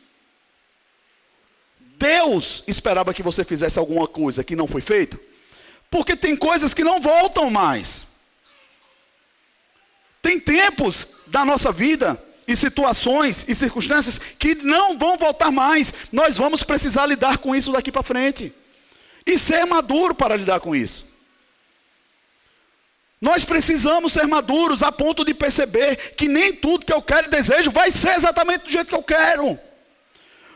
Deus 1.96 2.62
esperava 2.68 3.12
que 3.12 3.20
você 3.20 3.42
fizesse 3.42 3.80
alguma 3.80 4.06
coisa 4.06 4.44
que 4.44 4.54
não 4.54 4.68
foi 4.68 4.80
feita. 4.80 5.18
Porque 5.90 6.14
tem 6.14 6.36
coisas 6.36 6.72
que 6.72 6.84
não 6.84 7.00
voltam 7.00 7.50
mais. 7.50 8.02
Tem 10.22 10.38
tempos 10.38 11.08
da 11.26 11.44
nossa 11.44 11.72
vida 11.72 12.16
e 12.46 12.54
situações 12.54 13.44
e 13.48 13.56
circunstâncias 13.56 14.18
que 14.18 14.54
não 14.54 14.96
vão 14.96 15.18
voltar 15.18 15.50
mais. 15.50 15.92
Nós 16.12 16.36
vamos 16.36 16.62
precisar 16.62 17.06
lidar 17.06 17.38
com 17.38 17.56
isso 17.56 17.72
daqui 17.72 17.90
para 17.90 18.04
frente. 18.04 18.54
E 19.26 19.36
ser 19.36 19.64
maduro 19.66 20.14
para 20.14 20.36
lidar 20.36 20.60
com 20.60 20.76
isso. 20.76 21.07
Nós 23.20 23.44
precisamos 23.44 24.12
ser 24.12 24.26
maduros 24.26 24.82
a 24.82 24.92
ponto 24.92 25.24
de 25.24 25.34
perceber 25.34 26.14
que 26.14 26.28
nem 26.28 26.52
tudo 26.52 26.86
que 26.86 26.92
eu 26.92 27.02
quero 27.02 27.26
e 27.26 27.30
desejo 27.30 27.70
vai 27.70 27.90
ser 27.90 28.16
exatamente 28.16 28.64
do 28.64 28.70
jeito 28.70 28.88
que 28.88 28.94
eu 28.94 29.02
quero. 29.02 29.58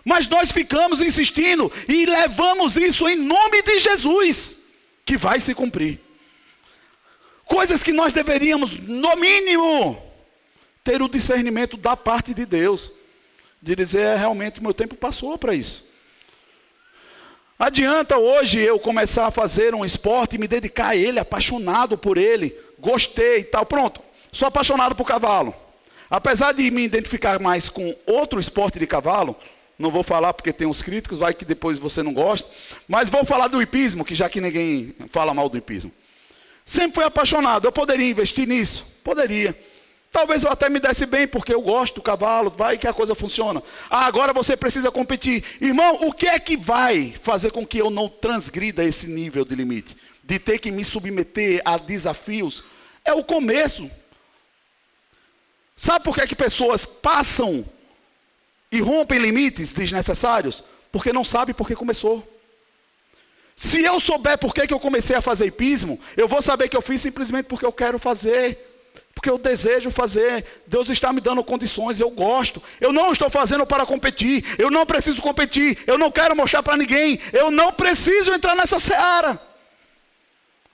Mas 0.05 0.29
nós 0.29 0.53
ficamos 0.53 1.01
insistindo 1.01 1.71
e 1.89 2.07
levamos 2.07 2.77
isso 2.77 3.09
em 3.09 3.17
nome 3.17 3.63
de 3.63 3.79
Jesus, 3.81 4.61
que 5.05 5.17
vai 5.17 5.41
se 5.41 5.55
cumprir. 5.55 6.01
Coisas 7.45 7.83
que 7.83 7.93
nós 7.93 8.13
deveríamos, 8.13 8.75
no 8.75 9.17
mínimo, 9.17 10.01
ter 10.85 11.03
o 11.03 11.09
discernimento 11.09 11.77
da 11.77 11.97
parte 11.97 12.33
de 12.33 12.47
Deus, 12.47 12.93
de 13.61 13.77
dizer, 13.77 14.01
é, 14.01 14.17
realmente 14.17 14.63
meu 14.63 14.73
tempo 14.73 14.95
passou 14.95 15.37
para 15.37 15.55
isso. 15.55 15.92
Adianta 17.63 18.19
hoje 18.19 18.59
eu 18.59 18.77
começar 18.77 19.29
a 19.29 19.31
fazer 19.31 19.73
um 19.73 19.85
esporte 19.85 20.35
e 20.35 20.39
me 20.39 20.49
dedicar 20.49 20.89
a 20.89 20.97
ele, 20.97 21.21
apaixonado 21.21 21.97
por 21.97 22.19
ele, 22.19 22.57
gostei 22.77 23.39
e 23.39 23.45
tal, 23.45 23.65
pronto, 23.65 24.01
sou 24.33 24.49
apaixonado 24.49 24.97
por 24.97 25.07
cavalo. 25.07 25.55
Apesar 26.11 26.51
de 26.51 26.69
me 26.73 26.83
identificar 26.83 27.39
mais 27.39 27.69
com 27.69 27.95
outro 28.05 28.41
esporte 28.41 28.81
de 28.81 28.87
cavalo, 28.89 29.37
não 29.79 29.93
vou 29.93 30.03
falar 30.03 30.35
porque 30.35 30.53
tem 30.53 30.67
uns 30.67 30.83
críticos, 30.83 31.21
vai 31.21 31.33
que 31.33 31.45
depois 31.45 31.79
você 31.79 32.03
não 32.03 32.13
gosta, 32.13 32.51
mas 32.89 33.09
vou 33.09 33.25
falar 33.25 33.47
do 33.47 33.63
hipismo, 33.63 34.05
que 34.05 34.17
já 34.17 34.29
que 34.29 34.41
ninguém 34.41 34.93
fala 35.07 35.33
mal 35.33 35.49
do 35.49 35.57
hipismo. 35.57 35.93
Sempre 36.65 36.97
fui 36.97 37.05
apaixonado. 37.05 37.69
Eu 37.69 37.71
poderia 37.71 38.11
investir 38.11 38.49
nisso? 38.49 38.85
Poderia. 39.05 39.57
Talvez 40.13 40.43
eu 40.43 40.51
até 40.51 40.69
me 40.69 40.79
desse 40.79 41.07
bem, 41.07 41.27
porque 41.27 41.55
eu 41.55 41.63
gosto 41.63 41.95
do 41.95 42.03
cavalo, 42.03 42.51
vai 42.51 42.77
que 42.77 42.87
a 42.87 42.93
coisa 42.93 43.15
funciona. 43.15 43.63
Ah, 43.89 44.05
agora 44.05 44.35
você 44.35 44.55
precisa 44.55 44.91
competir. 44.91 45.43
Irmão, 45.59 46.01
o 46.03 46.13
que 46.13 46.27
é 46.27 46.39
que 46.39 46.55
vai 46.55 47.15
fazer 47.23 47.51
com 47.51 47.67
que 47.67 47.79
eu 47.79 47.89
não 47.89 48.11
transgrida 48.11 48.85
esse 48.85 49.07
nível 49.07 49.43
de 49.43 49.55
limite? 49.55 49.97
De 50.23 50.39
ter 50.39 50.59
que 50.59 50.71
me 50.71 50.85
submeter 50.85 51.63
a 51.65 51.79
desafios? 51.79 52.63
É 53.03 53.15
o 53.15 53.25
começo. 53.25 53.91
Sabe 55.75 56.05
por 56.05 56.15
que, 56.15 56.21
é 56.21 56.27
que 56.27 56.37
pessoas 56.37 56.85
passam 56.85 57.65
e 58.71 58.81
rompem 58.81 59.19
limites 59.19 59.73
desnecessários? 59.73 60.63
Porque 60.93 61.11
não 61.11 61.25
sabe 61.25 61.55
por 61.55 61.67
que 61.67 61.75
começou. 61.75 62.23
Se 63.57 63.83
eu 63.83 63.99
souber 63.99 64.37
por 64.37 64.55
que, 64.55 64.67
que 64.67 64.75
eu 64.75 64.81
comecei 64.81 65.17
a 65.17 65.23
fazer 65.23 65.47
hipismo, 65.47 65.99
eu 66.19 66.29
vou 66.29 66.43
saber 66.43 66.69
que 66.69 66.77
eu 66.77 66.83
fiz 66.83 67.01
simplesmente 67.01 67.47
porque 67.47 67.65
eu 67.65 67.73
quero 67.73 67.99
fazer, 67.99 68.72
porque 69.23 69.31
eu 69.31 69.39
desejo 69.39 69.89
fazer. 69.89 70.45
Deus 70.67 70.89
está 70.89 71.13
me 71.13 71.21
dando 71.21 71.45
condições, 71.45 72.01
eu 72.01 72.11
gosto. 72.11 72.61
Eu 72.81 72.93
não 72.93 73.13
estou 73.13 73.31
fazendo 73.31 73.65
para 73.65 73.87
competir, 73.87 74.45
eu 74.59 74.69
não 74.69 74.85
preciso 74.85 75.23
competir, 75.23 75.79
eu 75.87 75.97
não 75.97 76.11
quero 76.11 76.35
mostrar 76.35 76.61
para 76.61 76.77
ninguém, 76.77 77.21
eu 77.33 77.49
não 77.49 77.73
preciso 77.73 78.33
entrar 78.33 78.57
nessa 78.57 78.81
seara. 78.81 79.41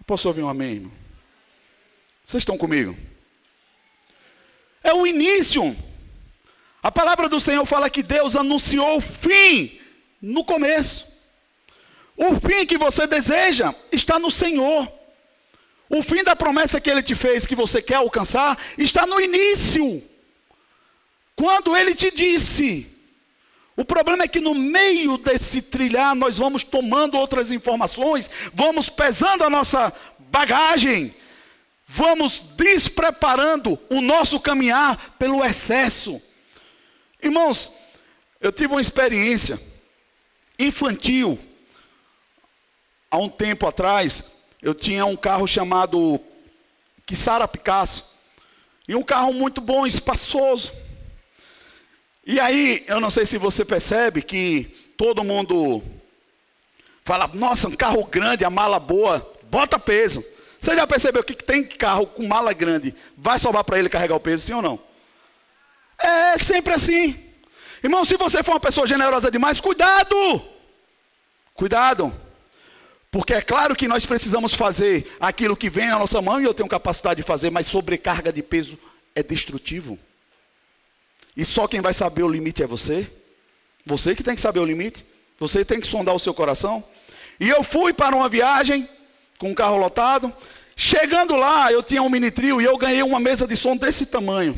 Posso 0.07 0.29
ouvir 0.29 0.43
um 0.43 0.49
amém, 0.49 0.77
irmão? 0.77 0.93
Vocês 2.25 2.41
estão 2.41 2.57
comigo? 2.57 2.97
É 4.83 4.95
o 4.95 5.07
início. 5.07 5.77
A 6.83 6.91
palavra 6.91 7.29
do 7.29 7.39
Senhor 7.39 7.67
fala 7.67 7.91
que 7.91 8.03
Deus 8.03 8.35
anunciou 8.35 8.97
o 8.97 9.01
fim 9.03 9.79
no 10.23 10.43
começo. 10.43 11.07
O 12.17 12.35
fim 12.37 12.65
que 12.65 12.79
você 12.79 13.07
deseja 13.07 13.75
está 13.93 14.19
no 14.19 14.31
Senhor. 14.31 14.91
O 15.89 16.03
fim 16.03 16.23
da 16.23 16.37
promessa 16.37 16.81
que 16.81 16.91
Ele 16.91 17.03
te 17.03 17.15
fez, 17.15 17.47
que 17.47 17.55
você 17.55 17.81
quer 17.81 17.97
alcançar, 17.97 18.59
está 18.77 19.07
no 19.07 19.21
início. 19.21 20.03
Quando 21.35 21.77
Ele 21.77 21.95
te 21.95 22.11
disse. 22.11 22.95
O 23.77 23.85
problema 23.85 24.25
é 24.25 24.29
que 24.29 24.41
no 24.41 24.57
meio 24.57 25.17
desse 25.17 25.63
trilhar 25.63 26.13
nós 26.15 26.37
vamos 26.37 26.65
tomando 26.65 27.17
outras 27.17 27.53
informações, 27.53 28.29
vamos 28.53 28.91
pesando 28.91 29.45
a 29.45 29.51
nossa 29.51 29.93
bagagem, 30.19 31.15
vamos 31.87 32.43
despreparando 32.57 33.79
o 33.89 34.01
nosso 34.01 34.41
caminhar 34.41 35.15
pelo 35.17 35.45
excesso. 35.45 36.21
Irmãos, 37.23 37.73
eu 38.41 38.51
tive 38.51 38.75
uma 38.75 38.81
experiência 38.81 39.61
infantil 40.59 41.39
há 43.09 43.17
um 43.17 43.29
tempo 43.29 43.67
atrás, 43.67 44.38
eu 44.63 44.75
tinha 44.75 45.07
um 45.07 45.17
carro 45.17 45.47
chamado 45.47 46.21
Kissara 47.07 47.47
Picasso. 47.47 48.17
E 48.87 48.95
um 48.95 49.03
carro 49.03 49.33
muito 49.33 49.61
bom, 49.61 49.87
espaçoso. 49.87 50.73
E 52.27 52.41
aí, 52.41 52.85
eu 52.87 53.01
não 53.01 53.11
sei 53.11 53.25
se 53.25 53.39
você 53.39 53.65
percebe 53.65 54.23
que 54.23 54.93
todo 54.97 55.25
mundo 55.25 55.83
fala, 57.05 57.31
nossa, 57.33 57.69
um 57.69 57.77
carro 57.77 58.05
grande, 58.05 58.45
a 58.45 58.51
mala 58.51 58.79
boa, 58.79 59.35
bota 59.45 59.79
peso. 59.79 60.25
Você 60.59 60.75
já 60.75 60.87
percebeu 60.87 61.23
que 61.23 61.35
tem 61.35 61.65
carro 61.65 62.07
com 62.07 62.27
mala 62.27 62.53
grande, 62.53 62.95
vai 63.17 63.39
sobrar 63.39 63.65
para 63.65 63.79
ele 63.79 63.89
carregar 63.89 64.17
o 64.17 64.21
peso, 64.21 64.45
sim 64.45 64.53
ou 64.53 64.63
não? 64.63 64.79
É 65.99 66.37
sempre 66.37 66.75
assim. 66.75 67.19
Irmão, 67.83 68.05
se 68.05 68.17
você 68.17 68.43
for 68.43 68.53
uma 68.53 68.61
pessoa 68.61 68.87
generosa 68.87 69.31
demais, 69.31 69.61
cuidado! 69.61 70.43
Cuidado! 71.55 72.13
Porque 73.11 73.33
é 73.33 73.41
claro 73.41 73.75
que 73.75 73.89
nós 73.89 74.05
precisamos 74.05 74.55
fazer 74.55 75.17
aquilo 75.19 75.57
que 75.57 75.71
vem 75.71 75.89
na 75.89 75.99
nossa 75.99 76.21
mão 76.21 76.41
e 76.41 76.45
eu 76.45 76.53
tenho 76.53 76.69
capacidade 76.69 77.23
de 77.23 77.27
fazer, 77.27 77.51
mas 77.51 77.67
sobrecarga 77.67 78.33
de 78.33 78.43
peso 78.43 78.79
é 79.15 79.23
destrutivo. 79.23 79.99
E 81.37 81.45
só 81.45 81.67
quem 81.67 81.81
vai 81.81 81.95
saber 81.95 82.23
o 82.23 82.29
limite 82.29 82.63
é 82.63 82.67
você. 82.67 83.11
Você 83.87 84.15
que 84.15 84.23
tem 84.23 84.35
que 84.35 84.41
saber 84.41 84.61
o 84.61 84.65
limite. 84.65 85.07
Você 85.39 85.65
tem 85.65 85.81
que 85.81 85.87
sondar 85.87 86.15
o 86.15 86.19
seu 86.19 86.35
coração. 86.35 86.85
E 87.41 87.49
eu 87.49 87.63
fui 87.63 87.93
para 87.93 88.15
uma 88.15 88.29
viagem 88.29 88.89
com 89.39 89.51
um 89.51 89.55
carro 89.55 89.77
lotado. 89.77 90.33
Chegando 90.77 91.37
lá, 91.37 91.73
eu 91.73 91.83
tinha 91.83 92.03
um 92.03 92.11
mini 92.11 92.31
trio 92.31 92.61
e 92.61 92.65
eu 92.65 92.77
ganhei 92.77 93.03
uma 93.03 93.19
mesa 93.19 93.47
de 93.47 93.57
som 93.57 93.77
desse 93.77 94.07
tamanho. 94.07 94.57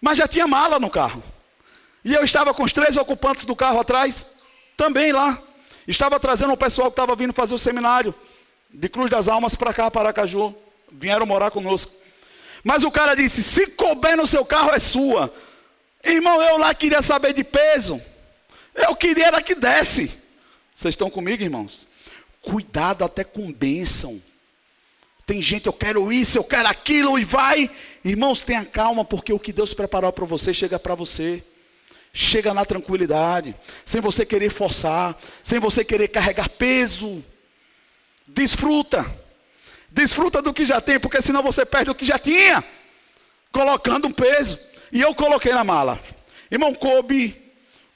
Mas 0.00 0.18
já 0.18 0.26
tinha 0.26 0.48
mala 0.48 0.80
no 0.80 0.90
carro. 0.90 1.22
E 2.04 2.12
eu 2.12 2.24
estava 2.24 2.52
com 2.52 2.64
os 2.64 2.72
três 2.72 2.96
ocupantes 2.96 3.44
do 3.44 3.54
carro 3.54 3.78
atrás, 3.78 4.26
também 4.76 5.12
lá. 5.12 5.40
Estava 5.86 6.20
trazendo 6.20 6.52
o 6.52 6.56
pessoal 6.56 6.90
que 6.90 6.92
estava 6.92 7.16
vindo 7.16 7.32
fazer 7.32 7.54
o 7.54 7.58
seminário 7.58 8.14
de 8.70 8.88
Cruz 8.88 9.10
das 9.10 9.28
Almas 9.28 9.56
para 9.56 9.72
cá, 9.72 9.90
para 9.90 10.08
Aracaju. 10.08 10.54
Vieram 10.90 11.26
morar 11.26 11.50
conosco. 11.50 11.92
Mas 12.62 12.84
o 12.84 12.90
cara 12.90 13.14
disse: 13.14 13.42
se 13.42 13.68
couber 13.72 14.16
no 14.16 14.26
seu 14.26 14.44
carro, 14.44 14.70
é 14.70 14.78
sua. 14.78 15.32
Irmão, 16.04 16.40
eu 16.42 16.58
lá 16.58 16.74
queria 16.74 17.02
saber 17.02 17.32
de 17.32 17.44
peso. 17.44 18.00
Eu 18.74 18.94
queria 18.96 19.26
era 19.26 19.42
que 19.42 19.54
desce. 19.54 20.22
Vocês 20.74 20.92
estão 20.92 21.10
comigo, 21.10 21.42
irmãos? 21.42 21.86
Cuidado 22.40 23.04
até 23.04 23.22
com 23.22 23.52
bênção. 23.52 24.20
Tem 25.26 25.40
gente, 25.40 25.66
eu 25.66 25.72
quero 25.72 26.12
isso, 26.12 26.36
eu 26.36 26.44
quero 26.44 26.68
aquilo, 26.68 27.18
e 27.18 27.24
vai. 27.24 27.70
Irmãos, 28.04 28.42
tenha 28.42 28.64
calma, 28.64 29.04
porque 29.04 29.32
o 29.32 29.38
que 29.38 29.52
Deus 29.52 29.72
preparou 29.72 30.12
para 30.12 30.24
você 30.24 30.52
chega 30.52 30.78
para 30.78 30.94
você. 30.94 31.44
Chega 32.12 32.52
na 32.52 32.64
tranquilidade, 32.64 33.54
sem 33.84 34.00
você 34.00 34.26
querer 34.26 34.50
forçar, 34.50 35.16
sem 35.42 35.58
você 35.58 35.82
querer 35.84 36.08
carregar 36.08 36.48
peso. 36.48 37.24
Desfruta. 38.26 39.10
Desfruta 39.90 40.42
do 40.42 40.52
que 40.52 40.64
já 40.64 40.80
tem, 40.80 41.00
porque 41.00 41.22
senão 41.22 41.42
você 41.42 41.64
perde 41.64 41.90
o 41.90 41.94
que 41.94 42.04
já 42.04 42.18
tinha. 42.18 42.62
Colocando 43.50 44.08
um 44.08 44.12
peso. 44.12 44.58
E 44.90 45.00
eu 45.00 45.14
coloquei 45.14 45.52
na 45.52 45.64
mala. 45.64 45.98
Irmão, 46.50 46.74
coube 46.74 47.40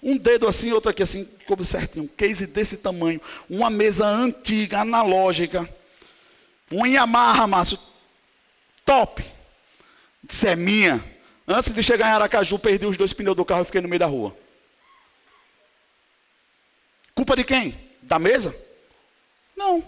um 0.02 0.16
dedo 0.16 0.46
assim, 0.46 0.72
outro 0.72 0.90
aqui 0.90 1.02
assim, 1.02 1.24
coube 1.46 1.64
certinho. 1.64 2.04
Um 2.04 2.08
case 2.08 2.46
desse 2.46 2.78
tamanho. 2.78 3.20
Uma 3.50 3.68
mesa 3.68 4.06
antiga, 4.06 4.80
analógica. 4.80 5.68
Um 6.70 6.86
Yamaha, 6.86 7.46
Márcio. 7.46 7.78
Top. 8.84 9.24
Isso 10.28 10.46
é 10.46 10.56
minha. 10.56 11.04
Antes 11.48 11.72
de 11.72 11.82
chegar 11.82 12.08
em 12.08 12.12
Aracaju, 12.12 12.58
perdi 12.58 12.86
os 12.86 12.96
dois 12.96 13.12
pneus 13.12 13.36
do 13.36 13.44
carro 13.44 13.62
e 13.62 13.66
fiquei 13.66 13.80
no 13.80 13.88
meio 13.88 14.00
da 14.00 14.06
rua. 14.06 14.36
Culpa 17.14 17.36
de 17.36 17.44
quem? 17.44 17.74
Da 18.02 18.18
mesa? 18.18 18.54
Não. 19.56 19.78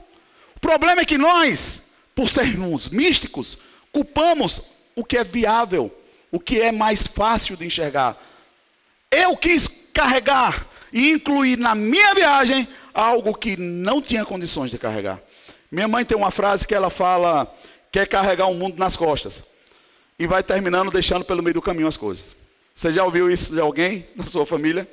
O 0.56 0.60
problema 0.60 1.02
é 1.02 1.04
que 1.04 1.18
nós, 1.18 1.90
por 2.14 2.30
sermos 2.30 2.88
místicos, 2.88 3.58
culpamos 3.92 4.62
o 4.94 5.04
que 5.04 5.16
é 5.16 5.24
viável, 5.24 5.92
o 6.30 6.38
que 6.38 6.60
é 6.60 6.72
mais 6.72 7.06
fácil 7.06 7.56
de 7.56 7.66
enxergar. 7.66 8.16
Eu 9.10 9.36
quis 9.36 9.68
carregar 9.92 10.66
e 10.92 11.10
incluir 11.10 11.56
na 11.58 11.74
minha 11.74 12.14
viagem 12.14 12.68
algo 12.94 13.34
que 13.34 13.56
não 13.56 14.00
tinha 14.00 14.24
condições 14.24 14.70
de 14.70 14.78
carregar. 14.78 15.20
Minha 15.70 15.88
mãe 15.88 16.04
tem 16.04 16.16
uma 16.16 16.30
frase 16.30 16.66
que 16.66 16.74
ela 16.74 16.90
fala: 16.90 17.52
quer 17.92 18.06
carregar 18.06 18.46
o 18.46 18.54
mundo 18.54 18.78
nas 18.78 18.96
costas. 18.96 19.42
E 20.18 20.26
vai 20.26 20.42
terminando 20.42 20.90
deixando 20.90 21.24
pelo 21.24 21.42
meio 21.42 21.54
do 21.54 21.62
caminho 21.62 21.86
as 21.86 21.96
coisas. 21.96 22.36
Você 22.74 22.92
já 22.92 23.04
ouviu 23.04 23.30
isso 23.30 23.52
de 23.52 23.60
alguém 23.60 24.06
na 24.14 24.24
sua 24.26 24.44
família? 24.46 24.88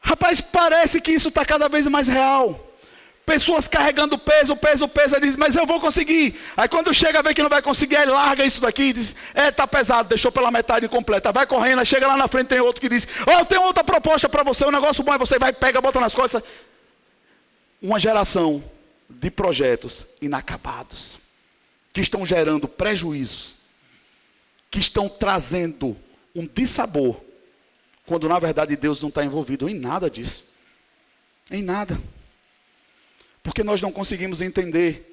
Rapaz, 0.00 0.40
parece 0.40 1.00
que 1.00 1.12
isso 1.12 1.28
está 1.28 1.44
cada 1.44 1.68
vez 1.68 1.86
mais 1.86 2.08
real. 2.08 2.72
Pessoas 3.24 3.68
carregando 3.68 4.18
peso, 4.18 4.56
peso, 4.56 4.88
peso, 4.88 5.20
diz, 5.20 5.36
mas 5.36 5.54
eu 5.54 5.64
vou 5.64 5.78
conseguir. 5.78 6.38
Aí 6.56 6.68
quando 6.68 6.92
chega 6.92 7.20
a 7.20 7.22
ver 7.22 7.34
que 7.34 7.42
não 7.42 7.48
vai 7.48 7.62
conseguir, 7.62 7.94
ele 7.94 8.10
larga 8.10 8.44
isso 8.44 8.60
daqui 8.60 8.82
e 8.82 8.92
diz, 8.92 9.14
é, 9.32 9.50
tá 9.52 9.64
pesado, 9.64 10.08
deixou 10.08 10.32
pela 10.32 10.50
metade 10.50 10.88
completa. 10.88 11.30
Vai 11.30 11.46
correndo, 11.46 11.78
aí 11.78 11.86
chega 11.86 12.06
lá 12.06 12.16
na 12.16 12.26
frente, 12.26 12.48
tem 12.48 12.60
outro 12.60 12.80
que 12.80 12.88
diz, 12.88 13.06
oh, 13.24 13.44
tem 13.44 13.58
outra 13.58 13.84
proposta 13.84 14.28
para 14.28 14.42
você, 14.42 14.66
um 14.66 14.72
negócio 14.72 15.04
bom, 15.04 15.12
aí 15.12 15.18
você 15.18 15.38
vai, 15.38 15.52
pega, 15.52 15.80
bota 15.80 16.00
nas 16.00 16.14
costas. 16.14 16.42
Uma 17.80 18.00
geração 18.00 18.62
de 19.08 19.30
projetos 19.30 20.08
inacabados, 20.20 21.14
que 21.92 22.00
estão 22.00 22.24
gerando 22.24 22.66
prejuízos, 22.66 23.54
que 24.70 24.78
estão 24.78 25.08
trazendo 25.08 25.96
um 26.34 26.46
dissabor, 26.46 27.20
quando 28.06 28.28
na 28.28 28.38
verdade 28.38 28.74
Deus 28.76 29.00
não 29.00 29.10
está 29.10 29.24
envolvido 29.24 29.68
em 29.68 29.74
nada 29.74 30.10
disso. 30.10 30.50
Em 31.50 31.62
nada. 31.62 32.00
Porque 33.42 33.62
nós 33.62 33.82
não 33.82 33.92
conseguimos 33.92 34.40
entender 34.40 35.08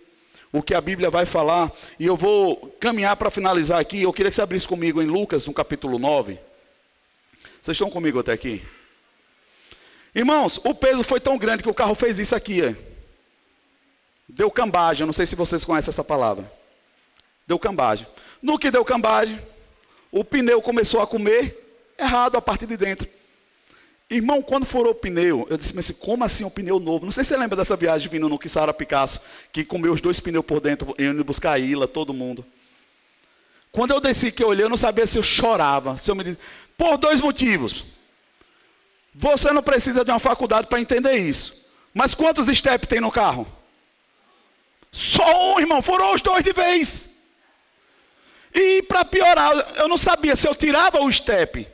o 0.52 0.64
que 0.64 0.74
a 0.74 0.82
Bíblia 0.82 1.10
vai 1.10 1.26
falar. 1.26 1.72
E 2.00 2.06
eu 2.06 2.16
vou 2.16 2.76
caminhar 2.80 3.16
para 3.16 3.30
finalizar 3.30 3.80
aqui. 3.80 4.02
Eu 4.02 4.14
queria 4.14 4.30
que 4.30 4.36
você 4.36 4.42
abrisse 4.42 4.68
comigo 4.68 5.02
em 5.02 5.06
Lucas, 5.06 5.46
no 5.46 5.54
capítulo 5.54 6.00
9. 6.00 6.40
Vocês 7.62 7.76
estão 7.76 7.90
comigo 7.90 8.20
até 8.20 8.32
aqui? 8.32 8.64
Irmãos, 10.14 10.60
o 10.64 10.74
peso 10.74 11.04
foi 11.04 11.20
tão 11.20 11.38
grande 11.38 11.64
que 11.64 11.70
o 11.70 11.74
carro 11.74 11.96
fez 11.96 12.20
isso 12.20 12.36
aqui. 12.36 12.64
É. 12.64 12.76
Deu 14.28 14.50
cambagem. 14.50 15.06
Não 15.06 15.14
sei 15.14 15.26
se 15.26 15.36
vocês 15.36 15.66
conhecem 15.66 15.90
essa 15.90 16.04
palavra. 16.04 16.59
Deu 17.50 17.58
cambagem. 17.58 18.06
No 18.44 18.60
que 18.60 18.70
deu 18.70 18.86
cambagem, 18.86 19.42
o 20.12 20.24
pneu 20.24 20.62
começou 20.62 21.02
a 21.02 21.08
comer 21.08 21.92
errado 21.98 22.38
a 22.38 22.42
partir 22.42 22.68
de 22.68 22.78
dentro. 22.78 23.10
Irmão, 24.08 24.40
quando 24.40 24.68
furou 24.68 24.92
o 24.92 24.96
pneu, 24.96 25.48
eu 25.50 25.58
disse, 25.58 25.76
mas 25.76 25.90
como 25.90 26.24
assim 26.24 26.44
um 26.44 26.50
pneu 26.52 26.80
novo? 26.80 27.06
Não 27.06 27.12
sei 27.12 27.24
se 27.24 27.30
você 27.30 27.38
lembra 27.38 27.58
dessa 27.58 27.76
viagem 27.76 28.08
vindo 28.08 28.30
no 28.30 28.38
Quissara 28.38 28.72
Picasso, 28.72 29.22
que 29.52 29.66
comeu 29.66 29.92
os 29.92 30.00
dois 30.00 30.20
pneus 30.20 30.46
por 30.46 30.62
dentro, 30.62 30.94
indo 31.00 31.24
buscar 31.24 31.54
a 31.54 31.60
Ilha, 31.60 31.88
todo 31.88 32.14
mundo. 32.14 32.46
Quando 33.72 33.96
eu 33.96 34.00
desci, 34.00 34.32
que 34.32 34.44
eu 34.44 34.50
olhei, 34.50 34.66
eu 34.66 34.70
não 34.70 34.78
sabia 34.78 35.08
se 35.08 35.18
eu 35.18 35.24
chorava. 35.24 35.98
Se 35.98 36.12
eu 36.12 36.16
me 36.16 36.24
disse, 36.24 36.38
por 36.78 36.98
dois 36.98 37.20
motivos. 37.20 37.84
Você 39.16 39.52
não 39.52 39.64
precisa 39.64 40.06
de 40.06 40.12
uma 40.12 40.20
faculdade 40.20 40.68
para 40.68 40.80
entender 40.80 41.16
isso. 41.16 41.66
Mas 41.96 42.14
quantos 42.14 42.46
step 42.56 42.86
tem 42.86 43.02
no 43.02 43.12
carro? 43.12 43.48
Só 44.92 45.56
um, 45.56 45.60
irmão. 45.60 45.82
Foram 45.82 46.14
os 46.14 46.22
dois 46.22 46.44
de 46.44 46.54
vez. 46.54 47.09
E 48.54 48.82
para 48.84 49.06
piorar, 49.06 49.54
eu 49.76 49.88
não 49.88 49.98
sabia 49.98 50.36
se 50.36 50.48
eu 50.48 50.56
tirava 50.56 51.00
o 51.02 51.12
step. 51.12 51.68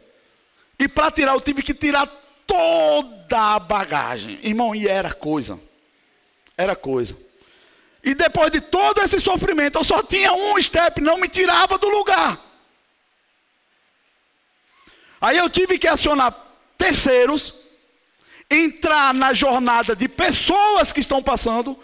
E 0.77 0.87
para 0.87 1.11
tirar, 1.11 1.33
eu 1.33 1.41
tive 1.41 1.63
que 1.63 1.73
tirar 1.73 2.05
toda 2.45 3.55
a 3.55 3.59
bagagem. 3.59 4.39
Irmão, 4.43 4.75
e 4.75 4.87
era 4.87 5.13
coisa. 5.13 5.59
Era 6.57 6.75
coisa. 6.75 7.17
E 8.03 8.13
depois 8.13 8.51
de 8.51 8.61
todo 8.61 9.01
esse 9.01 9.19
sofrimento, 9.19 9.79
eu 9.79 9.83
só 9.83 10.03
tinha 10.03 10.31
um 10.31 10.61
step, 10.61 11.01
não 11.01 11.17
me 11.17 11.27
tirava 11.27 11.77
do 11.77 11.89
lugar. 11.89 12.39
Aí 15.19 15.37
eu 15.37 15.49
tive 15.49 15.79
que 15.79 15.87
acionar 15.87 16.35
terceiros, 16.77 17.53
entrar 18.49 19.13
na 19.13 19.33
jornada 19.33 19.95
de 19.95 20.07
pessoas 20.07 20.93
que 20.93 20.99
estão 20.99 21.23
passando, 21.23 21.79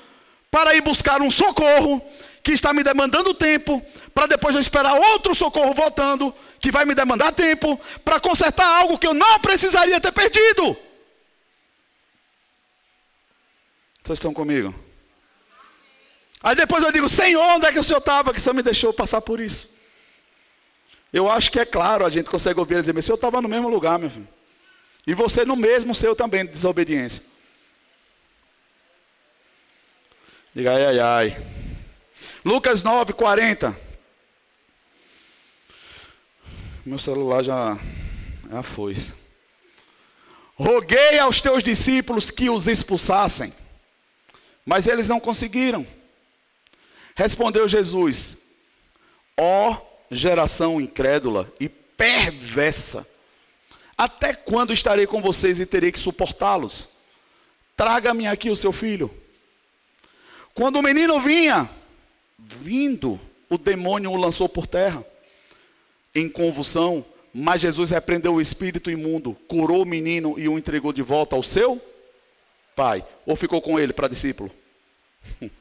para 0.52 0.76
ir 0.76 0.82
buscar 0.82 1.22
um 1.22 1.32
socorro 1.32 2.02
que 2.44 2.52
está 2.52 2.74
me 2.74 2.84
demandando 2.84 3.34
tempo, 3.34 3.86
para 4.14 4.28
depois 4.28 4.56
eu 4.56 4.62
esperar 4.62 4.94
outro 4.96 5.36
socorro 5.36 5.74
voltando, 5.74 6.34
que 6.60 6.72
vai 6.72 6.86
me 6.86 6.96
demandar 6.96 7.32
tempo, 7.32 7.80
para 8.04 8.20
consertar 8.20 8.66
algo 8.66 8.98
que 8.98 9.08
eu 9.08 9.14
não 9.14 9.40
precisaria 9.40 10.02
ter 10.02 10.12
perdido. 10.12 10.76
Vocês 14.04 14.18
estão 14.18 14.34
comigo? 14.34 14.74
Aí 16.42 16.56
depois 16.56 16.84
eu 16.84 16.92
digo, 16.92 17.08
Senhor, 17.08 17.44
onde 17.44 17.68
é 17.68 17.72
que 17.72 17.80
o 17.80 17.84
Senhor 17.84 18.00
estava 18.00 18.34
que 18.34 18.40
o 18.40 18.42
Senhor 18.42 18.56
me 18.56 18.64
deixou 18.64 18.92
passar 18.92 19.22
por 19.22 19.40
isso? 19.40 19.76
Eu 21.14 21.30
acho 21.30 21.52
que 21.52 21.60
é 21.60 21.66
claro, 21.66 22.06
a 22.06 22.10
gente 22.10 22.30
consegue 22.30 22.60
ouvir 22.60 22.76
ele 22.76 22.82
dizer, 22.82 22.94
mas 22.94 23.06
Senhor 23.06 23.16
estava 23.16 23.42
no 23.42 23.50
mesmo 23.50 23.70
lugar, 23.70 24.00
meu 24.00 24.10
filho. 24.10 24.28
E 25.06 25.14
você 25.14 25.46
no 25.46 25.56
mesmo 25.56 25.94
seu 25.94 26.16
também, 26.16 26.46
de 26.46 26.52
desobediência. 26.52 27.22
Diga 30.56 30.74
ai, 30.74 30.86
ai, 30.86 31.00
ai. 31.00 31.61
Lucas 32.44 32.82
9, 32.82 33.14
40. 33.14 33.80
Meu 36.84 36.98
celular 36.98 37.44
já, 37.44 37.78
já 38.50 38.64
foi. 38.64 38.98
Roguei 40.56 41.20
aos 41.20 41.40
teus 41.40 41.64
discípulos 41.64 42.32
que 42.32 42.50
os 42.50 42.68
expulsassem, 42.68 43.54
mas 44.66 44.88
eles 44.88 45.08
não 45.08 45.20
conseguiram. 45.20 45.86
Respondeu 47.16 47.68
Jesus: 47.68 48.38
Ó 49.38 49.72
oh, 49.72 49.78
geração 50.10 50.82
incrédula 50.82 51.52
e 51.60 51.70
perversa, 51.70 53.08
até 53.96 54.34
quando 54.34 54.74
estarei 54.74 55.06
com 55.06 55.22
vocês 55.22 55.60
e 55.60 55.66
terei 55.68 55.92
que 55.92 56.00
suportá-los? 56.00 56.90
Traga-me 57.78 58.26
aqui 58.26 58.50
o 58.50 58.56
seu 58.56 58.72
filho. 58.72 59.12
Quando 60.56 60.78
o 60.78 60.84
menino 60.84 61.20
vinha, 61.20 61.70
vindo, 62.50 63.20
o 63.50 63.58
demônio 63.58 64.12
o 64.12 64.16
lançou 64.16 64.48
por 64.50 64.68
terra, 64.68 65.06
em 66.14 66.28
convulsão, 66.30 67.06
mas 67.34 67.62
Jesus 67.62 67.92
repreendeu 67.92 68.34
o 68.36 68.42
espírito 68.42 68.92
imundo, 68.92 69.34
curou 69.48 69.84
o 69.84 69.86
menino 69.86 70.38
e 70.38 70.48
o 70.50 70.58
entregou 70.58 70.92
de 70.92 71.02
volta 71.02 71.36
ao 71.36 71.44
seu 71.44 71.82
pai. 72.76 73.06
Ou 73.26 73.36
ficou 73.36 73.62
com 73.62 73.80
ele 73.80 73.94
para 73.94 74.08
discípulo? 74.08 74.52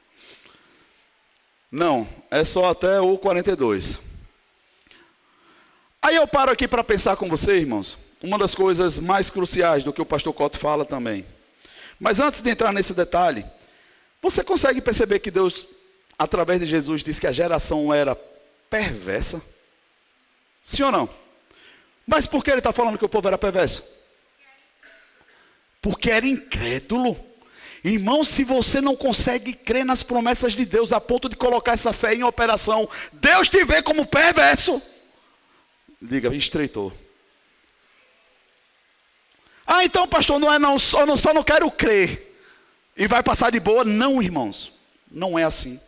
Não, 1.70 2.08
é 2.30 2.44
só 2.44 2.70
até 2.70 3.00
o 3.00 3.16
42. 3.16 4.00
Aí 6.02 6.16
eu 6.16 6.26
paro 6.26 6.50
aqui 6.50 6.66
para 6.66 6.82
pensar 6.82 7.16
com 7.16 7.28
você, 7.28 7.58
irmãos, 7.58 7.96
uma 8.22 8.38
das 8.38 8.54
coisas 8.54 8.98
mais 8.98 9.30
cruciais 9.30 9.84
do 9.84 9.92
que 9.92 10.02
o 10.02 10.06
pastor 10.06 10.32
Cotto 10.32 10.58
fala 10.58 10.84
também. 10.84 11.24
Mas 12.00 12.18
antes 12.18 12.40
de 12.40 12.50
entrar 12.50 12.72
nesse 12.72 12.94
detalhe, 12.94 13.44
você 14.20 14.42
consegue 14.42 14.80
perceber 14.80 15.20
que 15.20 15.30
Deus 15.30 15.66
através 16.20 16.60
de 16.60 16.66
Jesus, 16.66 17.02
disse 17.02 17.18
que 17.18 17.26
a 17.26 17.32
geração 17.32 17.94
era 17.94 18.14
perversa? 18.68 19.42
Sim 20.62 20.82
ou 20.82 20.92
não? 20.92 21.08
Mas 22.06 22.26
por 22.26 22.44
que 22.44 22.50
ele 22.50 22.58
está 22.58 22.74
falando 22.74 22.98
que 22.98 23.04
o 23.06 23.08
povo 23.08 23.26
era 23.26 23.38
perverso? 23.38 23.82
Porque 25.80 26.10
era 26.10 26.26
incrédulo. 26.26 27.18
Irmão, 27.82 28.22
se 28.22 28.44
você 28.44 28.82
não 28.82 28.94
consegue 28.94 29.54
crer 29.54 29.82
nas 29.82 30.02
promessas 30.02 30.52
de 30.52 30.66
Deus 30.66 30.92
a 30.92 31.00
ponto 31.00 31.26
de 31.26 31.36
colocar 31.36 31.72
essa 31.72 31.90
fé 31.90 32.14
em 32.14 32.22
operação, 32.22 32.86
Deus 33.14 33.48
te 33.48 33.64
vê 33.64 33.82
como 33.82 34.04
perverso. 34.04 34.82
Diga, 36.02 36.34
estreitou. 36.36 36.92
Ah, 39.66 39.86
então, 39.86 40.06
pastor, 40.06 40.38
não 40.38 40.52
é 40.52 40.58
não, 40.58 40.78
só 40.78 41.06
não, 41.06 41.16
só 41.16 41.32
não 41.32 41.42
quero 41.42 41.70
crer. 41.70 42.36
E 42.94 43.06
vai 43.06 43.22
passar 43.22 43.50
de 43.50 43.58
boa? 43.58 43.86
Não, 43.86 44.22
irmãos. 44.22 44.70
Não 45.10 45.38
é 45.38 45.44
assim. 45.44 45.80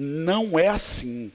Não 0.00 0.56
é 0.56 0.68
assim. 0.68 1.32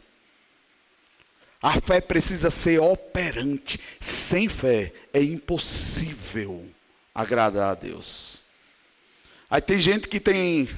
A 1.62 1.82
fé 1.82 1.99
precisa 1.99 2.49
ser 2.49 2.80
operante. 2.80 3.78
Sem 3.99 4.47
fé 4.47 4.93
é 5.12 5.21
impossível 5.21 6.65
agradar 7.13 7.71
a 7.71 7.76
Deus. 7.76 8.45
Aí 9.49 9.60
tem 9.60 9.82
gente 9.82 10.08
que 10.08 10.17
tem. 10.17 10.69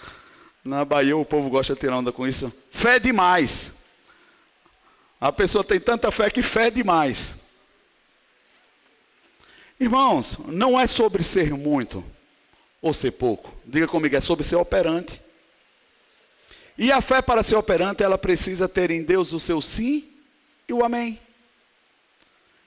Na 0.64 0.86
Bahia 0.86 1.18
o 1.18 1.24
povo 1.24 1.50
gosta 1.50 1.74
de 1.74 1.80
tirar 1.80 1.98
onda 1.98 2.10
com 2.10 2.26
isso. 2.26 2.50
Fé 2.70 2.98
demais. 2.98 3.82
A 5.20 5.30
pessoa 5.30 5.62
tem 5.62 5.78
tanta 5.78 6.10
fé 6.10 6.30
que 6.30 6.40
fé 6.40 6.70
demais. 6.70 7.40
Irmãos, 9.78 10.38
não 10.46 10.80
é 10.80 10.86
sobre 10.86 11.22
ser 11.22 11.52
muito 11.52 12.02
ou 12.80 12.94
ser 12.94 13.10
pouco. 13.10 13.52
Diga 13.66 13.86
comigo, 13.86 14.16
é 14.16 14.20
sobre 14.22 14.46
ser 14.46 14.56
operante. 14.56 15.27
E 16.78 16.92
a 16.92 17.00
fé 17.00 17.20
para 17.20 17.42
ser 17.42 17.56
operante, 17.56 18.04
ela 18.04 18.16
precisa 18.16 18.68
ter 18.68 18.92
em 18.92 19.02
Deus 19.02 19.32
o 19.32 19.40
seu 19.40 19.60
sim 19.60 20.08
e 20.68 20.72
o 20.72 20.84
amém. 20.84 21.20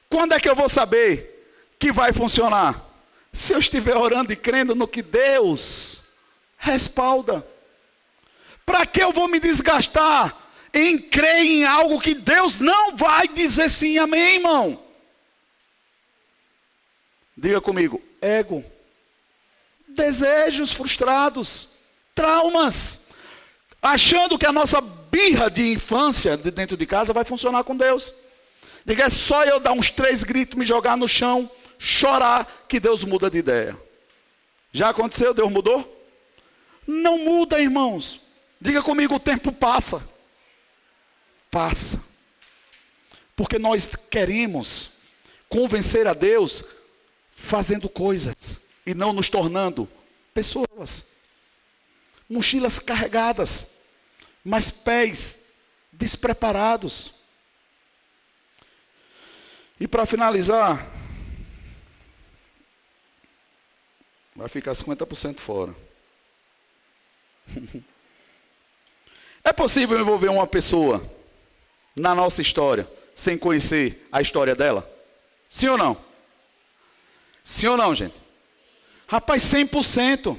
Quando 0.10 0.34
é 0.34 0.40
que 0.40 0.50
eu 0.50 0.56
vou 0.56 0.68
saber 0.68 1.48
que 1.80 1.94
vai 1.94 2.12
funcionar? 2.12 2.86
Se 3.32 3.54
eu 3.54 3.60
estiver 3.60 3.96
orando 3.96 4.34
e 4.34 4.36
crendo 4.36 4.76
no 4.76 4.86
que 4.86 5.02
Deus 5.02 6.16
respalda. 6.58 7.48
Para 8.66 8.86
que 8.86 9.02
eu 9.02 9.14
vou 9.14 9.30
me 9.30 9.40
desgastar 9.40 10.38
em 10.74 10.98
crer 10.98 11.46
em 11.46 11.64
algo 11.64 12.00
que 12.00 12.14
Deus 12.14 12.60
não 12.60 12.98
vai 12.98 13.30
dizer 13.30 13.70
sim, 13.70 13.98
amém, 13.98 14.36
irmão? 14.36 14.84
Diga 17.36 17.62
comigo, 17.62 18.02
ego, 18.22 18.64
desejos 19.88 20.74
frustrados, 20.74 21.76
traumas 22.14 23.11
achando 23.82 24.38
que 24.38 24.46
a 24.46 24.52
nossa 24.52 24.80
birra 24.80 25.50
de 25.50 25.72
infância 25.72 26.38
de 26.38 26.52
dentro 26.52 26.78
de 26.78 26.86
casa 26.86 27.14
vai 27.14 27.26
funcionar 27.26 27.64
com 27.64 27.76
Deus. 27.76 28.14
Diga, 28.86 29.06
é 29.06 29.10
só 29.10 29.44
eu 29.44 29.60
dar 29.60 29.74
uns 29.74 29.90
três 29.90 30.24
gritos, 30.24 30.58
me 30.58 30.66
jogar 30.66 30.96
no 30.96 31.08
chão, 31.08 31.50
chorar, 31.78 32.66
que 32.68 32.80
Deus 32.80 33.04
muda 33.04 33.30
de 33.30 33.40
ideia. 33.40 33.78
Já 34.72 34.90
aconteceu? 34.90 35.34
Deus 35.34 35.52
mudou? 35.52 35.98
Não 36.88 37.18
muda, 37.18 37.60
irmãos. 37.60 38.22
Diga 38.60 38.82
comigo, 38.82 39.16
o 39.16 39.20
tempo 39.20 39.52
passa. 39.52 40.08
Passa. 41.50 42.04
Porque 43.36 43.58
nós 43.60 43.90
queremos 44.10 44.92
convencer 45.50 46.08
a 46.08 46.14
Deus 46.14 46.64
fazendo 47.36 47.90
coisas 47.90 48.58
e 48.86 48.94
não 48.94 49.12
nos 49.14 49.30
tornando 49.30 49.90
pessoas. 50.34 51.12
Mochilas 52.32 52.80
carregadas, 52.80 53.82
mas 54.42 54.72
pés 54.72 55.48
despreparados. 55.92 57.14
E 59.78 59.86
para 59.86 60.06
finalizar, 60.06 60.88
vai 64.34 64.48
ficar 64.48 64.72
50% 64.72 65.40
fora. 65.40 65.76
É 69.44 69.52
possível 69.52 70.00
envolver 70.00 70.30
uma 70.30 70.46
pessoa 70.46 71.04
na 71.98 72.14
nossa 72.14 72.44
história 72.44 72.88
sem 73.16 73.36
conhecer 73.36 74.08
a 74.12 74.22
história 74.22 74.54
dela? 74.54 74.88
Sim 75.50 75.70
ou 75.70 75.78
não? 75.80 75.98
Sim 77.44 77.66
ou 77.66 77.76
não, 77.76 77.96
gente? 77.96 78.14
Rapaz, 79.08 79.42
100%. 79.44 80.38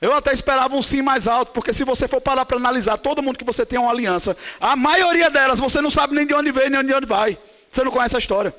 Eu 0.00 0.14
até 0.14 0.32
esperava 0.32 0.76
um 0.76 0.82
sim 0.82 1.02
mais 1.02 1.26
alto, 1.26 1.52
porque 1.52 1.74
se 1.74 1.82
você 1.82 2.06
for 2.06 2.20
parar 2.20 2.44
para 2.44 2.56
analisar 2.56 2.96
todo 2.98 3.22
mundo 3.22 3.38
que 3.38 3.44
você 3.44 3.66
tem 3.66 3.78
uma 3.78 3.90
aliança, 3.90 4.36
a 4.60 4.76
maioria 4.76 5.28
delas 5.28 5.58
você 5.58 5.80
não 5.80 5.90
sabe 5.90 6.14
nem 6.14 6.26
de 6.26 6.34
onde 6.34 6.52
vem, 6.52 6.70
nem 6.70 6.84
de 6.84 6.94
onde 6.94 7.06
vai. 7.06 7.36
Você 7.70 7.82
não 7.82 7.90
conhece 7.90 8.14
a 8.14 8.20
história. 8.20 8.54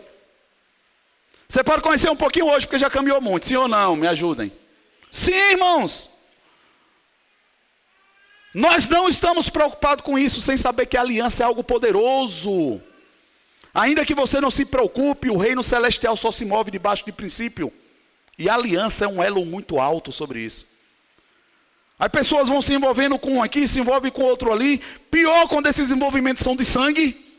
Você 1.48 1.64
pode 1.64 1.82
conhecer 1.82 2.10
um 2.10 2.16
pouquinho 2.16 2.48
hoje, 2.48 2.68
porque 2.68 2.78
já 2.78 2.90
caminhou 2.90 3.22
muito. 3.22 3.48
Sim 3.48 3.56
ou 3.56 3.68
não? 3.68 3.96
Me 3.96 4.08
ajudem. 4.08 4.52
Sim, 5.10 5.34
irmãos. 5.52 6.12
Nós 8.54 8.90
não 8.90 9.08
estamos 9.08 9.50
preocupados 9.50 10.04
com 10.04 10.20
isso, 10.20 10.42
sem 10.42 10.58
saber 10.58 10.88
que 10.88 10.98
a 10.98 11.02
aliança 11.02 11.44
é 11.44 11.46
algo 11.46 11.64
poderoso. 11.64 12.82
Ainda 13.74 14.06
que 14.06 14.14
você 14.14 14.42
não 14.42 14.52
se 14.52 14.66
preocupe, 14.66 15.30
o 15.30 15.38
reino 15.38 15.64
celestial 15.64 16.18
só 16.18 16.32
se 16.32 16.44
move 16.44 16.70
debaixo 16.70 17.06
de 17.06 17.12
princípio. 17.12 17.72
E 18.38 18.50
a 18.50 18.56
aliança 18.56 19.06
é 19.06 19.08
um 19.08 19.24
elo 19.24 19.46
muito 19.46 19.80
alto 19.80 20.12
sobre 20.12 20.42
isso. 20.42 20.68
Aí 22.00 22.08
pessoas 22.08 22.48
vão 22.48 22.62
se 22.62 22.74
envolvendo 22.74 23.20
com 23.20 23.34
um 23.34 23.44
aqui, 23.44 23.68
se 23.68 23.82
envolvem 23.82 24.10
com 24.10 24.22
outro 24.22 24.54
ali. 24.54 24.78
Pior 25.12 25.50
quando 25.50 25.68
esses 25.68 25.92
envolvimentos 25.92 26.42
são 26.42 26.56
de 26.56 26.64
sangue. 26.64 27.30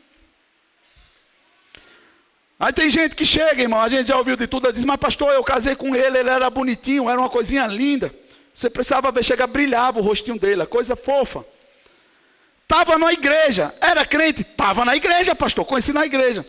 Aí 2.59 2.71
tem 2.71 2.87
gente 2.91 3.15
que 3.15 3.25
chega, 3.25 3.59
irmão, 3.59 3.81
a 3.81 3.89
gente 3.89 4.09
já 4.09 4.17
ouviu 4.17 4.35
de 4.35 4.45
tudo, 4.45 4.71
diz, 4.71 4.85
mas 4.85 4.97
pastor, 4.97 5.33
eu 5.33 5.43
casei 5.43 5.75
com 5.75 5.95
ele, 5.95 6.19
ele 6.19 6.29
era 6.29 6.47
bonitinho, 6.47 7.09
era 7.09 7.19
uma 7.19 7.27
coisinha 7.29 7.65
linda. 7.65 8.13
Você 8.53 8.69
precisava 8.69 9.11
ver, 9.11 9.23
chega, 9.23 9.47
brilhava 9.47 9.99
o 9.99 10.03
rostinho 10.03 10.37
dele, 10.37 10.61
a 10.61 10.67
coisa 10.67 10.95
fofa. 10.95 11.43
Estava 12.61 12.99
na 12.99 13.11
igreja, 13.11 13.73
era 13.81 14.05
crente, 14.05 14.43
estava 14.43 14.85
na 14.85 14.95
igreja, 14.95 15.33
pastor, 15.33 15.65
conheci 15.65 15.91
na 15.91 16.05
igreja. 16.05 16.45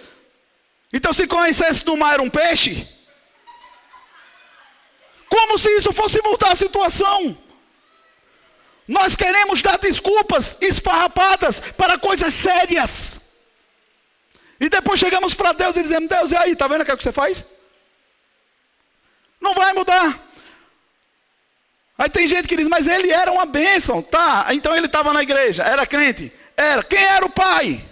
Então, 0.92 1.14
se 1.14 1.26
conhecesse 1.26 1.86
no 1.86 1.96
mar 1.96 2.20
um 2.20 2.28
peixe, 2.28 2.86
como 5.30 5.58
se 5.58 5.70
isso 5.78 5.94
fosse 5.94 6.20
mudar 6.22 6.52
a 6.52 6.56
situação. 6.56 7.38
Nós 8.87 9.14
queremos 9.16 9.62
dar 9.62 9.78
desculpas 9.78 10.57
esfarrapadas 10.61 11.61
para 11.61 11.99
coisas 11.99 12.35
sérias. 12.35 13.20
E 14.61 14.68
depois 14.68 14.99
chegamos 14.99 15.35
para 15.35 15.53
Deus 15.53 15.76
e 15.76 15.83
dizemos: 15.83 16.09
Deus, 16.09 16.33
e 16.33 16.37
aí, 16.37 16.53
está 16.53 16.66
vendo 16.66 16.83
o 16.83 16.85
que, 16.85 16.91
é 16.91 16.97
que 16.97 17.03
você 17.03 17.12
faz? 17.12 17.47
Não 19.41 19.55
vai 19.55 19.72
mudar. 19.72 20.18
Aí 21.99 22.09
tem 22.09 22.26
gente 22.26 22.49
que 22.49 22.57
diz, 22.57 22.68
mas 22.68 22.87
ele 22.87 23.12
era 23.12 23.30
uma 23.30 23.45
bênção, 23.45 24.03
tá? 24.03 24.47
Então 24.51 24.74
ele 24.76 24.87
estava 24.87 25.12
na 25.12 25.22
igreja, 25.22 25.62
era 25.62 25.87
crente? 25.87 26.33
Era. 26.57 26.83
Quem 26.83 27.03
era 27.03 27.24
o 27.24 27.30
pai? 27.30 27.85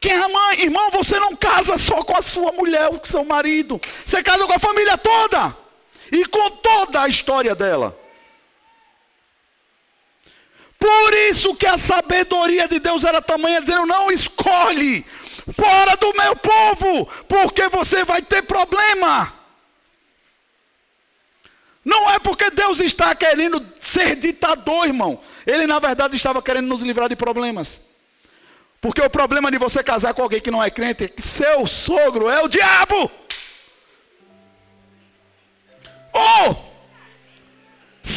Quem 0.00 0.12
é 0.12 0.18
a 0.18 0.28
mãe? 0.28 0.62
Irmão, 0.62 0.90
você 0.90 1.18
não 1.20 1.36
casa 1.36 1.76
só 1.76 2.02
com 2.02 2.16
a 2.16 2.22
sua 2.22 2.52
mulher 2.52 2.88
ou 2.88 2.98
com 2.98 3.04
seu 3.04 3.24
marido. 3.24 3.80
Você 4.04 4.22
casa 4.22 4.46
com 4.46 4.52
a 4.52 4.58
família 4.58 4.96
toda. 4.96 5.54
E 6.10 6.24
com 6.24 6.50
toda 6.50 7.02
a 7.02 7.08
história 7.08 7.54
dela. 7.54 7.96
Por 10.78 11.14
isso 11.30 11.54
que 11.54 11.66
a 11.66 11.78
sabedoria 11.78 12.68
de 12.68 12.78
Deus 12.78 13.04
era 13.04 13.22
tamanha, 13.22 13.60
dizendo: 13.60 13.86
não 13.86 14.10
escolhe 14.10 15.04
fora 15.52 15.96
do 15.96 16.12
meu 16.14 16.36
povo, 16.36 17.06
porque 17.28 17.68
você 17.68 18.04
vai 18.04 18.22
ter 18.22 18.42
problema. 18.42 19.32
Não 21.84 22.10
é 22.10 22.18
porque 22.18 22.50
Deus 22.50 22.78
está 22.80 23.14
querendo 23.14 23.66
ser 23.78 24.16
ditador, 24.16 24.86
irmão. 24.86 25.20
Ele, 25.46 25.66
na 25.66 25.78
verdade, 25.78 26.14
estava 26.14 26.42
querendo 26.42 26.66
nos 26.66 26.82
livrar 26.82 27.08
de 27.08 27.16
problemas. 27.16 27.88
Porque 28.80 29.00
o 29.00 29.10
problema 29.10 29.50
de 29.50 29.58
você 29.58 29.82
casar 29.82 30.14
com 30.14 30.22
alguém 30.22 30.40
que 30.40 30.50
não 30.50 30.62
é 30.62 30.70
crente 30.70 31.12
seu 31.22 31.66
sogro 31.66 32.28
é 32.28 32.42
o 32.42 32.48
diabo. 32.48 33.10
Oh, 36.12 36.69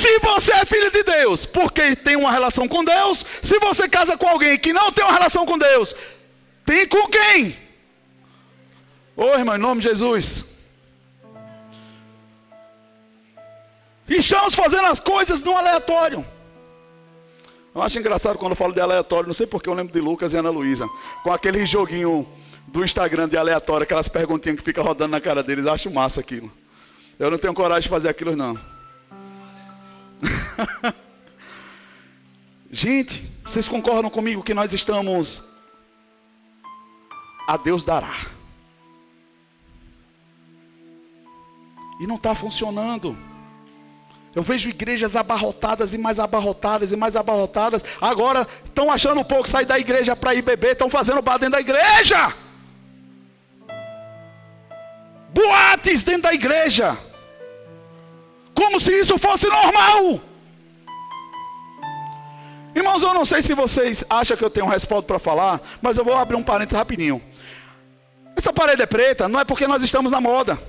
se 0.03 0.19
você 0.19 0.51
é 0.51 0.65
filho 0.65 0.91
de 0.91 1.01
Deus, 1.01 1.45
porque 1.45 1.95
tem 1.95 2.17
uma 2.17 2.29
relação 2.29 2.67
com 2.67 2.83
Deus, 2.83 3.25
se 3.41 3.57
você 3.59 3.87
casa 3.87 4.17
com 4.17 4.27
alguém 4.27 4.59
que 4.59 4.73
não 4.73 4.91
tem 4.91 5.05
uma 5.05 5.13
relação 5.13 5.45
com 5.45 5.57
Deus, 5.57 5.95
tem 6.65 6.85
com 6.85 7.07
quem? 7.07 7.55
Ô 9.15 9.23
oh, 9.23 9.33
irmão, 9.35 9.55
em 9.55 9.59
nome 9.59 9.79
de 9.79 9.87
Jesus. 9.87 10.57
Estamos 14.05 14.53
fazendo 14.53 14.87
as 14.87 14.99
coisas 14.99 15.41
no 15.41 15.55
aleatório. 15.55 16.25
Eu 17.73 17.81
acho 17.81 17.97
engraçado 17.97 18.37
quando 18.37 18.51
eu 18.51 18.57
falo 18.57 18.73
de 18.73 18.81
aleatório, 18.81 19.27
não 19.27 19.33
sei 19.33 19.47
porque 19.47 19.69
eu 19.69 19.73
lembro 19.73 19.93
de 19.93 20.01
Lucas 20.01 20.33
e 20.33 20.37
Ana 20.37 20.49
Luísa, 20.49 20.85
com 21.23 21.31
aquele 21.31 21.65
joguinho 21.65 22.27
do 22.67 22.83
Instagram 22.83 23.29
de 23.29 23.37
aleatório, 23.37 23.85
aquelas 23.85 24.09
perguntinhas 24.09 24.57
que 24.57 24.65
fica 24.65 24.81
rodando 24.81 25.11
na 25.11 25.21
cara 25.21 25.41
deles, 25.41 25.65
acho 25.65 25.89
massa 25.89 26.19
aquilo. 26.19 26.51
Eu 27.17 27.31
não 27.31 27.37
tenho 27.37 27.53
coragem 27.53 27.83
de 27.83 27.89
fazer 27.89 28.09
aquilo 28.09 28.35
não. 28.35 28.72
Gente, 32.71 33.29
vocês 33.43 33.67
concordam 33.67 34.09
comigo 34.09 34.43
que 34.43 34.53
nós 34.53 34.73
estamos 34.73 35.53
a 37.47 37.57
Deus 37.57 37.83
dará. 37.83 38.13
E 41.99 42.07
não 42.07 42.15
está 42.15 42.33
funcionando. 42.33 43.15
Eu 44.35 44.41
vejo 44.41 44.69
igrejas 44.69 45.15
abarrotadas 45.15 45.93
e 45.93 45.97
mais 45.97 46.19
abarrotadas 46.19 46.91
e 46.91 46.95
mais 46.95 47.15
abarrotadas. 47.15 47.83
Agora 48.01 48.47
estão 48.65 48.91
achando 48.91 49.23
pouco 49.23 49.47
sair 49.47 49.65
da 49.65 49.77
igreja 49.77 50.15
para 50.15 50.33
ir 50.33 50.41
beber, 50.41 50.71
estão 50.71 50.89
fazendo 50.89 51.21
bar 51.21 51.37
dentro 51.37 51.53
da 51.53 51.61
igreja. 51.61 52.33
Boates 55.29 56.03
dentro 56.03 56.23
da 56.23 56.33
igreja. 56.33 56.97
Como 58.55 58.79
se 58.79 58.91
isso 58.91 59.17
fosse 59.17 59.47
normal. 59.47 60.21
Irmãos, 62.75 63.03
eu 63.03 63.13
não 63.13 63.25
sei 63.25 63.41
se 63.41 63.53
vocês 63.53 64.03
acham 64.09 64.35
que 64.35 64.43
eu 64.43 64.49
tenho 64.49 64.65
um 64.65 64.69
respaldo 64.69 65.05
para 65.05 65.19
falar, 65.19 65.61
mas 65.81 65.97
eu 65.97 66.03
vou 66.03 66.15
abrir 66.15 66.35
um 66.35 66.43
parênteses 66.43 66.77
rapidinho. 66.77 67.21
Essa 68.35 68.51
parede 68.51 68.81
é 68.81 68.85
preta, 68.85 69.27
não 69.27 69.39
é 69.39 69.45
porque 69.45 69.67
nós 69.67 69.83
estamos 69.83 70.11
na 70.11 70.19
moda. 70.19 70.59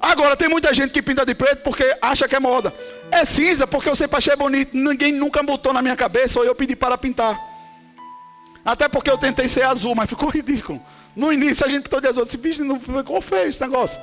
Agora, 0.00 0.36
tem 0.36 0.48
muita 0.48 0.72
gente 0.72 0.92
que 0.92 1.00
pinta 1.00 1.24
de 1.24 1.34
preto 1.34 1.62
porque 1.62 1.96
acha 2.00 2.28
que 2.28 2.36
é 2.36 2.40
moda. 2.40 2.72
É 3.10 3.24
cinza 3.24 3.66
porque 3.66 3.88
eu 3.88 3.96
sempre 3.96 4.18
achei 4.18 4.36
bonito. 4.36 4.76
Ninguém 4.76 5.12
nunca 5.12 5.42
botou 5.42 5.72
na 5.72 5.80
minha 5.80 5.96
cabeça 5.96 6.38
ou 6.38 6.44
eu 6.44 6.54
pedi 6.54 6.76
para 6.76 6.96
pintar. 6.98 7.40
Até 8.64 8.86
porque 8.86 9.10
eu 9.10 9.18
tentei 9.18 9.48
ser 9.48 9.62
azul, 9.62 9.94
mas 9.94 10.08
ficou 10.08 10.28
ridículo. 10.28 10.80
No 11.16 11.32
início 11.32 11.64
a 11.64 11.68
gente 11.68 11.84
pintou 11.84 12.00
de 12.00 12.08
azul. 12.08 12.24
Esse 12.24 12.36
bicho 12.36 12.62
não 12.64 12.78
ficou 12.78 13.20
feio 13.20 13.48
esse 13.48 13.60
negócio. 13.60 14.00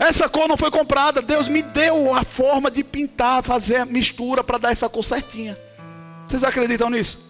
Essa 0.00 0.30
cor 0.30 0.48
não 0.48 0.56
foi 0.56 0.70
comprada. 0.70 1.20
Deus 1.20 1.46
me 1.46 1.60
deu 1.60 2.14
a 2.14 2.24
forma 2.24 2.70
de 2.70 2.82
pintar, 2.82 3.42
fazer 3.42 3.76
a 3.76 3.84
mistura 3.84 4.42
para 4.42 4.56
dar 4.56 4.72
essa 4.72 4.88
cor 4.88 5.04
certinha. 5.04 5.58
Vocês 6.26 6.42
acreditam 6.42 6.88
nisso? 6.88 7.28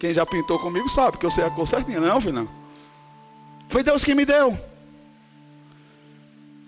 Quem 0.00 0.12
já 0.12 0.26
pintou 0.26 0.58
comigo 0.58 0.88
sabe 0.88 1.18
que 1.18 1.24
eu 1.24 1.30
sei 1.30 1.44
a 1.44 1.50
cor 1.50 1.64
certinha, 1.64 2.00
não, 2.00 2.20
filho? 2.20 2.50
Foi 3.68 3.84
Deus 3.84 4.04
que 4.04 4.16
me 4.16 4.24
deu. 4.24 4.58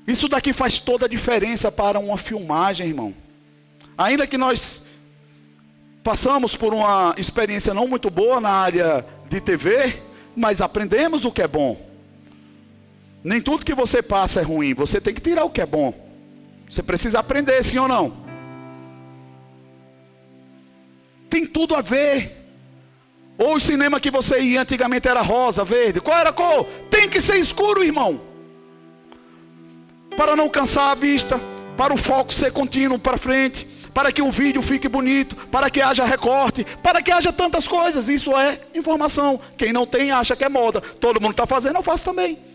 Isso 0.06 0.28
daqui 0.28 0.52
faz 0.52 0.78
toda 0.78 1.06
a 1.06 1.08
diferença 1.08 1.72
para 1.72 1.98
uma 1.98 2.16
filmagem, 2.16 2.86
irmão. 2.86 3.12
Ainda 3.98 4.24
que 4.24 4.38
nós 4.38 4.86
passamos 6.04 6.54
por 6.54 6.72
uma 6.72 7.12
experiência 7.18 7.74
não 7.74 7.88
muito 7.88 8.08
boa 8.08 8.40
na 8.40 8.50
área 8.50 9.04
de 9.28 9.40
TV, 9.40 10.00
mas 10.36 10.60
aprendemos 10.60 11.24
o 11.24 11.32
que 11.32 11.42
é 11.42 11.48
bom. 11.48 11.93
Nem 13.24 13.40
tudo 13.40 13.64
que 13.64 13.74
você 13.74 14.02
passa 14.02 14.40
é 14.40 14.42
ruim, 14.42 14.74
você 14.74 15.00
tem 15.00 15.14
que 15.14 15.20
tirar 15.22 15.44
o 15.44 15.50
que 15.50 15.62
é 15.62 15.66
bom. 15.66 15.94
Você 16.68 16.82
precisa 16.82 17.20
aprender, 17.20 17.64
sim 17.64 17.78
ou 17.78 17.88
não? 17.88 18.12
Tem 21.30 21.46
tudo 21.46 21.74
a 21.74 21.80
ver. 21.80 22.44
Ou 23.38 23.56
o 23.56 23.60
cinema 23.60 23.98
que 23.98 24.10
você 24.10 24.38
ia 24.40 24.60
antigamente 24.60 25.08
era 25.08 25.22
rosa, 25.22 25.64
verde. 25.64 26.02
Qual 26.02 26.16
era 26.16 26.28
a 26.28 26.32
cor? 26.34 26.66
Tem 26.90 27.08
que 27.08 27.20
ser 27.20 27.36
escuro, 27.36 27.82
irmão. 27.82 28.20
Para 30.16 30.36
não 30.36 30.48
cansar 30.48 30.90
a 30.90 30.94
vista, 30.94 31.40
para 31.78 31.94
o 31.94 31.96
foco 31.96 32.32
ser 32.32 32.52
contínuo 32.52 32.98
para 32.98 33.16
frente, 33.16 33.66
para 33.92 34.12
que 34.12 34.20
o 34.20 34.30
vídeo 34.30 34.60
fique 34.60 34.88
bonito, 34.88 35.34
para 35.50 35.70
que 35.70 35.80
haja 35.80 36.04
recorte, 36.04 36.64
para 36.82 37.00
que 37.00 37.10
haja 37.10 37.32
tantas 37.32 37.66
coisas. 37.66 38.08
Isso 38.08 38.36
é 38.36 38.60
informação. 38.74 39.40
Quem 39.56 39.72
não 39.72 39.86
tem 39.86 40.12
acha 40.12 40.36
que 40.36 40.44
é 40.44 40.48
moda. 40.48 40.80
Todo 40.80 41.20
mundo 41.20 41.32
está 41.32 41.46
fazendo, 41.46 41.76
eu 41.76 41.82
faço 41.82 42.04
também. 42.04 42.53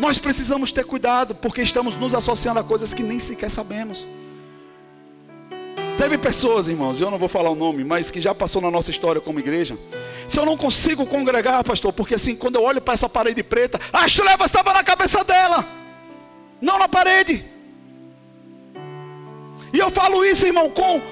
Nós 0.00 0.18
precisamos 0.18 0.72
ter 0.72 0.86
cuidado, 0.86 1.34
porque 1.34 1.60
estamos 1.60 1.94
nos 1.94 2.14
associando 2.14 2.58
a 2.58 2.64
coisas 2.64 2.94
que 2.94 3.02
nem 3.02 3.18
sequer 3.18 3.50
sabemos. 3.50 4.06
Teve 5.98 6.16
pessoas, 6.16 6.68
irmãos, 6.68 6.98
eu 6.98 7.10
não 7.10 7.18
vou 7.18 7.28
falar 7.28 7.50
o 7.50 7.54
nome, 7.54 7.84
mas 7.84 8.10
que 8.10 8.18
já 8.18 8.34
passou 8.34 8.62
na 8.62 8.70
nossa 8.70 8.90
história 8.90 9.20
como 9.20 9.38
igreja. 9.38 9.76
Se 10.26 10.40
eu 10.40 10.46
não 10.46 10.56
consigo 10.56 11.04
congregar, 11.04 11.62
pastor, 11.62 11.92
porque 11.92 12.14
assim, 12.14 12.34
quando 12.34 12.56
eu 12.56 12.62
olho 12.62 12.80
para 12.80 12.94
essa 12.94 13.10
parede 13.10 13.42
preta, 13.42 13.78
as 13.92 14.14
trevas 14.14 14.46
estavam 14.46 14.72
na 14.72 14.82
cabeça 14.82 15.22
dela, 15.22 15.66
não 16.62 16.78
na 16.78 16.88
parede. 16.88 17.44
E 19.70 19.78
eu 19.78 19.90
falo 19.90 20.24
isso, 20.24 20.46
irmão, 20.46 20.70
com 20.70 21.02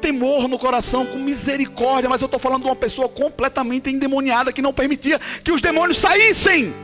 temor 0.00 0.48
no 0.48 0.58
coração, 0.58 1.06
com 1.06 1.18
misericórdia, 1.18 2.10
mas 2.10 2.20
eu 2.20 2.26
estou 2.26 2.40
falando 2.40 2.62
de 2.62 2.68
uma 2.68 2.74
pessoa 2.74 3.08
completamente 3.08 3.88
endemoniada 3.88 4.52
que 4.52 4.60
não 4.60 4.74
permitia 4.74 5.20
que 5.44 5.52
os 5.52 5.60
demônios 5.60 5.98
saíssem. 5.98 6.74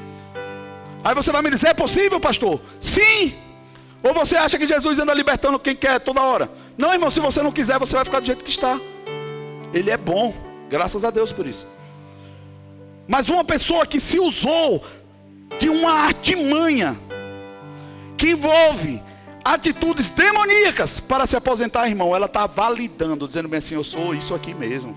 Aí 1.08 1.14
você 1.14 1.32
vai 1.32 1.40
me 1.40 1.48
dizer: 1.48 1.68
é 1.68 1.74
possível, 1.74 2.20
pastor? 2.20 2.60
Sim. 2.78 3.32
Ou 4.02 4.12
você 4.12 4.36
acha 4.36 4.58
que 4.58 4.68
Jesus 4.68 4.98
anda 4.98 5.14
libertando 5.14 5.58
quem 5.58 5.74
quer 5.74 5.98
toda 5.98 6.20
hora? 6.20 6.50
Não, 6.76 6.92
irmão, 6.92 7.10
se 7.10 7.18
você 7.18 7.42
não 7.42 7.50
quiser, 7.50 7.78
você 7.78 7.96
vai 7.96 8.04
ficar 8.04 8.20
do 8.20 8.26
jeito 8.26 8.44
que 8.44 8.50
está. 8.50 8.78
Ele 9.72 9.90
é 9.90 9.96
bom, 9.96 10.34
graças 10.68 11.06
a 11.06 11.10
Deus 11.10 11.32
por 11.32 11.46
isso. 11.46 11.66
Mas 13.06 13.30
uma 13.30 13.42
pessoa 13.42 13.86
que 13.86 13.98
se 13.98 14.20
usou 14.20 14.84
de 15.58 15.70
uma 15.70 15.92
artimanha 15.92 16.94
que 18.18 18.32
envolve 18.32 19.02
atitudes 19.42 20.10
demoníacas 20.10 21.00
para 21.00 21.26
se 21.26 21.38
aposentar, 21.38 21.88
irmão, 21.88 22.14
ela 22.14 22.26
está 22.26 22.46
validando, 22.46 23.26
dizendo 23.26 23.48
bem 23.48 23.56
assim: 23.56 23.76
eu 23.76 23.84
sou 23.84 24.14
isso 24.14 24.34
aqui 24.34 24.52
mesmo. 24.52 24.94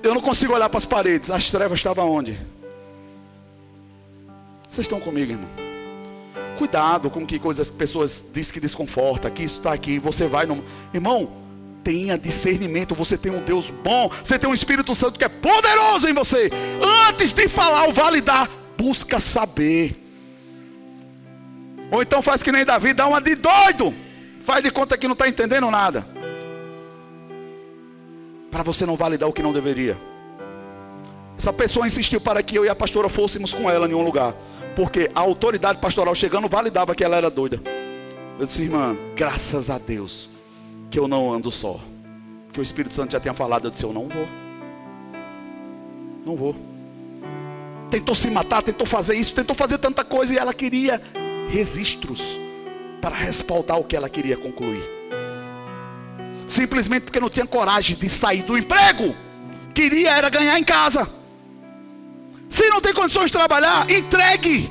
Eu 0.00 0.14
não 0.14 0.20
consigo 0.20 0.54
olhar 0.54 0.68
para 0.68 0.78
as 0.78 0.86
paredes, 0.86 1.28
as 1.28 1.50
trevas 1.50 1.80
estavam 1.80 2.08
onde? 2.08 2.51
Vocês 4.72 4.86
estão 4.86 5.00
comigo, 5.00 5.32
irmão? 5.32 5.50
Cuidado 6.56 7.10
com 7.10 7.26
que 7.26 7.38
coisas 7.38 7.68
que 7.68 7.76
pessoas 7.76 8.30
dizem 8.32 8.54
que 8.54 8.60
desconforta, 8.60 9.30
que 9.30 9.42
isso 9.42 9.58
está 9.58 9.70
aqui, 9.70 9.98
você 9.98 10.26
vai 10.26 10.46
no. 10.46 10.64
Irmão, 10.94 11.30
tenha 11.84 12.16
discernimento, 12.16 12.94
você 12.94 13.18
tem 13.18 13.30
um 13.30 13.44
Deus 13.44 13.68
bom, 13.68 14.10
você 14.24 14.38
tem 14.38 14.48
um 14.48 14.54
Espírito 14.54 14.94
Santo 14.94 15.18
que 15.18 15.26
é 15.26 15.28
poderoso 15.28 16.08
em 16.08 16.14
você. 16.14 16.50
Antes 17.06 17.32
de 17.32 17.48
falar 17.48 17.84
ou 17.84 17.92
validar, 17.92 18.48
busca 18.78 19.20
saber. 19.20 19.94
Ou 21.90 22.00
então 22.00 22.22
faz 22.22 22.42
que 22.42 22.50
nem 22.50 22.64
Davi, 22.64 22.94
dá 22.94 23.06
uma 23.06 23.20
de 23.20 23.34
doido. 23.34 23.92
Faz 24.40 24.64
de 24.64 24.70
conta 24.70 24.96
que 24.96 25.06
não 25.06 25.12
está 25.12 25.28
entendendo 25.28 25.70
nada. 25.70 26.06
Para 28.50 28.62
você 28.62 28.86
não 28.86 28.96
validar 28.96 29.28
o 29.28 29.34
que 29.34 29.42
não 29.42 29.52
deveria. 29.52 29.98
Essa 31.38 31.52
pessoa 31.52 31.86
insistiu 31.86 32.20
para 32.20 32.42
que 32.42 32.56
eu 32.56 32.64
e 32.64 32.68
a 32.68 32.74
pastora 32.74 33.08
fôssemos 33.08 33.52
com 33.52 33.68
ela 33.68 33.86
em 33.86 33.94
um 33.94 34.02
lugar. 34.02 34.34
Porque 34.74 35.10
a 35.14 35.20
autoridade 35.20 35.78
pastoral 35.78 36.14
chegando 36.14 36.48
validava 36.48 36.94
que 36.94 37.04
ela 37.04 37.16
era 37.16 37.30
doida. 37.30 37.60
Eu 38.38 38.46
disse, 38.46 38.62
irmã, 38.62 38.96
graças 39.14 39.70
a 39.70 39.78
Deus 39.78 40.30
que 40.90 40.98
eu 40.98 41.06
não 41.06 41.32
ando 41.32 41.50
só. 41.50 41.80
Que 42.52 42.60
o 42.60 42.62
Espírito 42.62 42.94
Santo 42.94 43.12
já 43.12 43.20
tinha 43.20 43.34
falado. 43.34 43.66
Eu 43.66 43.70
disse, 43.70 43.84
eu 43.84 43.92
não 43.92 44.08
vou. 44.08 44.28
Não 46.24 46.36
vou. 46.36 46.56
Tentou 47.90 48.14
se 48.14 48.30
matar, 48.30 48.62
tentou 48.62 48.86
fazer 48.86 49.14
isso, 49.14 49.34
tentou 49.34 49.54
fazer 49.54 49.78
tanta 49.78 50.02
coisa 50.02 50.34
e 50.34 50.38
ela 50.38 50.54
queria 50.54 51.00
registros 51.48 52.38
para 53.00 53.14
respaldar 53.14 53.78
o 53.78 53.84
que 53.84 53.96
ela 53.96 54.08
queria 54.08 54.36
concluir. 54.36 54.82
Simplesmente 56.48 57.02
porque 57.02 57.20
não 57.20 57.28
tinha 57.28 57.46
coragem 57.46 57.96
de 57.96 58.08
sair 58.08 58.42
do 58.42 58.56
emprego. 58.56 59.14
Queria 59.74 60.12
era 60.12 60.28
ganhar 60.28 60.58
em 60.58 60.64
casa. 60.64 61.21
Se 62.52 62.68
não 62.68 62.82
tem 62.82 62.92
condições 62.92 63.30
de 63.30 63.32
trabalhar, 63.32 63.90
entregue. 63.90 64.70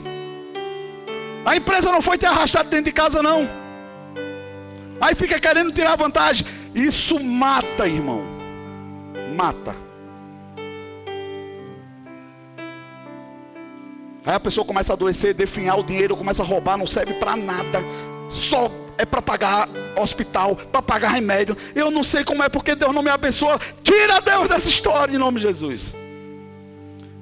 A 1.44 1.56
empresa 1.56 1.92
não 1.92 2.00
foi 2.00 2.16
te 2.16 2.28
arrastado 2.28 2.70
dentro 2.70 2.86
de 2.86 2.92
casa, 2.92 3.24
não. 3.24 3.50
Aí 5.02 5.16
fica 5.16 5.40
querendo 5.40 5.72
tirar 5.72 5.96
vantagem. 5.96 6.46
Isso 6.76 7.20
mata, 7.20 7.88
irmão. 7.88 8.22
Mata. 9.36 9.76
Aí 14.24 14.36
a 14.36 14.40
pessoa 14.40 14.64
começa 14.64 14.94
a 14.94 14.96
adoecer, 14.96 15.34
definhar 15.34 15.80
o 15.80 15.84
dinheiro, 15.84 16.16
começa 16.16 16.44
a 16.44 16.46
roubar, 16.46 16.78
não 16.78 16.86
serve 16.86 17.16
para 17.16 17.36
nada. 17.36 17.84
Só 18.30 18.70
é 18.96 19.06
para 19.08 19.24
pagar 19.24 19.68
hospital, 20.00 20.56
para 20.56 20.84
pagar 20.84 21.14
remédio. 21.14 21.58
Eu 21.74 21.90
não 21.90 22.04
sei 22.04 22.24
como 22.24 22.44
é 22.44 22.48
porque 22.48 22.76
Deus 22.76 22.94
não 22.94 23.02
me 23.02 23.10
abençoa. 23.10 23.60
Tira 23.82 24.22
Deus 24.22 24.48
dessa 24.48 24.70
história 24.70 25.16
em 25.16 25.18
nome 25.18 25.40
de 25.40 25.48
Jesus. 25.48 25.96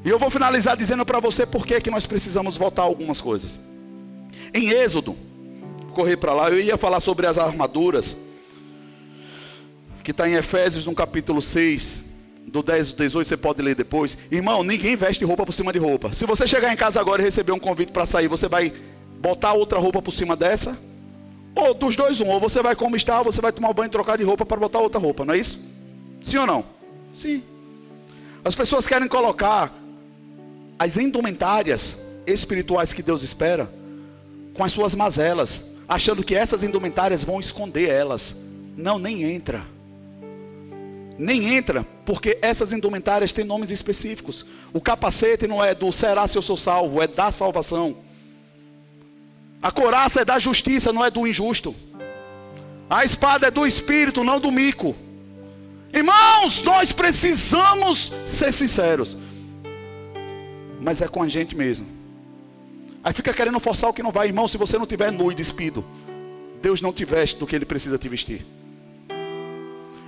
E 0.03 0.09
eu 0.09 0.17
vou 0.17 0.29
finalizar 0.29 0.77
dizendo 0.77 1.05
para 1.05 1.19
você 1.19 1.45
por 1.45 1.65
que, 1.65 1.89
nós 1.89 2.05
precisamos 2.05 2.57
voltar 2.57 2.83
algumas 2.83 3.19
coisas. 3.19 3.59
Em 4.53 4.69
Êxodo, 4.69 5.15
correr 5.93 6.17
para 6.17 6.33
lá, 6.33 6.49
eu 6.49 6.59
ia 6.59 6.77
falar 6.77 6.99
sobre 7.01 7.27
as 7.27 7.37
armaduras, 7.37 8.17
que 10.03 10.11
está 10.11 10.27
em 10.29 10.33
Efésios 10.33 10.85
no 10.85 10.95
capítulo 10.95 11.41
6, 11.41 12.05
do 12.47 12.63
10 12.63 12.91
ao 12.91 12.95
18, 12.95 13.27
você 13.27 13.37
pode 13.37 13.61
ler 13.61 13.75
depois. 13.75 14.17
Irmão, 14.31 14.63
ninguém 14.63 14.95
veste 14.95 15.23
roupa 15.23 15.45
por 15.45 15.51
cima 15.53 15.71
de 15.71 15.79
roupa. 15.79 16.11
Se 16.13 16.25
você 16.25 16.47
chegar 16.47 16.73
em 16.73 16.77
casa 16.77 16.99
agora 16.99 17.21
e 17.21 17.25
receber 17.25 17.51
um 17.51 17.59
convite 17.59 17.91
para 17.91 18.05
sair, 18.05 18.27
você 18.27 18.47
vai 18.47 18.73
botar 19.19 19.53
outra 19.53 19.77
roupa 19.77 20.01
por 20.01 20.11
cima 20.11 20.35
dessa? 20.35 20.77
Ou 21.55 21.73
dos 21.73 21.95
dois, 21.95 22.19
um. 22.21 22.27
Ou 22.27 22.39
você 22.39 22.61
vai 22.61 22.75
como 22.75 22.95
está, 22.95 23.19
ou 23.19 23.25
você 23.25 23.41
vai 23.41 23.51
tomar 23.51 23.73
banho 23.73 23.87
e 23.87 23.91
trocar 23.91 24.17
de 24.17 24.23
roupa 24.23 24.45
para 24.45 24.59
botar 24.59 24.79
outra 24.79 24.99
roupa, 24.99 25.25
não 25.25 25.33
é 25.33 25.37
isso? 25.37 25.67
Sim 26.23 26.37
ou 26.37 26.47
não? 26.47 26.65
Sim. 27.13 27.43
As 28.43 28.55
pessoas 28.55 28.87
querem 28.87 29.07
colocar 29.07 29.71
as 30.79 30.95
indumentárias 30.95 31.97
espirituais 32.25 32.93
que 32.93 33.03
Deus 33.03 33.21
espera 33.21 33.69
com 34.53 34.63
as 34.63 34.71
suas 34.71 34.95
mazelas, 34.95 35.71
achando 35.87 36.23
que 36.23 36.33
essas 36.33 36.63
indumentárias 36.63 37.23
vão 37.23 37.39
esconder 37.39 37.89
elas. 37.89 38.35
Não, 38.77 38.97
nem 38.97 39.23
entra. 39.23 39.61
Nem 41.17 41.53
entra, 41.53 41.85
porque 42.05 42.37
essas 42.41 42.71
indumentárias 42.71 43.33
têm 43.33 43.43
nomes 43.43 43.71
específicos. 43.71 44.45
O 44.71 44.79
capacete 44.79 45.47
não 45.47 45.63
é 45.63 45.75
do 45.75 45.91
será 45.91 46.25
se 46.29 46.37
eu 46.37 46.41
sou 46.41 46.55
salvo, 46.55 47.01
é 47.01 47.07
da 47.07 47.29
salvação. 47.29 47.97
A 49.61 49.69
coraça 49.71 50.21
é 50.21 50.25
da 50.25 50.39
justiça, 50.39 50.93
não 50.93 51.03
é 51.03 51.11
do 51.11 51.27
injusto. 51.27 51.75
A 52.89 53.03
espada 53.03 53.47
é 53.47 53.51
do 53.51 53.67
espírito, 53.67 54.23
não 54.23 54.39
do 54.39 54.49
mico. 54.49 54.95
Irmãos, 55.93 56.63
nós 56.63 56.93
precisamos 56.93 58.13
ser 58.25 58.53
sinceros 58.53 59.17
mas 60.79 61.01
é 61.01 61.07
com 61.07 61.21
a 61.21 61.27
gente 61.27 61.55
mesmo. 61.55 61.85
Aí 63.03 63.13
fica 63.13 63.33
querendo 63.33 63.59
forçar 63.59 63.89
o 63.89 63.93
que 63.93 64.03
não 64.03 64.11
vai, 64.11 64.27
irmão. 64.27 64.47
Se 64.47 64.57
você 64.57 64.77
não 64.77 64.85
tiver 64.85 65.11
nu 65.11 65.31
e 65.31 65.35
despido, 65.35 65.83
Deus 66.61 66.81
não 66.81 66.91
te 66.91 67.05
veste 67.05 67.39
do 67.39 67.47
que 67.47 67.55
Ele 67.55 67.65
precisa 67.65 67.97
te 67.97 68.09
vestir. 68.09 68.45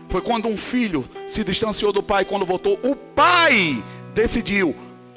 Foi 0.09 0.21
quando 0.21 0.49
um 0.49 0.57
filho 0.57 1.07
se 1.27 1.43
distanciou 1.43 1.93
do 1.93 2.03
pai, 2.03 2.25
quando 2.25 2.45
voltou, 2.45 2.77
o 2.83 2.95
pai 2.95 3.81
decidiu: 4.13 4.75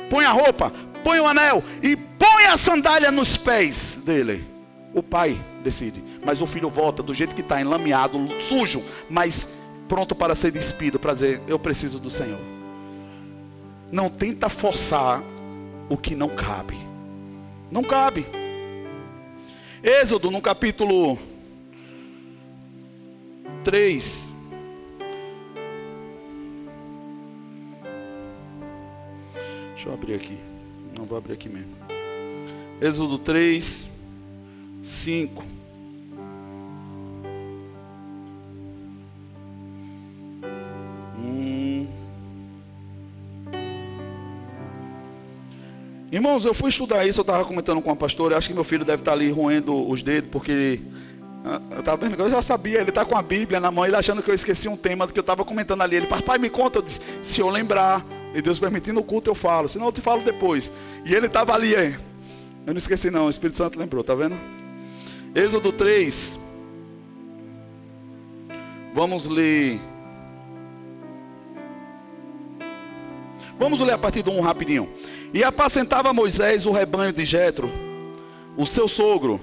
põe 0.09 0.25
a 0.25 0.31
roupa, 0.31 0.73
põe 1.03 1.19
o 1.19 1.27
anel 1.27 1.65
e 1.83 1.97
põe 1.97 2.45
a 2.45 2.57
sandália 2.57 3.11
nos 3.11 3.37
pés 3.37 4.03
dele. 4.07 4.45
O 4.95 5.03
pai 5.03 5.37
decide, 5.65 6.01
mas 6.25 6.41
o 6.41 6.47
filho 6.47 6.71
volta 6.71 7.03
do 7.03 7.13
jeito 7.13 7.35
que 7.35 7.41
está, 7.41 7.61
enlameado, 7.61 8.17
sujo, 8.41 8.81
mas 9.11 9.49
pronto 9.89 10.15
para 10.15 10.37
ser 10.37 10.53
despido, 10.53 11.01
para 11.01 11.15
dizer: 11.15 11.43
Eu 11.49 11.59
preciso 11.59 11.99
do 11.99 12.11
Senhor. 12.11 12.39
Não 13.91 14.09
tenta 14.09 14.49
forçar 14.49 15.21
o 15.95 15.97
que 15.97 16.17
não 16.17 16.29
cabe. 16.29 16.77
Não 17.71 17.83
cabe. 17.83 18.27
Êxodo, 19.81 20.29
no 20.29 20.41
capítulo 20.41 21.17
3. 23.63 24.29
Deixa 29.75 29.89
eu 29.89 29.95
abrir 29.95 30.15
aqui. 30.15 30.39
Não 30.99 31.05
vou 31.05 31.17
abrir 31.17 31.35
aqui 31.35 31.49
mesmo. 31.49 31.77
Êxodo 32.81 33.17
3, 33.19 33.87
5. 34.83 35.55
Irmãos, 46.15 46.45
eu 46.45 46.55
fui 46.55 46.69
estudar 46.69 47.05
isso, 47.05 47.19
eu 47.19 47.23
estava 47.23 47.45
comentando 47.45 47.83
com 47.83 47.91
a 47.91 47.97
pastora, 47.97 48.37
acho 48.37 48.47
que 48.47 48.55
meu 48.55 48.63
filho 48.63 48.85
deve 48.85 49.01
estar 49.01 49.11
ali 49.11 49.33
roendo 49.33 49.91
os 49.91 50.01
dedos, 50.01 50.31
porque 50.31 50.79
ah, 51.45 51.61
eu 51.73 51.81
estava 51.81 52.09
vendo, 52.09 52.23
eu 52.23 52.31
já 52.31 52.41
sabia, 52.41 52.79
ele 52.79 52.91
está 52.91 53.05
com 53.05 53.19
a 53.19 53.21
Bíblia 53.21 53.59
na 53.59 53.69
mão, 53.69 53.85
ele 53.85 53.97
achando 53.97 54.23
que 54.23 54.31
eu 54.31 54.35
esqueci 54.37 54.69
um 54.69 54.77
tema 54.77 55.09
do 55.09 55.13
que 55.13 55.19
eu 55.19 55.23
estava 55.23 55.45
comentando 55.45 55.83
ali. 55.83 55.97
Ele, 55.97 56.07
papai, 56.07 56.39
me 56.39 56.49
conta, 56.49 56.79
eu 56.79 56.83
disse, 56.83 57.01
se 57.21 57.41
eu 57.41 57.51
lembrar, 57.51 58.07
e 58.33 58.41
Deus 58.41 58.61
permitindo 58.61 59.01
o 59.01 59.03
culto, 59.03 59.29
eu 59.29 59.35
falo, 59.35 59.69
senão 59.69 59.87
eu 59.87 59.93
te 59.93 60.01
falo 60.01 60.23
depois. 60.23 60.71
E 61.05 61.13
ele 61.13 61.27
estava 61.27 61.53
ali, 61.53 61.75
aí. 61.75 61.97
eu 62.65 62.73
não 62.73 62.79
esqueci 62.79 63.11
não, 63.11 63.27
o 63.27 63.31
Espírito 63.31 63.59
Santo 63.59 63.77
lembrou, 63.77 64.05
tá 64.05 64.15
vendo? 64.15 64.37
Êxodo 65.35 65.73
3. 65.73 66.39
Vamos 68.95 69.27
ler. 69.27 69.81
Vamos 73.59 73.81
ler 73.81 73.95
a 73.95 73.99
partir 73.99 74.23
do 74.23 74.31
1 74.31 74.41
rapidinho. 74.41 74.89
E 75.35 75.43
apacentava 75.43 76.13
Moisés 76.13 76.65
o 76.65 76.71
rebanho 76.71 77.13
de 77.13 77.25
Jetro, 77.25 77.69
o 78.57 78.65
seu 78.65 78.87
sogro. 78.87 79.41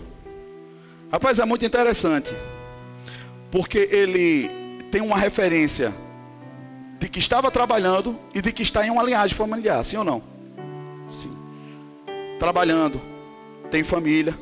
Rapaz, 1.12 1.38
é 1.38 1.44
muito 1.44 1.66
interessante. 1.66 2.34
Porque 3.52 3.90
ele 3.92 4.50
tem 4.90 5.02
uma 5.02 5.18
referência 5.18 5.94
de 6.98 7.10
que 7.10 7.20
estava 7.20 7.52
trabalhando 7.52 8.18
e 8.34 8.42
de 8.42 8.54
que 8.54 8.64
está 8.64 8.88
em 8.88 8.90
uma 8.90 9.04
linhagem 9.04 9.36
familiar, 9.36 9.84
sim 9.84 9.98
ou 9.98 10.06
não? 10.06 10.24
Sim. 11.10 11.38
Trabalhando, 12.40 13.02
tem 13.70 13.84
família. 13.84 14.34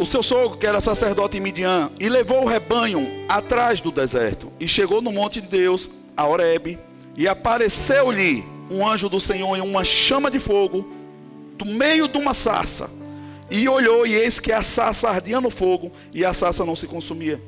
O 0.00 0.04
seu 0.06 0.22
sogro, 0.22 0.58
que 0.58 0.66
era 0.66 0.80
sacerdote 0.80 1.36
em 1.36 1.40
Midian, 1.40 1.92
e 2.00 2.08
levou 2.08 2.42
o 2.42 2.46
rebanho 2.46 3.06
atrás 3.28 3.80
do 3.80 3.92
deserto, 3.92 4.50
e 4.58 4.66
chegou 4.66 5.00
no 5.00 5.12
monte 5.12 5.40
de 5.40 5.48
Deus, 5.48 5.90
a 6.16 6.26
Horebe, 6.26 6.78
e 7.16 7.26
apareceu-lhe 7.28 8.44
um 8.70 8.86
anjo 8.86 9.08
do 9.08 9.20
Senhor 9.20 9.56
em 9.56 9.60
uma 9.60 9.84
chama 9.84 10.30
de 10.30 10.38
fogo, 10.38 10.88
do 11.56 11.64
meio 11.64 12.08
de 12.08 12.16
uma 12.16 12.34
sarça. 12.34 12.90
E 13.50 13.68
olhou, 13.68 14.06
e 14.06 14.14
eis 14.14 14.38
que 14.38 14.52
a 14.52 14.62
sarça 14.62 15.08
ardia 15.08 15.40
no 15.40 15.50
fogo, 15.50 15.90
e 16.12 16.24
a 16.24 16.32
sarça 16.32 16.64
não 16.64 16.76
se 16.76 16.86
consumia. 16.86 17.40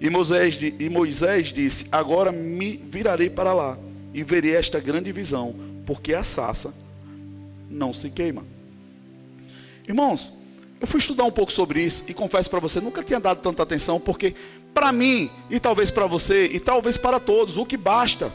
E 0.00 0.08
Moisés, 0.08 0.58
e 0.60 0.88
Moisés 0.88 1.48
disse: 1.48 1.88
Agora 1.92 2.32
me 2.32 2.76
virarei 2.76 3.28
para 3.28 3.52
lá, 3.52 3.78
e 4.14 4.22
verei 4.22 4.56
esta 4.56 4.80
grande 4.80 5.12
visão, 5.12 5.54
porque 5.84 6.14
a 6.14 6.24
sarça 6.24 6.74
não 7.68 7.92
se 7.92 8.08
queima. 8.08 8.44
Irmãos, 9.86 10.42
eu 10.80 10.86
fui 10.86 10.98
estudar 10.98 11.24
um 11.24 11.30
pouco 11.30 11.52
sobre 11.52 11.82
isso 11.82 12.04
e 12.06 12.14
confesso 12.14 12.48
para 12.48 12.60
você, 12.60 12.80
nunca 12.80 13.02
tinha 13.02 13.18
dado 13.18 13.40
tanta 13.40 13.62
atenção, 13.62 13.98
porque 13.98 14.34
para 14.78 14.92
mim, 14.92 15.28
e 15.50 15.58
talvez 15.58 15.90
para 15.90 16.06
você, 16.06 16.46
e 16.46 16.60
talvez 16.60 16.96
para 16.96 17.18
todos, 17.18 17.56
o 17.56 17.66
que 17.66 17.76
basta 17.76 18.32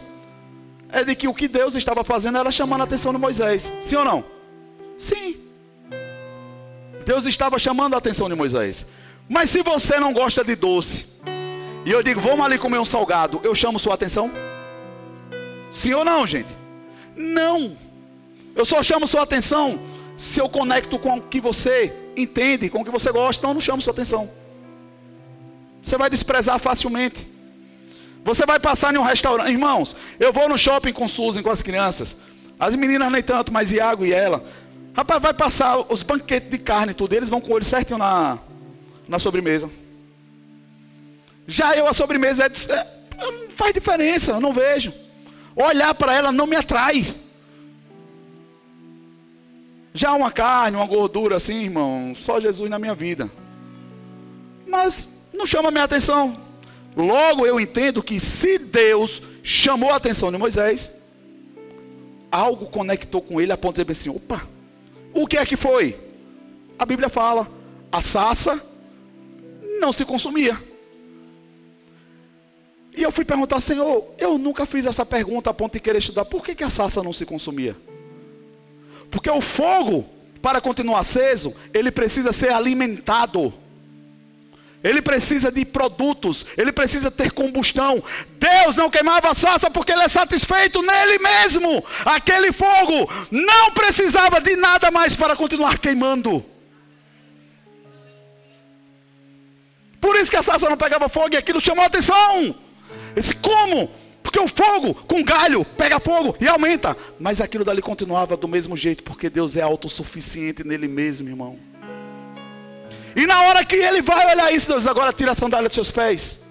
é 0.90 1.02
de 1.02 1.16
que 1.16 1.26
o 1.26 1.34
que 1.34 1.48
Deus 1.48 1.74
estava 1.74 2.04
fazendo 2.04 2.38
era 2.38 2.52
chamando 2.52 2.82
a 2.82 2.84
atenção 2.84 3.14
de 3.14 3.18
Moisés. 3.18 3.72
Sim 3.82 3.96
ou 3.96 4.04
não? 4.04 4.26
Sim. 4.98 5.38
Deus 7.06 7.26
estava 7.26 7.58
chamando 7.58 7.94
a 7.94 7.98
atenção 7.98 8.28
de 8.28 8.36
Moisés. 8.36 8.86
Mas 9.30 9.52
se 9.52 9.62
você 9.62 10.02
não 10.02 10.12
gosta 10.12 10.44
de 10.44 10.54
doce, 10.54 11.22
e 11.86 11.92
eu 11.92 12.04
digo, 12.04 12.20
vamos 12.20 12.46
ali 12.46 12.58
comer 12.58 12.78
um 12.78 12.84
salgado, 12.84 13.40
eu 13.42 13.56
chamo 13.56 13.80
sua 13.80 13.94
atenção? 13.94 14.30
Sim 15.72 15.94
ou 15.94 16.04
não, 16.04 16.28
gente? 16.28 16.50
Não. 17.16 17.78
Eu 18.54 18.66
só 18.66 18.84
chamo 18.84 19.08
sua 19.08 19.22
atenção 19.22 19.80
se 20.18 20.42
eu 20.42 20.50
conecto 20.50 21.00
com 21.00 21.20
o 21.20 21.22
que 21.22 21.40
você 21.40 21.94
entende, 22.18 22.70
com 22.70 22.82
o 22.82 22.84
que 22.84 22.92
você 22.92 23.14
gosta, 23.14 23.40
então 23.40 23.52
eu 23.52 23.54
não 23.54 23.62
chamo 23.62 23.82
sua 23.82 23.94
atenção. 23.94 24.43
Você 25.84 25.98
vai 25.98 26.10
desprezar 26.10 26.58
facilmente. 26.60 27.28
Você 28.24 28.46
vai 28.46 28.60
passar 28.60 28.94
em 28.94 28.98
um 28.98 29.04
restaurante. 29.04 29.52
Irmãos, 29.52 29.96
eu 30.20 30.32
vou 30.32 30.48
no 30.48 30.58
shopping 30.58 30.94
com 30.94 31.08
Susan, 31.08 31.44
com 31.44 31.50
as 31.50 31.62
crianças. 31.62 32.16
As 32.58 32.76
meninas 32.76 33.12
nem 33.12 33.22
tanto, 33.22 33.52
mas 33.52 33.72
Iago 33.72 34.06
e 34.06 34.14
ela. 34.14 34.44
Rapaz, 34.96 35.22
vai 35.22 35.34
passar 35.34 35.78
os 35.92 36.02
banquetes 36.04 36.50
de 36.50 36.58
carne 36.58 36.92
e 36.92 36.96
tudo. 36.96 37.14
Eles 37.14 37.28
vão 37.28 37.42
com 37.42 37.52
o 37.52 37.56
olho 37.56 37.66
certinho 37.66 37.98
na, 37.98 38.40
na 39.08 39.20
sobremesa. 39.20 39.70
Já 41.46 41.76
eu, 41.76 41.86
a 41.88 41.94
sobremesa, 41.94 42.46
é, 42.46 42.74
é, 42.74 42.88
não 43.18 43.50
faz 43.50 43.74
diferença, 43.74 44.32
eu 44.32 44.40
não 44.40 44.54
vejo. 44.54 44.94
Olhar 45.56 45.94
para 45.94 46.16
ela 46.16 46.32
não 46.32 46.48
me 46.48 46.56
atrai. 46.56 47.14
Já 49.94 50.14
uma 50.14 50.32
carne, 50.32 50.78
uma 50.78 50.86
gordura 50.86 51.36
assim, 51.36 51.64
irmão, 51.64 52.14
só 52.16 52.40
Jesus 52.40 52.70
na 52.70 52.80
minha 52.80 52.96
vida. 52.96 53.30
Mas 54.66 55.13
não 55.34 55.46
chama 55.46 55.70
a 55.70 55.72
minha 55.72 55.84
atenção. 55.84 56.38
Logo 56.96 57.46
eu 57.46 57.60
entendo 57.60 58.04
que 58.04 58.20
se 58.20 58.58
Deus 58.60 59.22
chamou 59.42 59.92
a 59.92 59.96
atenção 59.96 60.32
de 60.32 60.38
Moisés, 60.38 61.02
algo 62.32 62.68
conectou 62.68 63.22
com 63.22 63.42
ele 63.42 63.52
a 63.52 63.58
ponto 63.58 63.76
de 63.76 63.84
dizer 63.84 64.12
assim: 64.12 64.18
opa, 64.18 64.48
o 65.14 65.28
que 65.28 65.38
é 65.38 65.46
que 65.46 65.58
foi? 65.58 66.00
A 66.78 66.86
Bíblia 66.86 67.10
fala: 67.10 67.50
a 67.92 68.02
sassa 68.02 68.62
não 69.80 69.92
se 69.92 70.06
consumia. 70.06 70.58
E 72.96 73.02
eu 73.02 73.12
fui 73.12 73.26
perguntar, 73.26 73.60
Senhor, 73.60 74.06
eu 74.20 74.38
nunca 74.38 74.66
fiz 74.66 74.86
essa 74.86 75.06
pergunta 75.06 75.50
a 75.50 75.54
ponto 75.54 75.74
de 75.74 75.80
querer 75.80 75.98
estudar, 75.98 76.26
por 76.26 76.44
que, 76.44 76.54
que 76.54 76.64
a 76.64 76.70
sassa 76.70 77.02
não 77.02 77.12
se 77.12 77.26
consumia? 77.26 77.76
Porque 79.10 79.30
o 79.30 79.42
fogo, 79.42 80.06
para 80.42 80.62
continuar 80.62 81.00
aceso, 81.00 81.54
ele 81.74 81.92
precisa 81.92 82.32
ser 82.32 82.52
alimentado. 82.52 83.54
Ele 84.84 85.02
precisa 85.02 85.50
de 85.50 85.64
produtos, 85.64 86.46
ele 86.58 86.74
precisa 86.74 87.10
ter 87.10 87.32
combustão. 87.32 88.04
Deus 88.38 88.76
não 88.76 88.90
queimava 88.90 89.30
a 89.30 89.34
sarça 89.34 89.72
porque 89.72 89.94
ele 89.94 90.04
é 90.04 90.10
satisfeito 90.10 90.82
nele 90.82 91.20
mesmo. 91.20 91.84
Aquele 92.04 92.52
fogo 92.52 93.10
não 93.32 93.72
precisava 93.72 94.42
de 94.42 94.58
nada 94.58 94.92
mais 94.92 95.16
para 95.16 95.38
continuar 95.38 95.78
queimando. 95.78 96.44
Por 100.02 100.18
isso 100.18 100.30
que 100.30 100.36
a 100.36 100.44
sarça 100.44 100.70
não 100.70 100.76
pegava 100.76 101.08
fogo 101.08 101.30
e 101.32 101.38
aquilo 101.38 101.62
chamou 101.62 101.84
a 101.84 101.88
atenção. 101.88 102.54
Esse 103.16 103.36
como? 103.36 103.90
Porque 104.22 104.38
o 104.38 104.50
fogo 104.50 104.94
com 104.94 105.24
galho 105.24 105.64
pega 105.64 105.98
fogo 105.98 106.36
e 106.42 106.48
aumenta. 106.48 106.98
Mas 107.18 107.40
aquilo 107.40 107.64
dali 107.64 107.82
continuava 107.82 108.36
do 108.36 108.50
mesmo 108.50 108.76
jeito, 108.76 109.02
porque 109.02 109.30
Deus 109.30 109.56
é 109.56 109.62
autossuficiente 109.62 110.62
nele 110.68 110.90
mesmo, 110.90 111.30
irmão. 111.30 111.73
E 113.16 113.28
na 113.28 113.42
hora 113.44 113.64
que 113.64 113.76
ele 113.76 114.02
vai 114.02 114.26
olhar 114.34 114.52
isso, 114.52 114.68
Deus 114.68 114.88
agora 114.88 115.14
tira 115.14 115.32
a 115.32 115.36
sandália 115.36 115.70
dos 115.70 115.76
seus 115.76 115.92
pés. 115.92 116.46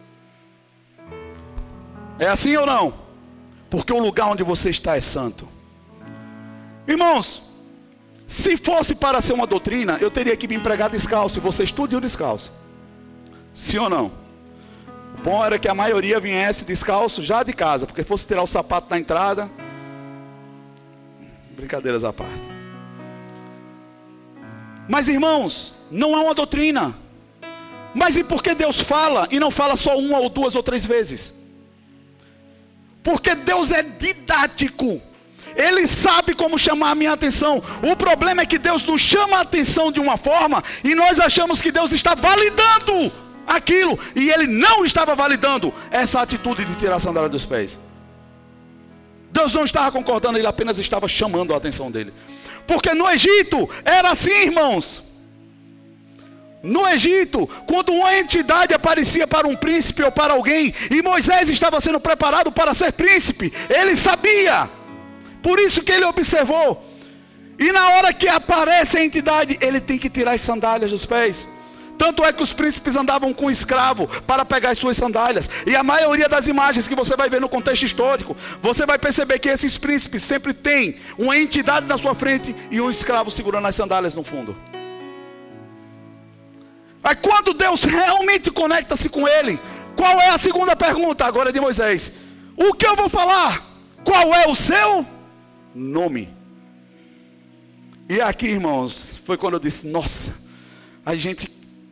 É 2.18 2.28
assim 2.28 2.56
ou 2.56 2.66
não? 2.66 2.94
Porque 3.68 3.92
o 3.92 3.98
lugar 3.98 4.28
onde 4.28 4.42
você 4.42 4.70
está 4.70 4.96
é 4.96 5.00
santo. 5.00 5.48
Irmãos, 6.86 7.42
se 8.26 8.56
fosse 8.56 8.94
para 8.94 9.20
ser 9.20 9.32
uma 9.32 9.46
doutrina, 9.46 9.98
eu 10.00 10.10
teria 10.10 10.36
que 10.36 10.46
me 10.46 10.54
empregar 10.54 10.88
descalço. 10.88 11.38
E 11.38 11.40
você 11.40 11.64
estuda 11.64 12.00
descalço. 12.00 12.52
Sim 13.54 13.78
ou 13.78 13.90
não? 13.90 14.12
O 15.18 15.22
bom 15.22 15.44
era 15.44 15.58
que 15.58 15.68
a 15.68 15.74
maioria 15.74 16.18
viesse 16.18 16.64
descalço 16.64 17.22
já 17.22 17.42
de 17.42 17.52
casa, 17.52 17.86
porque 17.86 18.02
fosse 18.02 18.26
tirar 18.26 18.42
o 18.42 18.46
sapato 18.46 18.88
na 18.88 18.98
entrada. 18.98 19.50
Brincadeiras 21.56 22.04
à 22.04 22.12
parte. 22.12 22.42
Mas 24.88 25.08
irmãos, 25.08 25.74
não 25.92 26.16
é 26.16 26.20
uma 26.20 26.34
doutrina. 26.34 26.96
Mas 27.94 28.16
e 28.16 28.24
por 28.24 28.42
que 28.42 28.54
Deus 28.54 28.80
fala 28.80 29.28
e 29.30 29.38
não 29.38 29.50
fala 29.50 29.76
só 29.76 29.98
uma 29.98 30.18
ou 30.18 30.30
duas 30.30 30.56
ou 30.56 30.62
três 30.62 30.86
vezes? 30.86 31.40
Porque 33.02 33.34
Deus 33.34 33.70
é 33.70 33.82
didático. 33.82 35.00
Ele 35.54 35.86
sabe 35.86 36.34
como 36.34 36.56
chamar 36.58 36.92
a 36.92 36.94
minha 36.94 37.12
atenção. 37.12 37.62
O 37.82 37.94
problema 37.94 38.40
é 38.40 38.46
que 38.46 38.56
Deus 38.56 38.82
nos 38.84 39.02
chama 39.02 39.36
a 39.36 39.40
atenção 39.42 39.92
de 39.92 40.00
uma 40.00 40.16
forma 40.16 40.64
e 40.82 40.94
nós 40.94 41.20
achamos 41.20 41.60
que 41.60 41.70
Deus 41.70 41.92
está 41.92 42.14
validando 42.14 43.12
aquilo 43.46 43.98
e 44.16 44.30
ele 44.30 44.46
não 44.46 44.86
estava 44.86 45.14
validando 45.14 45.74
essa 45.90 46.22
atitude 46.22 46.64
de 46.64 46.74
tirar 46.76 46.96
a 46.96 47.00
sandália 47.00 47.28
dos 47.28 47.44
pés. 47.44 47.78
Deus 49.30 49.52
não 49.52 49.64
estava 49.64 49.92
concordando, 49.92 50.38
ele 50.38 50.46
apenas 50.46 50.78
estava 50.78 51.06
chamando 51.06 51.52
a 51.52 51.58
atenção 51.58 51.90
dele. 51.90 52.14
Porque 52.66 52.94
no 52.94 53.10
Egito 53.10 53.68
era 53.84 54.10
assim, 54.10 54.44
irmãos. 54.44 55.11
No 56.62 56.88
Egito, 56.88 57.48
quando 57.66 57.92
uma 57.92 58.16
entidade 58.16 58.72
aparecia 58.72 59.26
para 59.26 59.48
um 59.48 59.56
príncipe 59.56 60.02
ou 60.02 60.12
para 60.12 60.34
alguém, 60.34 60.72
e 60.90 61.02
Moisés 61.02 61.50
estava 61.50 61.80
sendo 61.80 61.98
preparado 61.98 62.52
para 62.52 62.72
ser 62.72 62.92
príncipe, 62.92 63.52
ele 63.68 63.96
sabia, 63.96 64.70
por 65.42 65.58
isso 65.58 65.82
que 65.82 65.90
ele 65.90 66.04
observou. 66.04 66.88
E 67.58 67.72
na 67.72 67.90
hora 67.90 68.12
que 68.12 68.28
aparece 68.28 68.98
a 68.98 69.04
entidade, 69.04 69.58
ele 69.60 69.80
tem 69.80 69.98
que 69.98 70.08
tirar 70.08 70.32
as 70.32 70.40
sandálias 70.40 70.90
dos 70.90 71.04
pés. 71.04 71.48
Tanto 71.98 72.24
é 72.24 72.32
que 72.32 72.42
os 72.42 72.52
príncipes 72.52 72.96
andavam 72.96 73.32
com 73.32 73.50
escravo 73.50 74.08
para 74.26 74.44
pegar 74.44 74.70
as 74.70 74.78
suas 74.78 74.96
sandálias. 74.96 75.48
E 75.66 75.76
a 75.76 75.84
maioria 75.84 76.28
das 76.28 76.48
imagens 76.48 76.88
que 76.88 76.94
você 76.94 77.16
vai 77.16 77.28
ver 77.28 77.40
no 77.40 77.48
contexto 77.48 77.84
histórico, 77.84 78.36
você 78.60 78.86
vai 78.86 78.98
perceber 78.98 79.38
que 79.38 79.48
esses 79.48 79.78
príncipes 79.78 80.22
sempre 80.22 80.52
têm 80.52 80.96
uma 81.18 81.36
entidade 81.36 81.86
na 81.86 81.98
sua 81.98 82.14
frente 82.14 82.54
e 82.70 82.80
um 82.80 82.90
escravo 82.90 83.30
segurando 83.30 83.68
as 83.68 83.76
sandálias 83.76 84.14
no 84.14 84.24
fundo. 84.24 84.56
Mas 87.02 87.18
quando 87.20 87.52
Deus 87.52 87.82
realmente 87.84 88.50
conecta-se 88.50 89.08
com 89.08 89.26
ele, 89.26 89.58
qual 89.96 90.20
é 90.20 90.28
a 90.28 90.38
segunda 90.38 90.76
pergunta 90.76 91.24
agora 91.24 91.52
de 91.52 91.60
Moisés? 91.60 92.16
O 92.56 92.72
que 92.72 92.86
eu 92.86 92.94
vou 92.94 93.08
falar? 93.08 93.62
Qual 94.04 94.32
é 94.34 94.46
o 94.48 94.54
seu 94.54 95.04
nome? 95.74 96.28
E 98.08 98.20
aqui, 98.20 98.46
irmãos, 98.46 99.16
foi 99.24 99.36
quando 99.36 99.54
eu 99.54 99.60
disse: 99.60 99.86
Nossa, 99.88 100.42
a 101.04 101.14
gente 101.14 101.50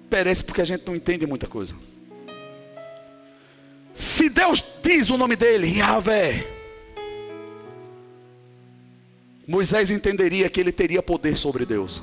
perece 0.08 0.44
porque 0.44 0.60
a 0.60 0.64
gente 0.64 0.86
não 0.86 0.94
entende 0.94 1.26
muita 1.26 1.46
coisa. 1.46 1.74
Se 3.94 4.28
Deus 4.28 4.62
diz 4.82 5.10
o 5.10 5.18
nome 5.18 5.34
dele, 5.36 5.78
Yahvé, 5.78 6.46
Moisés 9.46 9.90
entenderia 9.90 10.48
que 10.48 10.60
ele 10.60 10.72
teria 10.72 11.02
poder 11.02 11.36
sobre 11.36 11.66
Deus. 11.66 12.00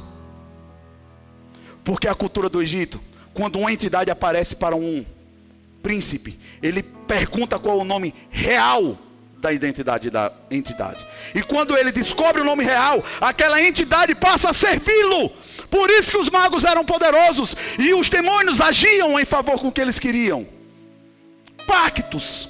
Porque 1.87 2.05
a 2.05 2.13
cultura 2.13 2.49
do 2.49 2.61
Egito, 2.61 2.99
quando 3.33 3.57
uma 3.57 3.71
entidade 3.71 4.11
aparece 4.11 4.57
para 4.57 4.75
um 4.75 5.05
príncipe, 5.81 6.37
ele 6.61 6.83
pergunta 6.83 7.57
qual 7.57 7.79
é 7.79 7.81
o 7.81 7.85
nome 7.85 8.13
real 8.29 8.97
da 9.37 9.53
identidade 9.53 10.09
da 10.09 10.33
entidade. 10.51 11.07
E 11.33 11.41
quando 11.41 11.77
ele 11.77 11.93
descobre 11.93 12.41
o 12.41 12.43
nome 12.43 12.65
real, 12.65 13.01
aquela 13.21 13.63
entidade 13.63 14.13
passa 14.13 14.49
a 14.49 14.53
servi-lo. 14.53 15.31
Por 15.69 15.89
isso 15.89 16.11
que 16.11 16.17
os 16.17 16.29
magos 16.29 16.65
eram 16.65 16.83
poderosos 16.83 17.55
e 17.79 17.93
os 17.93 18.09
demônios 18.09 18.59
agiam 18.59 19.17
em 19.17 19.23
favor 19.23 19.57
com 19.57 19.69
o 19.69 19.71
que 19.71 19.79
eles 19.79 19.97
queriam. 19.97 20.45
Pactos. 21.65 22.49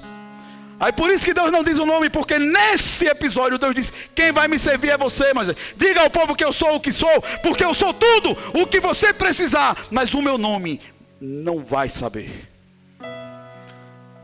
Aí 0.80 0.92
por 0.92 1.10
isso 1.10 1.26
que 1.26 1.34
Deus 1.34 1.52
não 1.52 1.64
diz 1.64 1.80
o 1.80 1.86
nome, 1.86 2.10
porque 2.10 2.38
nesse 2.38 3.08
episódio 3.08 3.58
Deus 3.58 3.74
diz: 3.74 3.94
Quem 4.14 4.32
vai 4.32 4.48
me 4.48 4.60
servir 4.60 4.92
é 4.92 4.98
você, 4.98 5.34
mas 5.34 5.54
diga 5.76 6.02
ao 6.02 6.10
povo 6.10 6.36
que 6.36 6.46
eu 6.46 6.54
sou 6.54 6.76
o 6.76 6.80
que 6.80 6.92
sou, 6.92 7.22
porque 7.42 7.66
eu 7.66 7.74
sou 7.74 7.94
tudo 7.94 8.38
o 8.54 8.68
que 8.68 8.80
você 8.80 9.12
precisar, 9.12 9.88
mas 9.90 10.14
o 10.14 10.22
meu 10.22 10.38
nome 10.38 10.80
não 11.20 11.64
vai 11.64 11.90
saber. 11.90 12.48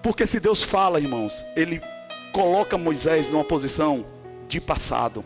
Porque 0.04 0.28
se 0.28 0.39
Deus 0.39 0.62
fala, 0.62 0.99
irmãos, 0.99 1.43
Ele 1.56 1.82
coloca 2.32 2.78
Moisés 2.78 3.30
numa 3.30 3.43
posição 3.43 4.06
de 4.47 4.60
passado. 4.60 5.24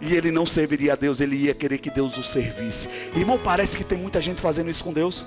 E 0.00 0.16
ele 0.16 0.32
não 0.32 0.44
serviria 0.44 0.94
a 0.94 0.96
Deus, 0.96 1.20
ele 1.20 1.36
ia 1.36 1.54
querer 1.54 1.78
que 1.78 1.88
Deus 1.88 2.18
o 2.18 2.24
servisse. 2.24 2.88
Irmão, 3.14 3.38
parece 3.38 3.76
que 3.76 3.84
tem 3.84 3.96
muita 3.96 4.20
gente 4.20 4.40
fazendo 4.40 4.68
isso 4.68 4.82
com 4.82 4.92
Deus. 4.92 5.24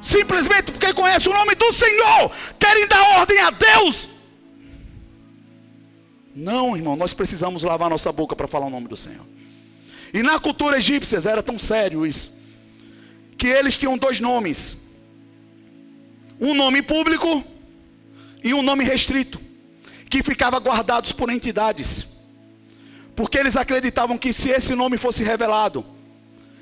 Simplesmente 0.00 0.72
porque 0.72 0.94
conhece 0.94 1.28
o 1.28 1.32
nome 1.32 1.54
do 1.54 1.72
Senhor, 1.72 2.32
querem 2.58 2.86
dar 2.86 3.18
ordem 3.18 3.38
a 3.38 3.50
Deus. 3.50 4.08
Não, 6.34 6.76
irmão, 6.76 6.96
nós 6.96 7.12
precisamos 7.12 7.62
lavar 7.62 7.90
nossa 7.90 8.10
boca 8.10 8.34
para 8.34 8.48
falar 8.48 8.66
o 8.66 8.70
nome 8.70 8.88
do 8.88 8.96
Senhor. 8.96 9.26
E 10.12 10.22
na 10.22 10.38
cultura 10.38 10.78
egípcia 10.78 11.20
era 11.24 11.42
tão 11.42 11.58
sério 11.58 12.06
isso, 12.06 12.40
que 13.36 13.46
eles 13.46 13.76
tinham 13.76 13.98
dois 13.98 14.20
nomes: 14.20 14.76
um 16.40 16.54
nome 16.54 16.82
público 16.82 17.44
e 18.42 18.54
um 18.54 18.62
nome 18.62 18.84
restrito, 18.84 19.40
que 20.08 20.22
ficava 20.22 20.58
guardados 20.58 21.12
por 21.12 21.30
entidades. 21.30 22.06
Porque 23.14 23.36
eles 23.36 23.56
acreditavam 23.56 24.16
que 24.16 24.32
se 24.32 24.48
esse 24.48 24.74
nome 24.74 24.96
fosse 24.96 25.22
revelado 25.22 25.84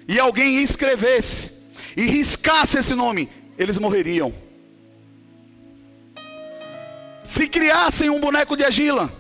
e 0.09 0.19
alguém 0.19 0.63
escrevesse 0.63 1.58
e 1.99 2.07
riscasse 2.07 2.79
esse 2.79 2.95
nome, 2.95 3.29
eles 3.59 3.77
morreriam. 3.77 4.33
Se 7.25 7.49
criassem 7.49 8.09
um 8.09 8.21
boneco 8.21 8.57
de 8.57 8.63
argila, 8.63 9.13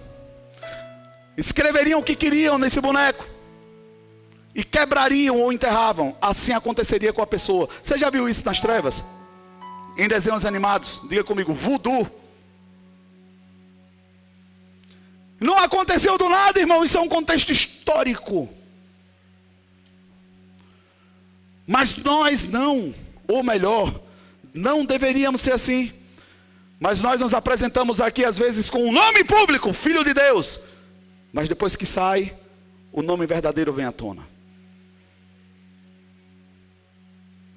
escreveriam 1.37 1.99
o 1.99 2.05
que 2.05 2.14
queriam 2.14 2.57
nesse 2.57 2.81
boneco 2.81 3.26
e 4.55 4.62
quebrariam 4.62 5.41
ou 5.41 5.53
enterravam. 5.53 6.16
Assim 6.20 6.53
aconteceria 6.53 7.12
com 7.12 7.20
a 7.20 7.26
pessoa. 7.26 7.68
Você 7.83 7.99
já 7.99 8.11
viu 8.11 8.29
isso 8.29 8.45
nas 8.45 8.61
trevas? 8.61 9.03
Em 9.97 10.07
desenhos 10.07 10.47
animados? 10.47 11.01
Diga 11.09 11.24
comigo, 11.24 11.53
voodoo. 11.53 12.09
Não 15.41 15.59
aconteceu 15.59 16.16
do 16.16 16.29
nada, 16.29 16.61
irmão, 16.61 16.85
isso 16.85 16.97
é 16.97 17.01
um 17.01 17.09
contexto 17.09 17.51
histórico. 17.51 18.49
Mas 21.69 21.99
nós 21.99 22.45
não, 22.45 22.95
ou 23.29 23.43
melhor, 23.43 24.01
não 24.55 24.87
deveríamos 24.87 25.43
ser 25.43 25.53
assim. 25.53 25.93
Mas 26.81 27.03
nós 27.03 27.21
nos 27.21 27.35
apresentamos 27.35 28.01
aqui 28.01 28.25
às 28.25 28.39
vezes 28.39 28.71
com 28.71 28.79
o 28.79 28.89
um 28.89 28.93
nome 28.93 29.23
público, 29.23 29.71
Filho 29.75 30.03
de 30.03 30.14
Deus. 30.14 30.62
Mas 31.31 31.47
depois 31.47 31.77
que 31.77 31.85
sai, 31.85 32.35
o 32.91 33.03
nome 33.03 33.27
verdadeiro 33.27 33.71
vem 33.71 33.85
à 33.85 33.93
tona. 33.93 34.27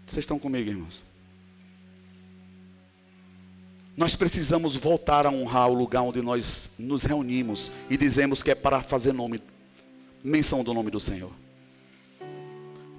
Vocês 0.06 0.24
estão 0.24 0.38
comigo, 0.38 0.70
irmãos? 0.70 1.02
Nós 3.96 4.18
precisamos 4.18 4.76
voltar 4.76 5.26
a 5.26 5.30
honrar 5.30 5.70
o 5.70 5.74
lugar 5.74 6.02
onde 6.02 6.22
nós 6.22 6.72
nos 6.78 7.06
reunimos 7.06 7.72
e 7.90 7.96
dizemos 7.96 8.44
que 8.44 8.52
é 8.52 8.56
para 8.56 8.82
fazer 8.82 9.14
nome, 9.14 9.42
menção 10.22 10.66
do 10.66 10.74
nome 10.74 10.92
do 10.92 11.00
Senhor. 11.00 11.32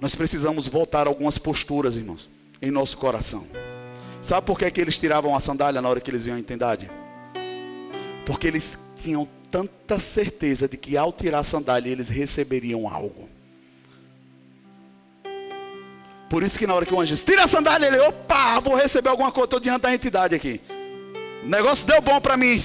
Nós 0.03 0.15
precisamos 0.15 0.67
voltar 0.67 1.07
algumas 1.07 1.37
posturas, 1.37 1.95
irmãos, 1.95 2.27
em 2.61 2.69
nosso 2.69 2.97
coração. 2.97 3.47
Sabe 4.21 4.45
por 4.45 4.59
que, 4.59 4.65
é 4.65 4.69
que 4.69 4.81
eles 4.81 4.97
tiravam 4.97 5.33
a 5.33 5.39
sandália 5.39 5.81
na 5.81 5.87
hora 5.87 6.01
que 6.01 6.11
eles 6.11 6.25
vinham 6.25 6.35
a 6.35 6.39
entidade? 6.41 6.91
Porque 8.25 8.45
eles 8.45 8.77
tinham 9.01 9.25
tanta 9.49 9.97
certeza 9.99 10.67
de 10.67 10.75
que 10.75 10.97
ao 10.97 11.13
tirar 11.13 11.39
a 11.39 11.43
sandália 11.45 11.89
eles 11.89 12.09
receberiam 12.09 12.85
algo. 12.85 13.29
Por 16.29 16.43
isso 16.43 16.59
que 16.59 16.67
na 16.67 16.75
hora 16.75 16.85
que 16.85 16.93
o 16.93 16.99
anjo 16.99 17.13
disse, 17.13 17.23
tira 17.23 17.45
a 17.45 17.47
sandália, 17.47 17.87
ele, 17.87 17.99
opa, 17.99 18.59
vou 18.59 18.75
receber 18.75 19.07
alguma 19.07 19.31
coisa, 19.31 19.45
estou 19.45 19.59
diante 19.61 19.83
da 19.83 19.93
entidade 19.93 20.35
aqui. 20.35 20.59
O 21.45 21.47
negócio 21.47 21.87
deu 21.87 22.01
bom 22.01 22.19
para 22.19 22.35
mim. 22.35 22.61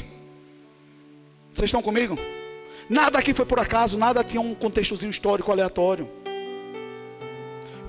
Vocês 1.54 1.68
estão 1.68 1.82
comigo? 1.82 2.18
Nada 2.90 3.16
aqui 3.16 3.32
foi 3.32 3.46
por 3.46 3.60
acaso, 3.60 3.96
nada 3.96 4.24
tinha 4.24 4.40
um 4.40 4.56
contextozinho 4.56 5.10
histórico 5.10 5.52
aleatório. 5.52 6.17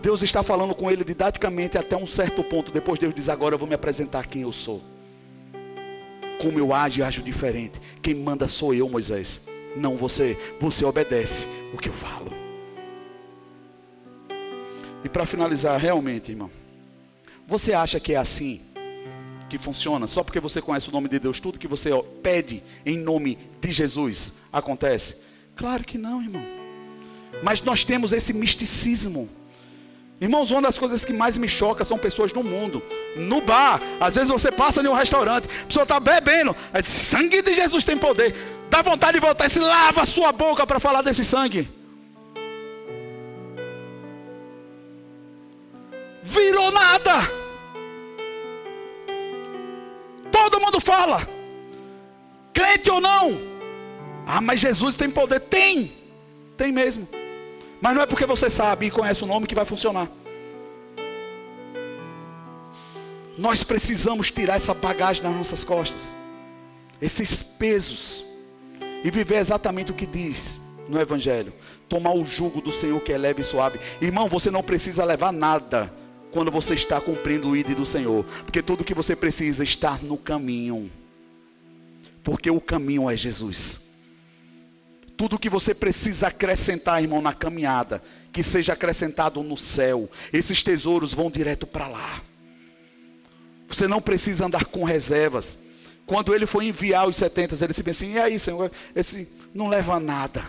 Deus 0.01 0.23
está 0.23 0.41
falando 0.41 0.73
com 0.73 0.89
ele 0.89 1.03
didaticamente 1.03 1.77
até 1.77 1.95
um 1.97 2.07
certo 2.07 2.43
ponto. 2.43 2.71
Depois 2.71 2.99
Deus 2.99 3.13
diz: 3.13 3.29
Agora 3.29 3.55
eu 3.55 3.59
vou 3.59 3.67
me 3.67 3.75
apresentar 3.75 4.27
quem 4.27 4.43
eu 4.43 4.51
sou. 4.51 4.81
Como 6.41 6.57
eu 6.57 6.73
ajo 6.73 6.99
e 6.99 7.03
ajo 7.03 7.21
diferente. 7.21 7.79
Quem 8.01 8.15
manda 8.15 8.47
sou 8.47 8.73
eu, 8.73 8.87
Moisés. 8.87 9.47
Não 9.75 9.97
você. 9.97 10.37
Você 10.59 10.85
obedece 10.85 11.47
o 11.73 11.77
que 11.77 11.89
eu 11.89 11.93
falo. 11.93 12.31
E 15.03 15.09
para 15.09 15.25
finalizar, 15.25 15.79
realmente, 15.79 16.31
irmão. 16.31 16.49
Você 17.47 17.73
acha 17.73 17.99
que 17.99 18.13
é 18.13 18.17
assim? 18.17 18.69
que 19.49 19.57
funciona 19.57 20.05
só 20.05 20.23
porque 20.23 20.39
você 20.39 20.61
conhece 20.61 20.87
o 20.89 20.91
nome 20.91 21.09
de 21.09 21.19
Deus, 21.19 21.39
tudo 21.39 21.57
que 21.59 21.67
você 21.67 21.89
pede 22.21 22.61
em 22.85 22.97
nome 22.97 23.37
de 23.59 23.71
Jesus 23.71 24.35
acontece? 24.53 25.23
Claro 25.55 25.83
que 25.83 25.97
não, 25.97 26.21
irmão. 26.21 26.45
Mas 27.43 27.61
nós 27.61 27.83
temos 27.83 28.13
esse 28.13 28.31
misticismo. 28.31 29.27
Irmãos, 30.21 30.51
uma 30.51 30.61
das 30.61 30.77
coisas 30.77 31.05
que 31.05 31.13
mais 31.13 31.37
me 31.37 31.47
choca 31.47 31.85
são 31.85 31.97
pessoas 31.97 32.33
no 32.33 32.43
mundo. 32.43 32.83
No 33.15 33.39
bar, 33.39 33.79
às 34.01 34.15
vezes 34.15 34.29
você 34.29 34.51
passa 34.51 34.81
em 34.81 34.87
um 34.87 34.93
restaurante, 34.93 35.47
a 35.61 35.65
pessoa 35.65 35.83
está 35.83 35.99
bebendo, 35.99 36.55
é 36.73 36.83
sangue 36.83 37.41
de 37.41 37.53
Jesus 37.53 37.85
tem 37.85 37.97
poder. 37.97 38.35
Dá 38.69 38.81
vontade 38.81 39.13
de 39.13 39.19
voltar 39.19 39.47
e 39.47 39.49
se 39.49 39.59
lava 39.59 40.01
a 40.01 40.05
sua 40.05 40.31
boca 40.33 40.67
para 40.67 40.79
falar 40.79 41.01
desse 41.01 41.23
sangue. 41.23 41.69
Virou 46.21 46.69
nada. 46.71 47.31
Todo 50.31 50.59
mundo 50.59 50.81
fala. 50.81 51.27
Crente 52.53 52.91
ou 52.91 52.99
não? 52.99 53.37
Ah, 54.27 54.41
mas 54.41 54.59
Jesus 54.59 54.95
tem 54.95 55.09
poder. 55.09 55.39
Tem. 55.39 55.91
Tem 56.57 56.71
mesmo. 56.71 57.07
Mas 57.81 57.95
não 57.95 58.01
é 58.01 58.05
porque 58.05 58.25
você 58.25 58.49
sabe 58.49 58.87
e 58.87 58.91
conhece 58.91 59.23
o 59.23 59.27
nome 59.27 59.47
que 59.47 59.55
vai 59.55 59.65
funcionar. 59.65 60.09
Nós 63.37 63.63
precisamos 63.63 64.29
tirar 64.29 64.57
essa 64.57 64.73
bagagem 64.73 65.23
das 65.23 65.33
nossas 65.33 65.63
costas. 65.63 66.11
Esses 67.01 67.41
pesos. 67.41 68.23
E 69.01 69.09
viver 69.09 69.37
exatamente 69.37 69.91
o 69.91 69.95
que 69.95 70.05
diz 70.05 70.59
no 70.89 70.99
Evangelho. 70.99 71.53
Tomar 71.87 72.13
o 72.13 72.25
jugo 72.25 72.61
do 72.61 72.71
Senhor 72.71 72.99
que 72.99 73.13
é 73.13 73.17
leve 73.17 73.41
e 73.41 73.45
suave. 73.45 73.79
Irmão, 74.01 74.27
você 74.27 74.51
não 74.51 74.61
precisa 74.61 75.05
levar 75.05 75.31
nada 75.31 75.91
quando 76.31 76.51
você 76.51 76.73
está 76.73 76.99
cumprindo 76.99 77.49
o 77.49 77.55
ID 77.55 77.69
do 77.69 77.85
Senhor. 77.85 78.25
Porque 78.43 78.61
tudo 78.61 78.83
que 78.83 78.93
você 78.93 79.15
precisa 79.15 79.63
estar 79.63 80.03
no 80.03 80.17
caminho. 80.17 80.91
Porque 82.21 82.51
o 82.51 82.59
caminho 82.59 83.09
é 83.09 83.15
Jesus. 83.15 83.88
Tudo 85.19 85.37
que 85.37 85.49
você 85.49 85.73
precisa 85.73 86.27
acrescentar, 86.27 87.01
irmão, 87.01 87.21
na 87.21 87.33
caminhada, 87.33 88.01
que 88.31 88.41
seja 88.41 88.71
acrescentado 88.71 89.43
no 89.43 89.57
céu. 89.57 90.09
Esses 90.31 90.63
tesouros 90.63 91.13
vão 91.13 91.29
direto 91.29 91.67
para 91.67 91.89
lá. 91.89 92.21
Você 93.67 93.85
não 93.85 94.01
precisa 94.01 94.45
andar 94.45 94.63
com 94.63 94.85
reservas. 94.85 95.57
Quando 96.05 96.33
ele 96.33 96.45
foi 96.45 96.67
enviar 96.67 97.05
os 97.05 97.17
70, 97.17 97.53
ele 97.53 97.73
disse 97.73 97.89
assim: 97.89 98.13
E 98.13 98.17
aí, 98.17 98.39
Senhor? 98.39 98.71
Esse 98.95 99.27
não 99.53 99.67
leva 99.67 99.99
nada. 99.99 100.41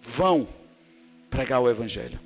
Vão 0.00 0.46
pregar 1.28 1.60
o 1.60 1.68
Evangelho. 1.68 2.20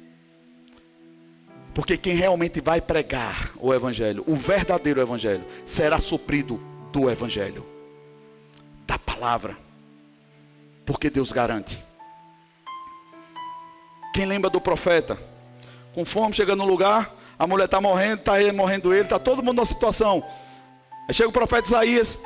Porque 1.73 1.97
quem 1.97 2.15
realmente 2.15 2.61
vai 2.61 2.79
pregar 2.79 3.53
o 3.57 3.73
Evangelho, 3.73 4.23
o 4.27 4.35
verdadeiro 4.35 5.01
Evangelho, 5.01 5.47
será 5.65 5.99
suprido 5.99 6.61
do 6.93 7.09
Evangelho, 7.09 7.65
da 8.87 8.99
palavra, 8.99 9.57
porque 10.91 11.09
Deus 11.09 11.31
garante. 11.31 11.81
Quem 14.13 14.27
lembra 14.27 14.51
do 14.51 14.61
profeta? 14.61 15.17
Com 15.95 16.05
fome, 16.05 16.35
chega 16.35 16.57
no 16.57 16.65
lugar, 16.65 17.15
a 17.39 17.47
mulher 17.47 17.67
está 17.67 17.81
morrendo, 17.81 18.19
está 18.19 18.33
morrendo 18.53 18.93
ele, 18.93 19.05
está 19.05 19.17
todo 19.17 19.41
mundo 19.41 19.59
numa 19.59 19.67
situação. 19.67 20.21
Aí 21.07 21.15
chega 21.15 21.29
o 21.29 21.33
profeta 21.33 21.69
Isaías, 21.69 22.19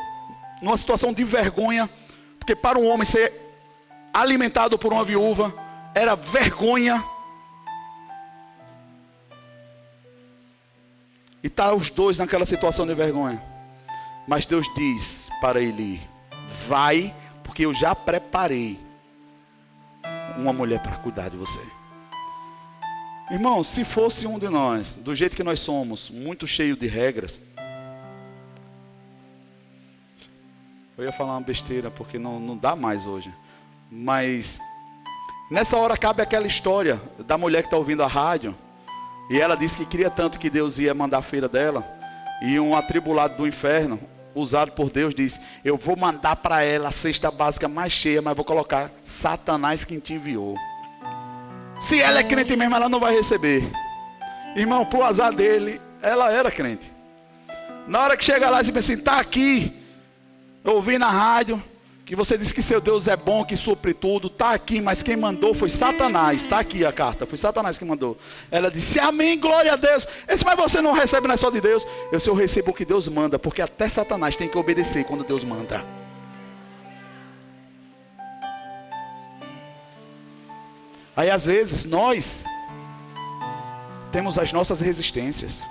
numa 0.62 0.78
situação 0.78 1.12
de 1.12 1.22
vergonha, 1.24 1.90
porque 2.38 2.56
para 2.56 2.78
um 2.78 2.88
homem 2.88 3.04
ser 3.04 3.32
alimentado 4.14 4.78
por 4.78 4.94
uma 4.94 5.04
viúva 5.04 5.52
era 5.94 6.14
vergonha. 6.14 7.04
E 11.42 11.50
tá 11.50 11.74
os 11.74 11.90
dois 11.90 12.16
naquela 12.16 12.46
situação 12.46 12.86
de 12.86 12.94
vergonha. 12.94 13.42
Mas 14.26 14.46
Deus 14.46 14.66
diz 14.74 15.28
para 15.42 15.60
ele: 15.60 16.00
Vai, 16.66 17.14
porque 17.54 17.66
eu 17.66 17.72
já 17.72 17.94
preparei 17.94 18.76
uma 20.36 20.52
mulher 20.52 20.82
para 20.82 20.96
cuidar 20.96 21.28
de 21.28 21.36
você. 21.36 21.60
Irmão, 23.30 23.62
se 23.62 23.84
fosse 23.84 24.26
um 24.26 24.40
de 24.40 24.48
nós, 24.48 24.96
do 24.96 25.14
jeito 25.14 25.36
que 25.36 25.44
nós 25.44 25.60
somos, 25.60 26.10
muito 26.10 26.48
cheio 26.48 26.76
de 26.76 26.88
regras, 26.88 27.40
eu 30.98 31.04
ia 31.04 31.12
falar 31.12 31.34
uma 31.34 31.42
besteira, 31.42 31.92
porque 31.92 32.18
não, 32.18 32.40
não 32.40 32.56
dá 32.56 32.74
mais 32.74 33.06
hoje. 33.06 33.32
Mas 33.88 34.58
nessa 35.48 35.76
hora 35.76 35.96
cabe 35.96 36.22
aquela 36.22 36.48
história 36.48 37.00
da 37.24 37.38
mulher 37.38 37.62
que 37.62 37.68
está 37.68 37.76
ouvindo 37.76 38.02
a 38.02 38.08
rádio. 38.08 38.52
E 39.30 39.40
ela 39.40 39.56
disse 39.56 39.76
que 39.76 39.86
queria 39.86 40.10
tanto 40.10 40.40
que 40.40 40.50
Deus 40.50 40.80
ia 40.80 40.92
mandar 40.92 41.18
a 41.18 41.22
filha 41.22 41.48
dela. 41.48 41.86
E 42.42 42.58
um 42.58 42.74
atribulado 42.74 43.36
do 43.36 43.46
inferno, 43.46 44.00
usado 44.34 44.72
por 44.72 44.90
Deus, 44.90 45.14
disse: 45.14 45.40
Eu 45.64 45.76
vou 45.76 45.96
mandar 45.96 46.36
para 46.36 46.62
ela 46.62 46.88
a 46.88 46.92
cesta 46.92 47.30
básica 47.30 47.68
mais 47.68 47.92
cheia, 47.92 48.22
mas 48.22 48.36
vou 48.36 48.44
colocar 48.44 48.90
Satanás 49.04 49.84
quem 49.84 49.98
te 49.98 50.14
enviou. 50.14 50.56
Se 51.78 52.00
ela 52.00 52.20
é 52.20 52.24
crente 52.24 52.56
mesmo, 52.56 52.74
ela 52.74 52.88
não 52.88 53.00
vai 53.00 53.14
receber. 53.14 53.70
Irmão, 54.56 54.86
pro 54.86 55.02
azar 55.02 55.32
dele, 55.32 55.80
ela 56.00 56.32
era 56.32 56.50
crente. 56.50 56.92
Na 57.86 58.00
hora 58.00 58.16
que 58.16 58.24
chega 58.24 58.50
lá, 58.50 58.62
diz 58.62 58.74
assim: 58.74 58.94
Está 58.94 59.18
aqui. 59.18 59.80
Eu 60.64 60.76
ouvi 60.76 60.96
na 60.96 61.10
rádio 61.10 61.62
que 62.06 62.14
você 62.14 62.36
disse 62.36 62.52
que 62.52 62.60
seu 62.60 62.80
Deus 62.82 63.08
é 63.08 63.16
bom, 63.16 63.44
que 63.44 63.56
supre 63.56 63.94
tudo, 63.94 64.26
está 64.26 64.50
aqui, 64.52 64.78
mas 64.80 65.02
quem 65.02 65.16
mandou 65.16 65.54
foi 65.54 65.70
Satanás, 65.70 66.42
está 66.42 66.58
aqui 66.58 66.84
a 66.84 66.92
carta, 66.92 67.26
foi 67.26 67.38
Satanás 67.38 67.78
que 67.78 67.84
mandou. 67.84 68.18
Ela 68.50 68.70
disse, 68.70 69.00
amém, 69.00 69.38
glória 69.40 69.72
a 69.72 69.76
Deus. 69.76 70.06
Eu 70.28 70.34
disse, 70.34 70.44
mas 70.44 70.56
você 70.56 70.82
não 70.82 70.92
recebe, 70.92 71.26
não 71.26 71.34
é 71.34 71.38
só 71.38 71.50
de 71.50 71.62
Deus. 71.62 71.86
Eu 72.12 72.18
disse, 72.18 72.28
eu 72.28 72.34
recebo 72.34 72.72
o 72.72 72.74
que 72.74 72.84
Deus 72.84 73.08
manda, 73.08 73.38
porque 73.38 73.62
até 73.62 73.88
Satanás 73.88 74.36
tem 74.36 74.48
que 74.48 74.58
obedecer 74.58 75.04
quando 75.04 75.24
Deus 75.24 75.44
manda. 75.44 75.82
Aí 81.16 81.30
às 81.30 81.46
vezes 81.46 81.84
nós 81.84 82.42
temos 84.12 84.38
as 84.38 84.52
nossas 84.52 84.80
resistências 84.80 85.62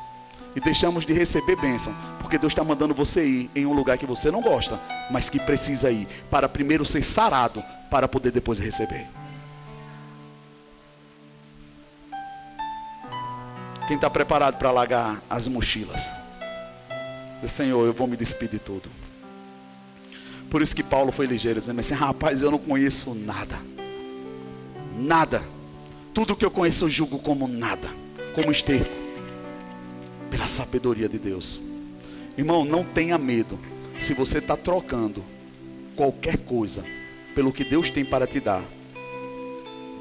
e 0.56 0.60
deixamos 0.60 1.06
de 1.06 1.14
receber 1.14 1.56
bênção, 1.56 1.94
porque 2.20 2.38
Deus 2.38 2.52
está 2.52 2.64
mandando 2.64 2.94
você 2.94 3.26
ir 3.26 3.52
em 3.56 3.66
um 3.66 3.74
lugar 3.74 3.98
que 3.98 4.06
você 4.06 4.30
não 4.30 4.42
gosta, 4.42 4.80
mas 5.10 5.30
que 5.30 5.40
precisa 5.40 5.92
ir, 5.92 6.08
para 6.30 6.48
primeiro 6.48 6.86
ser 6.86 7.04
sarado, 7.04 7.64
para 7.90 8.08
poder 8.08 8.32
depois 8.32 8.60
receber. 8.60 9.08
Quem 13.88 13.96
está 13.96 14.10
preparado 14.10 14.58
para 14.58 14.72
largar 14.72 15.22
as 15.30 15.48
mochilas? 15.48 16.10
Senhor, 17.48 17.86
eu 17.86 17.92
vou 17.92 18.08
me 18.08 18.16
despedir 18.16 18.52
de 18.52 18.60
tudo. 18.60 18.90
Por 20.50 20.62
isso 20.62 20.74
que 20.74 20.84
Paulo 20.84 21.12
foi 21.12 21.26
ligeiro, 21.26 21.60
dizendo 21.60 21.80
assim: 21.80 21.94
rapaz, 21.94 22.42
eu 22.42 22.50
não 22.50 22.58
conheço 22.58 23.14
nada. 23.14 23.60
Nada. 24.96 25.44
Tudo 26.14 26.36
que 26.36 26.46
eu 26.46 26.52
conheço 26.52 26.86
eu 26.86 26.90
julgo 26.90 27.20
como 27.20 27.48
nada, 27.48 27.90
como 28.34 28.50
esterco 28.52 29.03
pela 30.34 30.48
sabedoria 30.48 31.08
de 31.08 31.20
Deus. 31.20 31.60
Irmão, 32.36 32.66
não 32.66 32.84
tenha 32.84 33.20
medo. 33.20 33.60
Se 34.00 34.16
você 34.16 34.40
está 34.40 34.58
trocando 34.58 35.24
qualquer 35.96 36.38
coisa 36.38 36.84
pelo 37.36 37.54
que 37.54 37.64
Deus 37.64 37.92
tem 37.92 38.04
para 38.04 38.26
te 38.26 38.40
dar, 38.40 38.64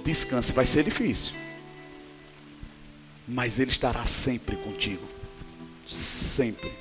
descanse. 0.02 0.54
Vai 0.54 0.64
ser 0.64 0.84
difícil, 0.84 1.34
mas 3.28 3.58
Ele 3.58 3.70
estará 3.70 4.06
sempre 4.06 4.56
contigo. 4.56 5.06
Sempre. 5.86 6.72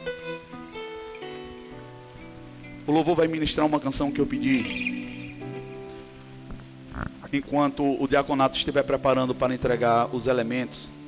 O 2.87 2.91
louvor 2.93 3.17
vai 3.17 3.27
ministrar 3.27 3.67
uma 3.67 3.81
canção 3.81 4.13
que 4.13 4.21
eu 4.21 4.25
pedi. 4.25 5.35
Enquanto 7.33 7.83
o 8.01 8.07
diaconato 8.07 8.57
estiver 8.57 8.83
preparando 8.83 9.35
para 9.35 9.53
entregar 9.53 10.15
os 10.15 10.27
elementos. 10.27 11.00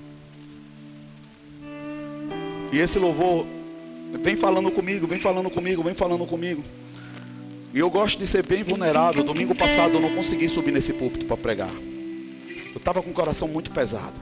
E 2.74 2.80
esse 2.80 2.97
louvor 2.97 3.45
vem 4.24 4.36
falando 4.36 4.71
comigo, 4.71 5.05
vem 5.05 5.19
falando 5.19 5.47
comigo, 5.47 5.84
vem 5.84 5.93
falando 5.93 6.26
comigo. 6.26 6.63
E 7.71 7.78
eu 7.78 7.88
gosto 7.88 8.17
de 8.17 8.26
ser 8.26 8.43
bem 8.43 8.63
vulnerável. 8.63 9.24
Domingo 9.24 9.53
passado 9.53 9.93
eu 9.93 10.01
não 10.01 10.15
consegui 10.15 10.49
subir 10.49 10.71
nesse 10.71 10.91
púlpito 10.91 11.24
para 11.28 11.38
pregar. 11.38 11.69
Eu 11.69 12.78
estava 12.78 13.03
com 13.03 13.11
o 13.11 13.13
coração 13.13 13.47
muito 13.47 13.69
pesado. 13.69 14.15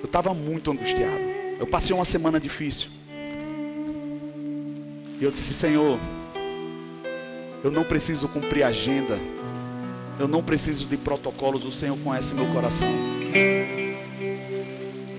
Eu 0.00 0.06
estava 0.06 0.34
muito 0.34 0.72
angustiado. 0.72 1.22
Eu 1.60 1.68
passei 1.68 1.94
uma 1.94 2.04
semana 2.04 2.40
difícil. 2.40 2.88
E 5.20 5.22
eu 5.22 5.30
disse, 5.30 5.54
Senhor, 5.54 5.96
eu 7.62 7.70
não 7.70 7.84
preciso 7.84 8.26
cumprir 8.26 8.64
agenda. 8.64 9.20
Eu 10.18 10.26
não 10.26 10.42
preciso 10.42 10.84
de 10.84 10.96
protocolos. 10.96 11.64
O 11.64 11.70
Senhor 11.70 11.96
conhece 11.96 12.34
meu 12.34 12.46
coração. 12.46 12.92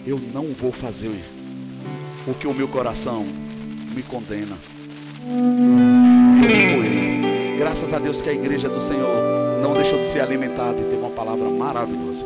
Eu 0.05 0.19
não 0.33 0.47
vou 0.51 0.73
fazer 0.73 1.23
o 2.28 2.34
que 2.34 2.47
o 2.47 2.53
meu 2.53 2.67
coração 2.67 3.26
me 3.93 4.01
condena. 4.01 4.57
Eu 6.49 6.95
Graças 7.57 7.93
a 7.93 7.99
Deus 7.99 8.21
que 8.21 8.30
a 8.30 8.34
igreja 8.34 8.67
do 8.67 8.82
Senhor 8.82 9.61
não 9.61 9.73
deixou 9.73 9.99
de 9.99 10.07
ser 10.07 10.19
alimentada 10.19 10.80
e 10.80 10.84
teve 10.84 10.97
uma 10.97 11.09
palavra 11.09 11.49
maravilhosa. 11.49 12.26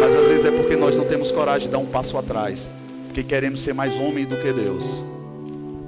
Mas 0.00 0.14
às 0.14 0.28
vezes 0.28 0.44
é 0.44 0.50
porque 0.50 0.76
nós 0.76 0.96
não 0.96 1.04
temos 1.04 1.32
coragem 1.32 1.68
de 1.68 1.72
dar 1.72 1.78
um 1.78 1.86
passo 1.86 2.18
atrás, 2.18 2.68
porque 3.06 3.22
queremos 3.22 3.62
ser 3.62 3.72
mais 3.72 3.96
homem 3.96 4.26
do 4.26 4.36
que 4.36 4.52
Deus, 4.52 5.02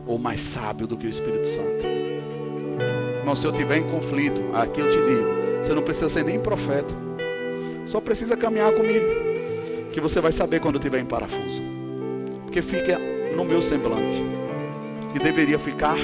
ou 0.07 0.19
mais 0.19 0.41
sábio 0.41 0.87
do 0.87 0.97
que 0.97 1.07
o 1.07 1.11
Espírito 1.11 1.47
Santo. 1.47 1.87
Irmão, 3.19 3.37
se 3.37 3.47
eu 3.47 3.53
tiver 3.53 3.79
em 3.79 3.85
conflito, 3.85 4.41
aqui 4.53 4.81
eu 4.81 4.91
te 4.91 4.99
digo, 4.99 5.63
você 5.63 5.75
não 5.75 5.83
precisa 5.83 6.09
ser 6.09 6.25
nem 6.25 6.41
profeta, 6.41 6.95
só 7.87 8.01
precisa 8.01 8.37
caminhar 8.37 8.73
comigo, 8.73 9.07
que 9.93 10.01
você 10.01 10.21
vai 10.21 10.33
saber 10.33 10.61
quando 10.61 10.77
eu 10.77 10.79
estiver 10.79 11.01
em 11.01 11.05
parafuso, 11.05 11.63
porque 12.45 12.61
fica 12.61 12.99
no 13.35 13.45
meu 13.45 13.61
semblante. 13.61 14.23
E 15.15 15.19
deveria 15.19 15.59
ficar 15.59 15.97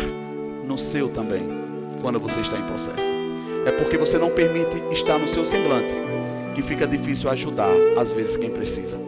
no 0.67 0.79
seu 0.79 1.09
também, 1.09 1.43
quando 2.01 2.21
você 2.21 2.41
está 2.41 2.59
em 2.59 2.63
processo. 2.63 3.07
É 3.67 3.73
porque 3.73 3.99
você 3.99 4.19
não 4.19 4.31
permite 4.31 4.83
estar 4.93 5.19
no 5.19 5.29
seu 5.29 5.45
semblante, 5.45 5.95
que 6.55 6.63
fica 6.63 6.87
difícil 6.87 7.29
ajudar, 7.31 7.71
às 7.99 8.13
vezes, 8.13 8.37
quem 8.37 8.51
precisa. 8.51 8.99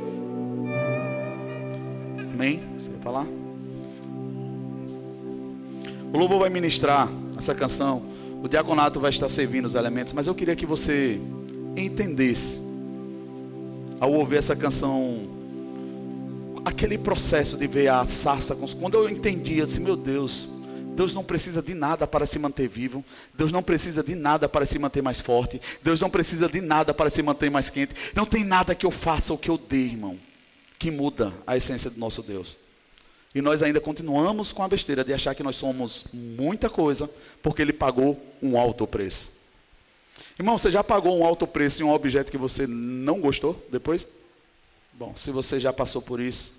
Amém? 2.34 2.60
Você 2.78 2.90
vai 2.90 3.00
falar? 3.00 3.26
O 6.12 6.18
louvor 6.18 6.40
vai 6.40 6.50
ministrar 6.50 7.08
essa 7.38 7.54
canção. 7.54 8.02
O 8.42 8.48
diaconato 8.48 8.98
vai 9.00 9.10
estar 9.10 9.28
servindo 9.28 9.66
os 9.66 9.74
elementos, 9.74 10.12
mas 10.12 10.26
eu 10.26 10.34
queria 10.34 10.56
que 10.56 10.66
você 10.66 11.20
entendesse, 11.76 12.60
ao 14.00 14.12
ouvir 14.12 14.36
essa 14.36 14.56
canção 14.56 15.41
aquele 16.64 16.96
processo 16.96 17.56
de 17.56 17.66
ver 17.66 17.88
a 17.88 18.04
sarça, 18.06 18.56
quando 18.78 18.94
eu 18.94 19.08
entendi, 19.08 19.58
eu 19.58 19.66
disse, 19.66 19.80
meu 19.80 19.96
Deus, 19.96 20.48
Deus 20.94 21.14
não 21.14 21.24
precisa 21.24 21.62
de 21.62 21.74
nada 21.74 22.06
para 22.06 22.26
se 22.26 22.38
manter 22.38 22.68
vivo. 22.68 23.04
Deus 23.34 23.50
não 23.50 23.62
precisa 23.62 24.02
de 24.02 24.14
nada 24.14 24.48
para 24.48 24.66
se 24.66 24.78
manter 24.78 25.02
mais 25.02 25.20
forte. 25.20 25.60
Deus 25.82 26.00
não 26.00 26.10
precisa 26.10 26.48
de 26.48 26.60
nada 26.60 26.92
para 26.92 27.10
se 27.10 27.22
manter 27.22 27.50
mais 27.50 27.70
quente. 27.70 27.94
Não 28.14 28.26
tem 28.26 28.44
nada 28.44 28.74
que 28.74 28.84
eu 28.84 28.90
faça 28.90 29.32
ou 29.32 29.38
que 29.38 29.48
eu 29.48 29.56
dê, 29.56 29.84
irmão, 29.84 30.18
que 30.78 30.90
muda 30.90 31.32
a 31.46 31.56
essência 31.56 31.90
do 31.90 31.98
nosso 31.98 32.22
Deus. 32.22 32.56
E 33.34 33.40
nós 33.40 33.62
ainda 33.62 33.80
continuamos 33.80 34.52
com 34.52 34.62
a 34.62 34.68
besteira 34.68 35.02
de 35.02 35.14
achar 35.14 35.34
que 35.34 35.42
nós 35.42 35.56
somos 35.56 36.04
muita 36.12 36.68
coisa 36.68 37.08
porque 37.42 37.62
Ele 37.62 37.72
pagou 37.72 38.20
um 38.42 38.58
alto 38.58 38.86
preço. 38.86 39.40
Irmão, 40.38 40.58
você 40.58 40.70
já 40.70 40.84
pagou 40.84 41.18
um 41.18 41.24
alto 41.24 41.46
preço 41.46 41.82
em 41.82 41.84
um 41.86 41.92
objeto 41.92 42.30
que 42.30 42.36
você 42.36 42.66
não 42.66 43.20
gostou 43.20 43.66
depois? 43.70 44.06
Bom, 45.02 45.14
se 45.16 45.32
você 45.32 45.58
já 45.58 45.72
passou 45.72 46.00
por 46.00 46.20
isso, 46.20 46.52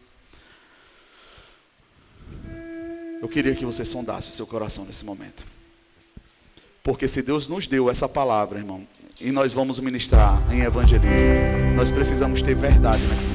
eu 3.22 3.30
queria 3.30 3.56
que 3.56 3.64
você 3.64 3.86
sondasse 3.86 4.32
o 4.32 4.34
seu 4.34 4.46
coração 4.46 4.84
nesse 4.84 5.06
momento. 5.06 5.46
Porque 6.84 7.08
se 7.08 7.22
Deus 7.22 7.48
nos 7.48 7.68
deu 7.68 7.90
essa 7.90 8.10
palavra, 8.10 8.60
irmão, 8.60 8.86
e 9.22 9.32
nós 9.32 9.54
vamos 9.54 9.80
ministrar 9.80 10.42
em 10.54 10.60
evangelismo, 10.60 11.74
nós 11.74 11.90
precisamos 11.90 12.42
ter 12.42 12.54
verdade 12.54 13.02
naquilo 13.08 13.33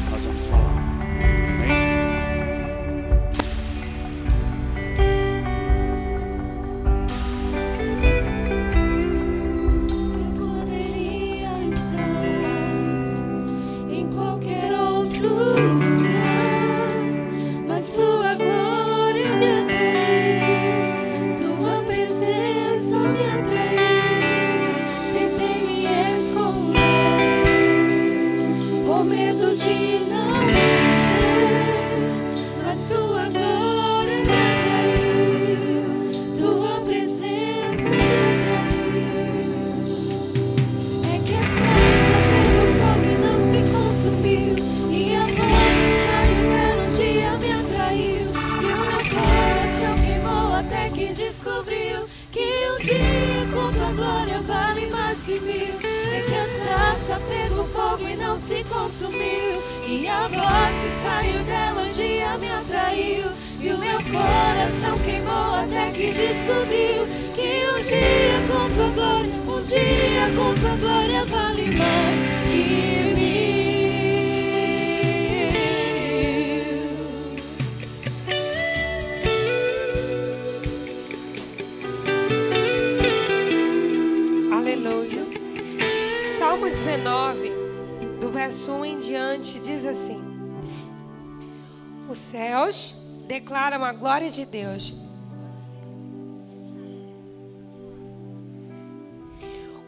glória 93.98 94.30
de 94.30 94.46
Deus. 94.46 94.94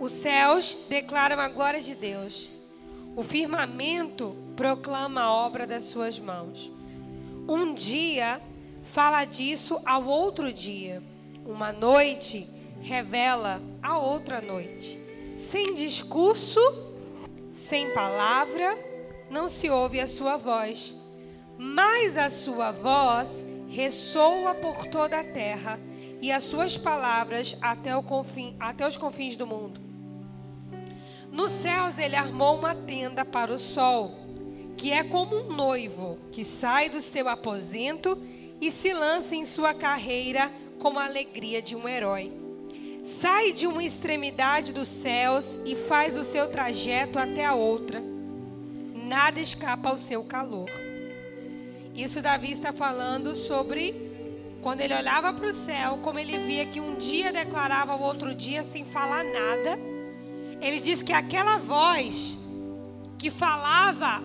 Os 0.01 0.13
céus 0.13 0.77
declaram 0.89 1.39
a 1.39 1.49
glória 1.49 1.81
de 1.81 1.95
Deus. 1.95 2.51
O 3.15 3.23
firmamento 3.23 4.37
proclama 4.57 5.23
a 5.23 5.33
obra 5.33 5.67
das 5.67 5.85
suas 5.85 6.19
mãos. 6.19 6.71
Um 7.49 7.73
dia 7.73 8.41
fala 8.83 9.25
disso 9.25 9.81
ao 9.87 10.05
outro 10.07 10.53
dia. 10.53 11.03
Uma 11.47 11.73
noite 11.73 12.49
revela 12.83 13.63
a 13.83 13.99
outra 13.99 14.41
noite. 14.41 14.99
Sem 15.39 15.75
discurso, 15.75 16.61
sem 17.53 17.91
palavra, 17.93 18.77
não 19.31 19.49
se 19.49 19.71
ouve 19.71 20.01
a 20.01 20.09
sua 20.09 20.37
voz, 20.37 20.95
mas 21.57 22.19
a 22.19 22.29
sua 22.29 22.73
voz 22.73 23.45
ressoa 23.71 24.55
por 24.55 24.87
toda 24.87 25.21
a 25.21 25.25
terra 25.25 25.81
e 26.21 26.31
as 26.31 26.43
suas 26.43 26.77
palavras 26.77 27.57
até, 27.63 27.97
o 27.97 28.05
até 28.59 28.87
os 28.87 28.97
confins 28.97 29.37
do 29.37 29.47
mundo. 29.47 29.81
Nos 31.33 31.53
céus 31.53 31.99
ele 31.99 32.17
armou 32.17 32.57
uma 32.57 32.75
tenda 32.75 33.25
para 33.25 33.53
o 33.53 33.59
sol, 33.59 34.13
que 34.77 34.93
é 34.93 35.03
como 35.03 35.37
um 35.37 35.53
noivo 35.55 36.19
que 36.33 36.45
sai 36.45 36.91
do 36.91 37.01
seu 37.01 37.29
aposento 37.29 38.21
e 38.61 38.71
se 38.71 38.93
lança 38.93 39.35
em 39.35 39.47
sua 39.47 39.73
carreira 39.73 40.51
com 40.79 40.99
a 40.99 41.07
alegria 41.07 41.63
de 41.63 41.75
um 41.75 41.89
herói 41.89 42.41
sai 43.05 43.53
de 43.53 43.67
uma 43.67 43.83
extremidade 43.83 44.73
dos 44.73 44.89
céus 44.89 45.59
e 45.65 45.75
faz 45.75 46.17
o 46.17 46.25
seu 46.25 46.51
trajeto 46.51 47.19
até 47.19 47.45
a 47.45 47.55
outra. 47.55 48.03
Nada 48.95 49.41
escapa 49.41 49.89
ao 49.89 49.99
seu 49.99 50.23
calor. 50.25 50.71
Isso 51.95 52.23
Davi 52.23 52.53
está 52.53 52.73
falando 52.73 53.35
sobre 53.35 53.95
quando 54.63 54.81
ele 54.81 54.95
olhava 54.95 55.33
para 55.33 55.47
o 55.47 55.53
céu, 55.53 55.99
como 56.03 56.19
ele 56.19 56.39
via 56.39 56.67
que 56.67 56.81
um 56.81 56.95
dia 56.95 57.33
declarava 57.33 57.95
o 57.95 58.03
outro 58.03 58.35
dia 58.35 58.63
sem 58.63 58.85
falar 58.85 59.25
nada. 59.25 59.79
Ele 60.61 60.81
diz 60.81 61.03
que 61.03 61.13
aquela 61.13 61.57
voz 61.57 62.39
que 63.19 63.31
falava, 63.31 64.23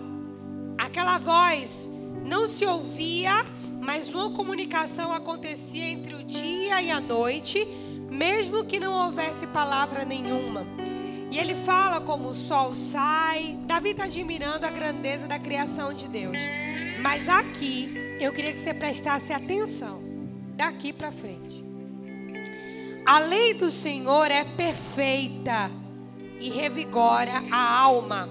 aquela 0.78 1.18
voz 1.18 1.88
não 2.24 2.46
se 2.46 2.64
ouvia, 2.66 3.44
mas 3.80 4.08
uma 4.08 4.30
comunicação 4.30 5.12
acontecia 5.12 5.84
entre 5.84 6.14
o 6.14 6.24
dia 6.24 6.82
e 6.82 6.90
a 6.90 7.00
noite 7.00 7.66
mesmo 8.10 8.64
que 8.64 8.78
não 8.78 8.92
houvesse 8.94 9.46
palavra 9.48 10.04
nenhuma. 10.04 10.66
E 11.36 11.38
ele 11.38 11.54
fala 11.54 12.00
como 12.00 12.30
o 12.30 12.34
sol 12.34 12.74
sai. 12.74 13.58
Davi 13.66 13.90
está 13.90 14.04
admirando 14.04 14.64
a 14.64 14.70
grandeza 14.70 15.28
da 15.28 15.38
criação 15.38 15.92
de 15.92 16.08
Deus. 16.08 16.38
Mas 17.02 17.28
aqui, 17.28 17.92
eu 18.18 18.32
queria 18.32 18.54
que 18.54 18.58
você 18.58 18.72
prestasse 18.72 19.34
atenção. 19.34 20.02
Daqui 20.54 20.94
para 20.94 21.12
frente. 21.12 21.62
A 23.04 23.18
lei 23.18 23.52
do 23.52 23.70
Senhor 23.70 24.30
é 24.30 24.44
perfeita 24.44 25.70
e 26.40 26.48
revigora 26.48 27.44
a 27.52 27.80
alma. 27.80 28.30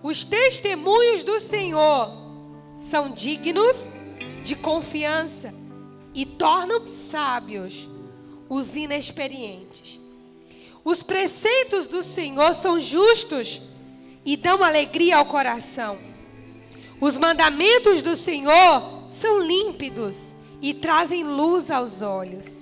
Os 0.00 0.22
testemunhos 0.22 1.24
do 1.24 1.40
Senhor 1.40 2.12
são 2.78 3.10
dignos 3.10 3.88
de 4.44 4.54
confiança 4.54 5.52
e 6.14 6.24
tornam 6.24 6.86
sábios 6.86 7.88
os 8.48 8.76
inexperientes. 8.76 10.03
Os 10.84 11.02
preceitos 11.02 11.86
do 11.86 12.02
Senhor 12.02 12.54
são 12.54 12.80
justos 12.80 13.60
e 14.24 14.36
dão 14.36 14.62
alegria 14.62 15.16
ao 15.16 15.24
coração. 15.24 15.98
Os 17.00 17.16
mandamentos 17.16 18.02
do 18.02 18.14
Senhor 18.14 19.06
são 19.08 19.40
límpidos 19.40 20.34
e 20.60 20.74
trazem 20.74 21.24
luz 21.24 21.70
aos 21.70 22.02
olhos. 22.02 22.60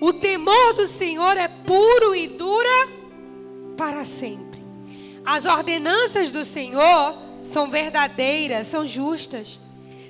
O 0.00 0.12
temor 0.12 0.74
do 0.74 0.86
Senhor 0.86 1.36
é 1.36 1.48
puro 1.48 2.14
e 2.14 2.28
dura 2.28 2.88
para 3.76 4.04
sempre. 4.04 4.62
As 5.24 5.44
ordenanças 5.44 6.30
do 6.30 6.44
Senhor 6.44 7.16
são 7.42 7.70
verdadeiras, 7.70 8.66
são 8.66 8.86
justas. 8.86 9.58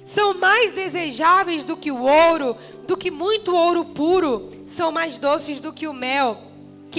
São 0.05 0.34
mais 0.34 0.72
desejáveis 0.72 1.62
do 1.62 1.76
que 1.76 1.93
o 1.93 2.03
ouro, 2.03 2.57
do 2.86 2.97
que 2.97 3.11
muito 3.11 3.55
ouro 3.55 3.84
puro 3.84 4.51
são 4.66 4.91
mais 4.91 5.18
doces 5.18 5.61
do 5.61 5.72
que 5.72 5.86
o 5.86 5.93
mel, 5.93 6.47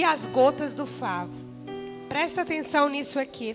que 0.00 0.04
as 0.04 0.24
gotas 0.24 0.72
do 0.72 0.86
favo. 0.86 1.30
Presta 2.08 2.40
atenção 2.40 2.88
nisso 2.88 3.20
aqui. 3.20 3.54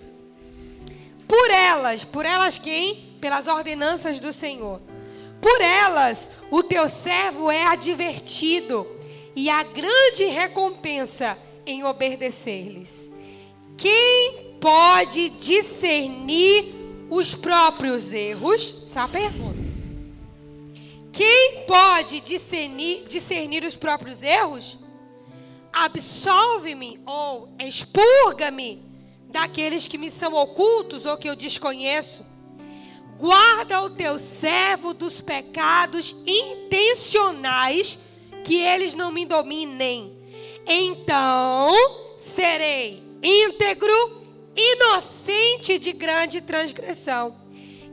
Por 1.26 1.50
elas, 1.50 2.04
por 2.04 2.24
elas 2.24 2.56
quem? 2.56 3.16
Pelas 3.20 3.48
ordenanças 3.48 4.20
do 4.20 4.32
Senhor. 4.32 4.80
Por 5.40 5.60
elas, 5.60 6.28
o 6.48 6.62
teu 6.62 6.88
servo 6.88 7.50
é 7.50 7.64
advertido, 7.64 8.86
e 9.34 9.50
a 9.50 9.64
grande 9.64 10.26
recompensa 10.26 11.36
em 11.66 11.82
obedecer-lhes. 11.82 13.10
Quem 13.76 14.56
pode 14.60 15.30
discernir 15.30 16.72
os 17.10 17.34
próprios 17.34 18.12
erros? 18.12 18.84
Essa 18.86 19.00
é 19.00 19.02
a 19.02 19.08
pergunta. 19.08 19.72
Quem 21.12 21.64
pode 21.66 22.20
discernir, 22.20 23.04
discernir 23.08 23.64
os 23.64 23.74
próprios 23.74 24.22
erros? 24.22 24.78
Absolve-me 25.78 26.98
ou 27.04 27.54
expurga-me 27.58 28.82
daqueles 29.28 29.86
que 29.86 29.98
me 29.98 30.10
são 30.10 30.32
ocultos 30.32 31.04
ou 31.04 31.16
que 31.18 31.28
eu 31.28 31.36
desconheço. 31.36 32.24
Guarda 33.18 33.82
o 33.82 33.90
teu 33.90 34.18
servo 34.18 34.94
dos 34.94 35.20
pecados 35.20 36.16
intencionais, 36.26 37.98
que 38.42 38.56
eles 38.56 38.94
não 38.94 39.12
me 39.12 39.26
dominem. 39.26 40.12
Então 40.66 41.74
serei 42.16 43.02
íntegro, 43.22 44.22
inocente 44.56 45.78
de 45.78 45.92
grande 45.92 46.40
transgressão. 46.40 47.36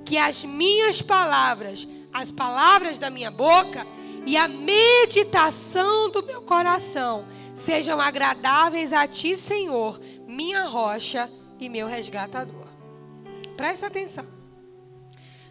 Que 0.06 0.18
as 0.18 0.44
minhas 0.44 1.02
palavras 1.02 1.86
as 2.14 2.32
palavras 2.32 3.00
da 3.00 3.10
minha 3.10 3.32
boca 3.32 3.88
e 4.26 4.38
a 4.38 4.48
meditação 4.48 6.10
do 6.12 6.22
meu 6.24 6.44
coração 6.44 7.26
sejam 7.56 8.00
agradáveis 8.00 8.94
a 8.94 9.08
ti, 9.08 9.38
Senhor, 9.38 10.00
minha 10.28 10.64
rocha 10.64 11.30
e 11.60 11.70
meu 11.70 11.88
resgatador. 11.88 12.68
Presta 13.56 13.88
atenção. 13.88 14.26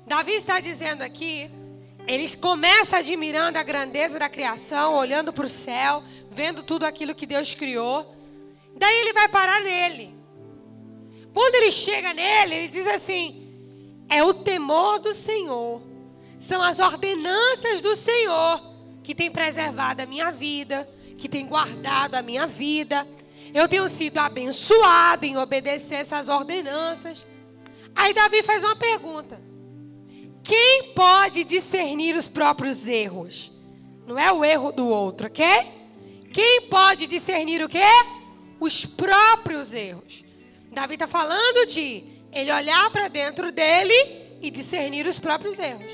Davi 0.06 0.32
está 0.32 0.60
dizendo 0.60 1.02
aqui, 1.02 1.50
ele 2.06 2.28
começa 2.36 2.98
admirando 2.98 3.58
a 3.58 3.62
grandeza 3.62 4.18
da 4.18 4.28
criação, 4.28 4.94
olhando 4.94 5.32
para 5.32 5.46
o 5.46 5.48
céu, 5.48 6.02
vendo 6.30 6.62
tudo 6.62 6.84
aquilo 6.84 7.14
que 7.14 7.26
Deus 7.26 7.54
criou. 7.54 8.14
Daí 8.76 8.96
ele 9.00 9.12
vai 9.12 9.28
parar 9.28 9.60
nele. 9.60 10.14
Quando 11.32 11.54
ele 11.54 11.70
chega 11.70 12.12
nele, 12.12 12.54
ele 12.54 12.68
diz 12.68 12.86
assim: 12.86 14.04
é 14.08 14.24
o 14.24 14.34
temor 14.34 14.98
do 14.98 15.14
Senhor 15.14 15.92
são 16.42 16.60
as 16.60 16.80
ordenanças 16.80 17.80
do 17.80 17.94
Senhor 17.94 18.60
que 19.04 19.14
tem 19.14 19.30
preservado 19.30 20.02
a 20.02 20.06
minha 20.06 20.32
vida, 20.32 20.88
que 21.22 21.28
tem 21.28 21.46
guardado 21.46 22.16
a 22.16 22.22
minha 22.22 22.48
vida. 22.48 23.06
Eu 23.54 23.68
tenho 23.68 23.88
sido 23.88 24.18
abençoado 24.18 25.24
em 25.24 25.36
obedecer 25.36 25.94
essas 25.94 26.28
ordenanças. 26.28 27.24
Aí 27.94 28.12
Davi 28.12 28.42
faz 28.42 28.64
uma 28.64 28.74
pergunta: 28.74 29.40
Quem 30.42 30.92
pode 30.94 31.44
discernir 31.44 32.16
os 32.16 32.26
próprios 32.26 32.88
erros? 32.88 33.52
Não 34.04 34.18
é 34.18 34.32
o 34.32 34.44
erro 34.44 34.72
do 34.72 34.88
outro, 34.88 35.28
ok? 35.28 35.46
Quem 36.32 36.62
pode 36.62 37.06
discernir 37.06 37.62
o 37.62 37.68
quê? 37.68 37.78
Os 38.58 38.84
próprios 38.84 39.72
erros. 39.72 40.24
Davi 40.72 40.94
está 40.94 41.06
falando 41.06 41.66
de 41.66 42.02
ele 42.32 42.50
olhar 42.50 42.90
para 42.90 43.06
dentro 43.06 43.52
dele 43.52 43.94
e 44.42 44.50
discernir 44.50 45.06
os 45.06 45.20
próprios 45.20 45.56
erros. 45.60 45.92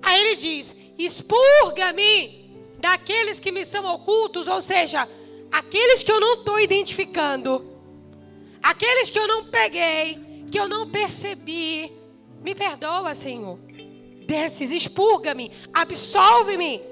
Aí 0.00 0.18
ele 0.18 0.36
diz: 0.36 0.74
expurga-me 0.96 2.43
daqueles 2.84 3.40
que 3.40 3.50
me 3.50 3.64
são 3.64 3.82
ocultos, 3.86 4.46
ou 4.46 4.60
seja, 4.60 5.08
aqueles 5.50 6.02
que 6.02 6.12
eu 6.12 6.20
não 6.20 6.34
estou 6.34 6.60
identificando, 6.60 7.64
aqueles 8.62 9.08
que 9.08 9.18
eu 9.18 9.26
não 9.26 9.46
peguei, 9.46 10.44
que 10.52 10.60
eu 10.60 10.68
não 10.68 10.90
percebi. 10.90 11.90
Me 12.42 12.54
perdoa, 12.54 13.14
Senhor. 13.14 13.58
Desces, 14.26 14.70
expurga-me, 14.70 15.50
absolve-me. 15.72 16.82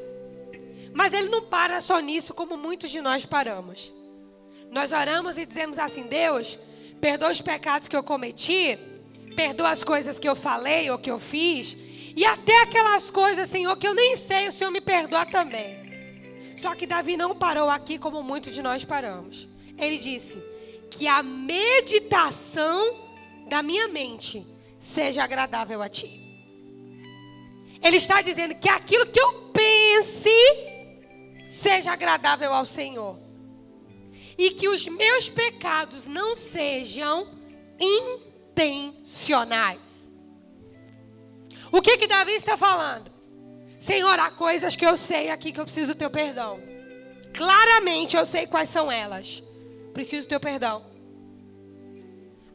Mas 0.94 1.12
ele 1.12 1.28
não 1.28 1.42
para 1.42 1.78
só 1.82 1.98
nisso, 2.00 2.32
como 2.32 2.56
muitos 2.56 2.90
de 2.90 3.02
nós 3.02 3.26
paramos. 3.26 3.92
Nós 4.70 4.92
oramos 4.92 5.36
e 5.36 5.44
dizemos 5.44 5.78
assim: 5.78 6.04
Deus, 6.04 6.58
perdoa 7.02 7.30
os 7.30 7.42
pecados 7.42 7.86
que 7.86 7.96
eu 7.96 8.02
cometi, 8.02 8.78
perdoa 9.36 9.68
as 9.68 9.84
coisas 9.84 10.18
que 10.18 10.26
eu 10.26 10.34
falei 10.34 10.90
ou 10.90 10.98
que 10.98 11.10
eu 11.10 11.18
fiz, 11.18 11.76
e 12.16 12.24
até 12.24 12.62
aquelas 12.62 13.10
coisas, 13.10 13.50
Senhor, 13.50 13.76
que 13.76 13.86
eu 13.86 13.92
nem 13.92 14.16
sei, 14.16 14.48
o 14.48 14.52
Senhor 14.52 14.70
me 14.70 14.80
perdoa 14.80 15.26
também. 15.26 15.81
Só 16.56 16.74
que 16.74 16.86
Davi 16.86 17.16
não 17.16 17.34
parou 17.34 17.70
aqui 17.70 17.98
como 17.98 18.22
muitos 18.22 18.54
de 18.54 18.62
nós 18.62 18.84
paramos. 18.84 19.48
Ele 19.78 19.98
disse: 19.98 20.42
Que 20.90 21.06
a 21.06 21.22
meditação 21.22 23.00
da 23.48 23.62
minha 23.62 23.88
mente 23.88 24.46
seja 24.78 25.22
agradável 25.22 25.82
a 25.82 25.88
ti. 25.88 26.20
Ele 27.82 27.96
está 27.96 28.22
dizendo 28.22 28.54
que 28.54 28.68
aquilo 28.68 29.06
que 29.06 29.20
eu 29.20 29.50
pense 29.52 30.30
seja 31.48 31.92
agradável 31.92 32.54
ao 32.54 32.64
Senhor. 32.64 33.18
E 34.38 34.50
que 34.52 34.68
os 34.68 34.86
meus 34.86 35.28
pecados 35.28 36.06
não 36.06 36.34
sejam 36.34 37.28
intencionais. 38.54 40.10
O 41.70 41.82
que 41.82 41.98
que 41.98 42.06
Davi 42.06 42.32
está 42.32 42.56
falando? 42.56 43.11
Senhor, 43.82 44.16
há 44.16 44.30
coisas 44.30 44.76
que 44.76 44.86
eu 44.86 44.96
sei 44.96 45.28
aqui 45.28 45.50
que 45.50 45.58
eu 45.58 45.64
preciso 45.64 45.92
do 45.92 45.98
teu 45.98 46.08
perdão. 46.08 46.60
Claramente 47.34 48.16
eu 48.16 48.24
sei 48.24 48.46
quais 48.46 48.68
são 48.68 48.92
elas. 48.92 49.42
Preciso 49.92 50.24
do 50.24 50.28
teu 50.28 50.38
perdão. 50.38 50.86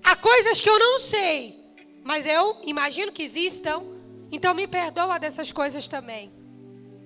Há 0.01 0.15
coisas 0.15 0.61
que 0.61 0.69
eu 0.69 0.79
não 0.79 0.99
sei, 0.99 1.53
mas 2.01 2.25
eu 2.25 2.61
imagino 2.63 3.11
que 3.11 3.23
existam. 3.23 3.83
Então 4.31 4.53
me 4.53 4.65
perdoa 4.67 5.19
dessas 5.19 5.51
coisas 5.51 5.85
também. 5.85 6.31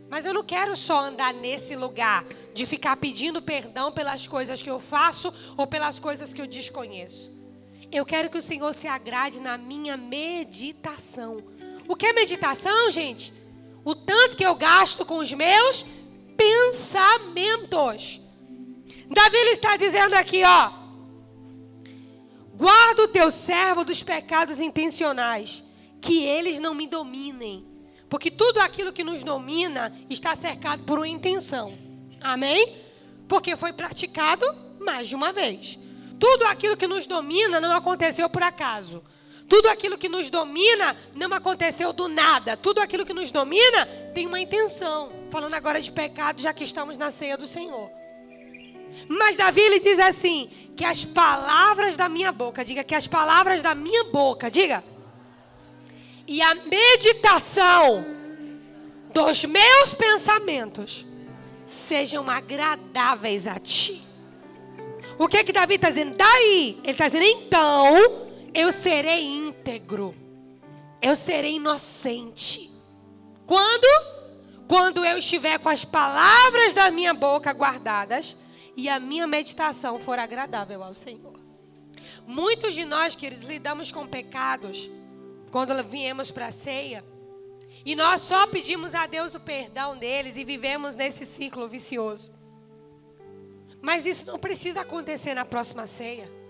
Mas 0.08 0.24
eu 0.24 0.36
não 0.36 0.44
quero 0.44 0.78
só 0.78 1.02
andar 1.02 1.34
nesse 1.34 1.76
lugar 1.76 2.24
de 2.54 2.68
ficar 2.68 2.98
pedindo 2.98 3.42
perdão 3.42 3.92
pelas 3.92 4.28
coisas 4.28 4.62
que 4.62 4.70
eu 4.70 4.80
faço 4.80 5.34
ou 5.58 5.66
pelas 5.66 6.00
coisas 6.00 6.32
que 6.32 6.40
eu 6.44 6.46
desconheço. 6.46 7.32
Eu 7.92 8.06
quero 8.06 8.30
que 8.30 8.38
o 8.38 8.42
Senhor 8.42 8.72
se 8.76 8.88
agrade 8.88 9.40
na 9.40 9.58
minha 9.58 9.98
meditação. 9.98 11.44
O 11.88 11.96
que 11.96 12.06
é 12.06 12.14
meditação, 12.14 12.92
gente? 12.92 13.41
O 13.84 13.96
tanto 13.96 14.38
que 14.38 14.46
eu 14.46 14.56
gasto 14.56 15.06
com 15.06 15.18
os 15.18 15.32
meus 15.32 15.86
pensamentos. 16.38 18.22
Davi 19.10 19.38
ele 19.38 19.52
está 19.52 19.76
dizendo 19.78 20.14
aqui, 20.14 20.44
ó. 20.44 20.72
Guarda 22.56 23.04
o 23.04 23.08
teu 23.08 23.32
servo 23.32 23.84
dos 23.84 24.04
pecados 24.04 24.60
intencionais, 24.60 25.64
que 26.00 26.24
eles 26.24 26.60
não 26.60 26.74
me 26.74 26.86
dominem. 26.86 27.66
Porque 28.10 28.30
tudo 28.30 28.60
aquilo 28.60 28.94
que 28.94 29.04
nos 29.04 29.24
domina 29.24 29.96
está 30.10 30.36
cercado 30.36 30.84
por 30.84 31.00
uma 31.00 31.08
intenção. 31.08 31.78
Amém? 32.20 32.78
Porque 33.28 33.56
foi 33.56 33.74
praticado 33.74 34.46
mais 34.80 35.08
de 35.10 35.16
uma 35.16 35.32
vez. 35.32 35.80
Tudo 36.20 36.46
aquilo 36.46 36.78
que 36.78 36.88
nos 36.88 37.08
domina 37.08 37.60
não 37.60 37.72
aconteceu 37.72 38.30
por 38.30 38.44
acaso. 38.44 39.04
Tudo 39.52 39.68
aquilo 39.68 39.98
que 39.98 40.08
nos 40.08 40.30
domina 40.30 40.96
não 41.14 41.34
aconteceu 41.34 41.92
do 41.92 42.08
nada. 42.08 42.56
Tudo 42.56 42.80
aquilo 42.80 43.06
que 43.06 43.14
nos 43.14 43.32
domina 43.32 43.86
tem 44.16 44.26
uma 44.26 44.40
intenção. 44.40 45.12
Falando 45.30 45.56
agora 45.56 45.82
de 45.82 45.92
pecado, 45.92 46.42
já 46.42 46.54
que 46.54 46.64
estamos 46.64 46.98
na 46.98 47.12
ceia 47.12 47.38
do 47.38 47.46
Senhor. 47.46 47.92
Mas 49.10 49.36
Davi 49.36 49.60
ele 49.60 49.82
diz 49.82 50.00
assim: 50.00 50.50
que 50.74 50.86
as 50.86 51.04
palavras 51.04 51.98
da 51.98 52.08
minha 52.08 52.32
boca, 52.32 52.64
diga 52.64 52.82
que 52.82 52.96
as 52.96 53.08
palavras 53.08 53.62
da 53.62 53.76
minha 53.76 54.06
boca, 54.06 54.50
diga, 54.50 54.82
e 56.26 56.42
a 56.42 56.56
meditação 56.56 58.06
dos 59.14 59.44
meus 59.44 59.94
pensamentos 59.94 61.06
sejam 61.68 62.30
agradáveis 62.30 63.48
a 63.48 63.60
ti. 63.60 64.02
O 65.20 65.28
que 65.28 65.36
é 65.36 65.44
que 65.44 65.52
Davi 65.52 65.76
está 65.76 65.90
dizendo? 65.90 66.16
Daí, 66.16 66.80
ele 66.84 66.94
está 66.94 67.10
dizendo, 67.10 67.26
então, 67.26 68.31
eu 68.54 68.72
serei 68.72 69.24
íntegro. 69.24 70.16
Eu 71.02 71.16
serei 71.16 71.56
inocente. 71.56 72.72
Quando? 73.46 73.88
Quando 74.68 75.04
eu 75.04 75.18
estiver 75.18 75.60
com 75.60 75.70
as 75.70 75.84
palavras 75.84 76.74
da 76.74 76.92
minha 76.92 77.14
boca 77.14 77.52
guardadas 77.52 78.36
e 78.76 78.88
a 78.88 79.00
minha 79.00 79.28
meditação 79.28 80.00
for 80.00 80.18
agradável 80.18 80.84
ao 80.84 80.94
Senhor. 80.94 81.40
Muitos 82.26 82.74
de 82.74 82.86
nós, 82.86 83.16
queridos, 83.16 83.44
lidamos 83.44 83.92
com 83.92 84.08
pecados 84.08 84.90
quando 85.52 85.84
viemos 85.84 86.32
para 86.32 86.48
a 86.48 86.52
ceia. 86.52 87.04
E 87.86 87.96
nós 87.96 88.22
só 88.22 88.48
pedimos 88.48 88.94
a 88.94 89.06
Deus 89.06 89.34
o 89.34 89.40
perdão 89.40 89.98
deles 89.98 90.38
e 90.38 90.46
vivemos 90.46 90.94
nesse 90.94 91.26
ciclo 91.26 91.68
vicioso. 91.68 92.32
Mas 93.82 94.06
isso 94.06 94.26
não 94.26 94.38
precisa 94.38 94.82
acontecer 94.82 95.34
na 95.34 95.44
próxima 95.44 95.88
ceia. 95.88 96.41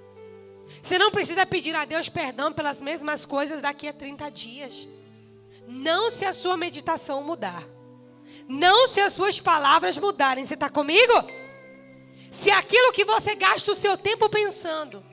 Você 0.82 0.98
não 0.98 1.12
precisa 1.12 1.46
pedir 1.46 1.76
a 1.76 1.86
Deus 1.86 2.10
perdão 2.10 2.52
pelas 2.52 2.80
mesmas 2.80 3.26
coisas 3.26 3.62
daqui 3.62 3.88
a 3.88 3.94
30 3.94 4.30
dias. 4.30 4.88
Não 5.68 6.12
se 6.12 6.26
a 6.26 6.34
sua 6.34 6.58
meditação 6.58 7.24
mudar. 7.24 7.64
Não 8.48 8.88
se 8.88 9.00
as 9.00 9.14
suas 9.14 9.40
palavras 9.40 9.98
mudarem. 9.98 10.46
Você 10.46 10.56
está 10.56 10.70
comigo? 10.70 11.14
Se 12.32 12.50
aquilo 12.50 12.92
que 12.92 13.06
você 13.06 13.36
gasta 13.36 13.72
o 13.72 13.76
seu 13.76 13.98
tempo 13.98 14.30
pensando, 14.30 15.04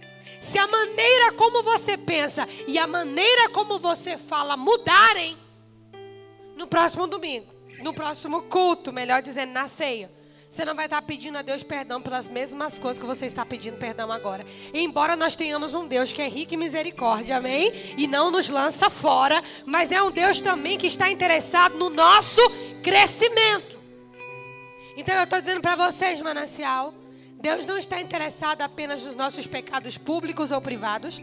se 0.41 0.59
a 0.59 0.67
maneira 0.67 1.33
como 1.33 1.63
você 1.63 1.97
pensa 1.97 2.49
e 2.67 2.79
a 2.79 2.87
maneira 2.87 3.49
como 3.51 3.79
você 3.79 4.17
fala 4.17 4.57
mudarem, 4.57 5.37
no 6.57 6.67
próximo 6.67 7.07
domingo, 7.07 7.53
no 7.83 7.95
próximo 7.95 8.43
culto, 8.43 8.93
melhor 8.93 9.23
dizendo, 9.23 9.53
na 9.53 9.69
ceia, 9.69 10.11
você 10.51 10.65
não 10.65 10.75
vai 10.75 10.87
estar 10.87 11.03
pedindo 11.03 11.37
a 11.37 11.43
Deus 11.43 11.63
perdão 11.63 12.01
pelas 12.01 12.27
mesmas 12.27 12.79
coisas 12.79 12.99
que 12.99 13.07
você 13.07 13.27
está 13.27 13.45
pedindo 13.45 13.77
perdão 13.77 14.11
agora. 14.11 14.45
Embora 14.73 15.15
nós 15.15 15.37
tenhamos 15.37 15.75
um 15.75 15.87
Deus 15.87 16.13
que 16.13 16.23
é 16.23 16.29
rico 16.29 16.55
em 16.55 16.57
misericórdia, 16.57 17.37
amém? 17.37 17.71
E 17.97 18.07
não 18.07 18.31
nos 18.31 18.49
lança 18.49 18.89
fora, 18.89 19.43
mas 19.67 19.93
é 19.93 20.03
um 20.03 20.11
Deus 20.11 20.41
também 20.41 20.79
que 20.79 20.87
está 20.87 21.11
interessado 21.11 21.77
no 21.77 21.91
nosso 21.91 22.41
crescimento. 22.83 23.79
Então 24.97 25.15
eu 25.15 25.25
estou 25.25 25.39
dizendo 25.39 25.61
para 25.61 25.77
vocês, 25.77 26.21
Manancial, 26.21 26.95
Deus 27.35 27.67
não 27.67 27.77
está 27.77 28.01
interessado 28.01 28.63
apenas 28.63 29.03
nos 29.03 29.15
nossos 29.15 29.47
pecados 29.47 29.99
públicos 29.99 30.51
ou 30.51 30.61
privados. 30.61 31.23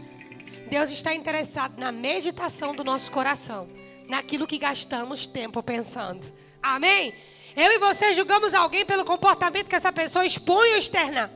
Deus 0.70 0.90
está 0.90 1.14
interessado 1.14 1.78
na 1.78 1.92
meditação 1.92 2.74
do 2.74 2.84
nosso 2.84 3.10
coração, 3.10 3.68
naquilo 4.08 4.46
que 4.46 4.56
gastamos 4.56 5.26
tempo 5.26 5.62
pensando. 5.62 6.32
Amém? 6.62 7.12
Eu 7.56 7.72
e 7.72 7.78
você 7.78 8.12
julgamos 8.12 8.52
alguém 8.52 8.84
pelo 8.84 9.04
comportamento 9.04 9.68
que 9.68 9.74
essa 9.74 9.90
pessoa 9.90 10.26
expõe 10.26 10.72
ou 10.72 10.76
externa. 10.76 11.32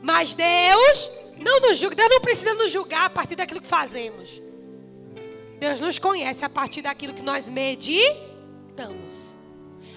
Mas 0.00 0.32
Deus 0.32 1.10
não 1.38 1.60
nos 1.60 1.76
julga. 1.76 1.94
Deus 1.94 2.08
não 2.08 2.20
precisa 2.20 2.54
nos 2.54 2.72
julgar 2.72 3.04
a 3.04 3.10
partir 3.10 3.36
daquilo 3.36 3.60
que 3.60 3.66
fazemos. 3.66 4.40
Deus 5.60 5.80
nos 5.80 5.98
conhece 5.98 6.44
a 6.44 6.48
partir 6.48 6.82
daquilo 6.82 7.12
que 7.12 7.22
nós 7.22 7.48
meditamos. 7.48 9.36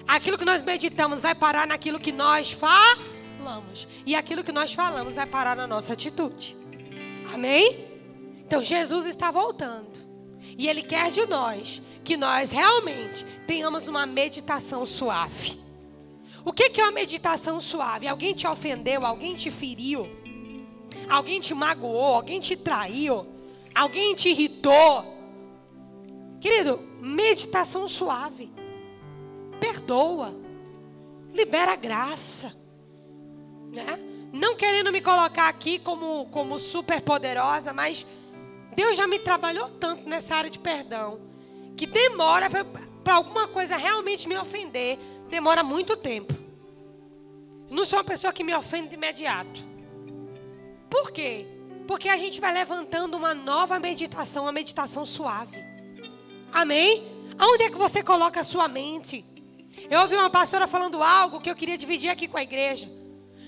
Aquilo 0.06 0.36
que 0.36 0.44
nós 0.44 0.62
meditamos 0.62 1.22
vai 1.22 1.34
parar 1.34 1.66
naquilo 1.66 1.98
que 1.98 2.12
nós 2.12 2.52
falamos. 2.52 3.88
E 4.04 4.14
aquilo 4.14 4.44
que 4.44 4.52
nós 4.52 4.74
falamos 4.74 5.16
vai 5.16 5.26
parar 5.26 5.56
na 5.56 5.66
nossa 5.66 5.94
atitude. 5.94 6.56
Amém? 7.32 7.86
Então 8.46 8.62
Jesus 8.62 9.06
está 9.06 9.30
voltando. 9.30 10.06
E 10.58 10.68
Ele 10.68 10.82
quer 10.82 11.10
de 11.10 11.26
nós 11.26 11.82
que 12.06 12.16
nós 12.16 12.52
realmente 12.52 13.24
tenhamos 13.48 13.88
uma 13.88 14.06
meditação 14.06 14.86
suave. 14.86 15.60
O 16.44 16.52
que 16.52 16.80
é 16.80 16.84
uma 16.84 16.92
meditação 16.92 17.60
suave? 17.60 18.06
Alguém 18.06 18.32
te 18.32 18.46
ofendeu, 18.46 19.04
alguém 19.04 19.34
te 19.34 19.50
feriu, 19.50 20.08
alguém 21.10 21.40
te 21.40 21.52
magoou, 21.52 22.14
alguém 22.14 22.38
te 22.38 22.56
traiu, 22.56 23.26
alguém 23.74 24.14
te 24.14 24.28
irritou. 24.28 25.04
Querido, 26.40 26.78
meditação 27.00 27.88
suave. 27.88 28.52
Perdoa. 29.58 30.32
Libera 31.34 31.74
graça. 31.74 32.54
Né? 33.72 33.98
Não 34.32 34.54
querendo 34.54 34.92
me 34.92 35.00
colocar 35.00 35.48
aqui 35.48 35.80
como, 35.80 36.26
como 36.26 36.60
super 36.60 37.00
poderosa, 37.00 37.72
mas 37.72 38.06
Deus 38.76 38.96
já 38.96 39.08
me 39.08 39.18
trabalhou 39.18 39.68
tanto 39.70 40.08
nessa 40.08 40.36
área 40.36 40.48
de 40.48 40.60
perdão 40.60 41.25
que 41.76 41.86
demora 41.86 42.48
para 43.04 43.14
alguma 43.14 43.46
coisa 43.46 43.76
realmente 43.76 44.28
me 44.28 44.36
ofender, 44.36 44.98
demora 45.28 45.62
muito 45.62 45.96
tempo. 45.96 46.34
não 47.70 47.84
sou 47.84 47.98
uma 47.98 48.04
pessoa 48.04 48.32
que 48.32 48.44
me 48.44 48.54
ofende 48.54 48.88
de 48.88 48.94
imediato. 48.94 49.60
Por 50.88 51.10
quê? 51.10 51.46
Porque 51.86 52.08
a 52.08 52.16
gente 52.16 52.40
vai 52.40 52.52
levantando 52.52 53.16
uma 53.16 53.34
nova 53.34 53.78
meditação, 53.78 54.44
uma 54.44 54.52
meditação 54.52 55.04
suave. 55.04 55.56
Amém? 56.52 57.04
Aonde 57.38 57.64
é 57.64 57.70
que 57.70 57.76
você 57.76 58.02
coloca 58.02 58.40
a 58.40 58.44
sua 58.44 58.66
mente? 58.66 59.24
Eu 59.90 60.00
ouvi 60.00 60.14
uma 60.14 60.30
pastora 60.30 60.66
falando 60.66 61.02
algo 61.02 61.40
que 61.40 61.50
eu 61.50 61.54
queria 61.54 61.76
dividir 61.76 62.08
aqui 62.08 62.26
com 62.26 62.38
a 62.38 62.42
igreja. 62.42 62.90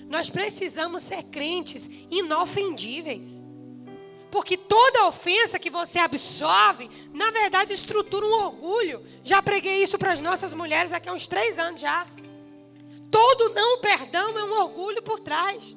Nós 0.07 0.29
precisamos 0.29 1.03
ser 1.03 1.23
crentes 1.23 1.89
inofendíveis. 2.09 3.43
Porque 4.31 4.55
toda 4.55 5.07
ofensa 5.07 5.57
que 5.57 5.69
você 5.69 5.97
absorve, 5.97 6.89
na 7.13 7.31
verdade, 7.31 7.73
estrutura 7.73 8.25
um 8.25 8.33
orgulho. 8.45 9.03
Já 9.23 9.41
preguei 9.41 9.81
isso 9.81 9.97
para 9.97 10.13
as 10.13 10.19
nossas 10.19 10.53
mulheres 10.53 10.93
aqui 10.93 11.09
há 11.09 11.13
uns 11.13 11.25
três 11.25 11.57
anos 11.57 11.81
já. 11.81 12.05
Todo 13.09 13.49
não 13.55 13.79
perdão 13.79 14.37
é 14.37 14.43
um 14.43 14.61
orgulho 14.61 15.01
por 15.01 15.19
trás. 15.19 15.75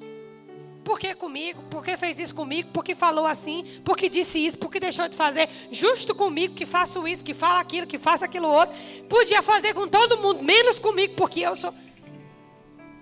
Por 0.84 0.98
que 0.98 1.14
comigo? 1.14 1.62
Por 1.70 1.84
que 1.84 1.96
fez 1.96 2.18
isso 2.18 2.34
comigo? 2.34 2.70
Por 2.72 2.84
que 2.84 2.94
falou 2.94 3.24
assim? 3.24 3.64
Por 3.84 3.96
que 3.96 4.08
disse 4.08 4.44
isso? 4.44 4.58
Por 4.58 4.70
que 4.70 4.80
deixou 4.80 5.08
de 5.08 5.16
fazer? 5.16 5.48
Justo 5.70 6.14
comigo 6.14 6.54
que 6.54 6.66
faço 6.66 7.06
isso, 7.06 7.24
que 7.24 7.32
fala 7.32 7.60
aquilo, 7.60 7.86
que 7.86 7.98
faço 7.98 8.24
aquilo 8.24 8.48
outro. 8.48 8.74
Podia 9.08 9.42
fazer 9.42 9.74
com 9.74 9.88
todo 9.88 10.18
mundo, 10.18 10.42
menos 10.42 10.78
comigo, 10.78 11.14
porque 11.14 11.40
eu 11.40 11.54
sou. 11.54 11.72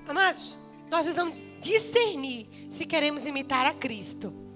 Amados, 0.07 0.59
nós 0.91 1.03
precisamos 1.03 1.35
discernir 1.61 2.69
se 2.71 2.85
queremos 2.85 3.27
imitar 3.27 3.67
a 3.67 3.73
Cristo. 3.73 4.50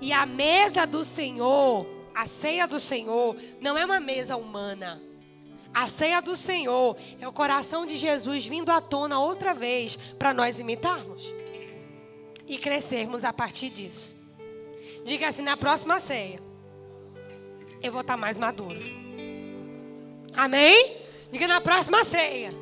E 0.00 0.12
a 0.12 0.24
mesa 0.24 0.86
do 0.86 1.04
Senhor, 1.04 1.86
a 2.14 2.26
ceia 2.26 2.66
do 2.66 2.78
Senhor, 2.78 3.36
não 3.60 3.76
é 3.76 3.84
uma 3.84 4.00
mesa 4.00 4.36
humana. 4.36 5.02
A 5.74 5.88
ceia 5.88 6.20
do 6.20 6.36
Senhor 6.36 6.96
é 7.20 7.28
o 7.28 7.32
coração 7.32 7.84
de 7.84 7.96
Jesus 7.96 8.46
vindo 8.46 8.70
à 8.70 8.80
tona 8.80 9.18
outra 9.18 9.52
vez 9.52 9.96
para 10.18 10.32
nós 10.32 10.58
imitarmos 10.58 11.34
e 12.46 12.56
crescermos 12.56 13.24
a 13.24 13.32
partir 13.32 13.70
disso. 13.70 14.16
Diga 15.04 15.28
assim: 15.28 15.42
na 15.42 15.56
próxima 15.56 16.00
ceia, 16.00 16.40
eu 17.82 17.92
vou 17.92 18.00
estar 18.00 18.16
mais 18.16 18.38
maduro. 18.38 18.80
Amém? 20.34 20.96
Diga 21.30 21.46
na 21.46 21.60
próxima 21.60 22.04
ceia, 22.04 22.54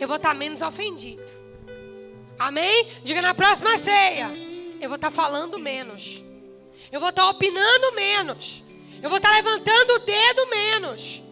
eu 0.00 0.08
vou 0.08 0.16
estar 0.16 0.34
menos 0.34 0.62
ofendido. 0.62 1.38
Amém? 2.38 2.86
Diga 3.02 3.20
na 3.20 3.34
próxima 3.34 3.76
ceia, 3.76 4.30
eu 4.80 4.88
vou 4.88 4.96
estar 4.96 5.10
falando 5.10 5.58
menos. 5.58 6.22
Eu 6.90 7.00
vou 7.00 7.10
estar 7.10 7.28
opinando 7.28 7.92
menos. 7.94 8.62
Eu 9.02 9.08
vou 9.08 9.18
estar 9.18 9.30
levantando 9.30 9.94
o 9.94 9.98
dedo 10.00 10.46
menos. 10.48 11.22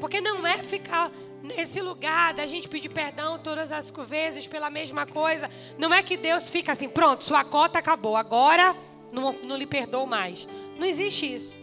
Porque 0.00 0.20
não 0.20 0.46
é 0.46 0.58
ficar 0.58 1.10
nesse 1.42 1.80
lugar 1.80 2.32
da 2.34 2.46
gente 2.46 2.68
pedir 2.68 2.88
perdão 2.88 3.38
todas 3.38 3.70
as 3.70 3.92
vezes 4.08 4.46
pela 4.46 4.70
mesma 4.70 5.06
coisa. 5.06 5.50
Não 5.78 5.92
é 5.92 6.02
que 6.02 6.16
Deus 6.16 6.48
fica 6.48 6.72
assim, 6.72 6.88
pronto, 6.88 7.22
sua 7.22 7.44
cota 7.44 7.78
acabou, 7.78 8.16
agora 8.16 8.74
não, 9.12 9.32
não 9.44 9.56
lhe 9.56 9.66
perdoo 9.66 10.06
mais. 10.06 10.48
Não 10.78 10.86
existe 10.86 11.32
isso. 11.32 11.56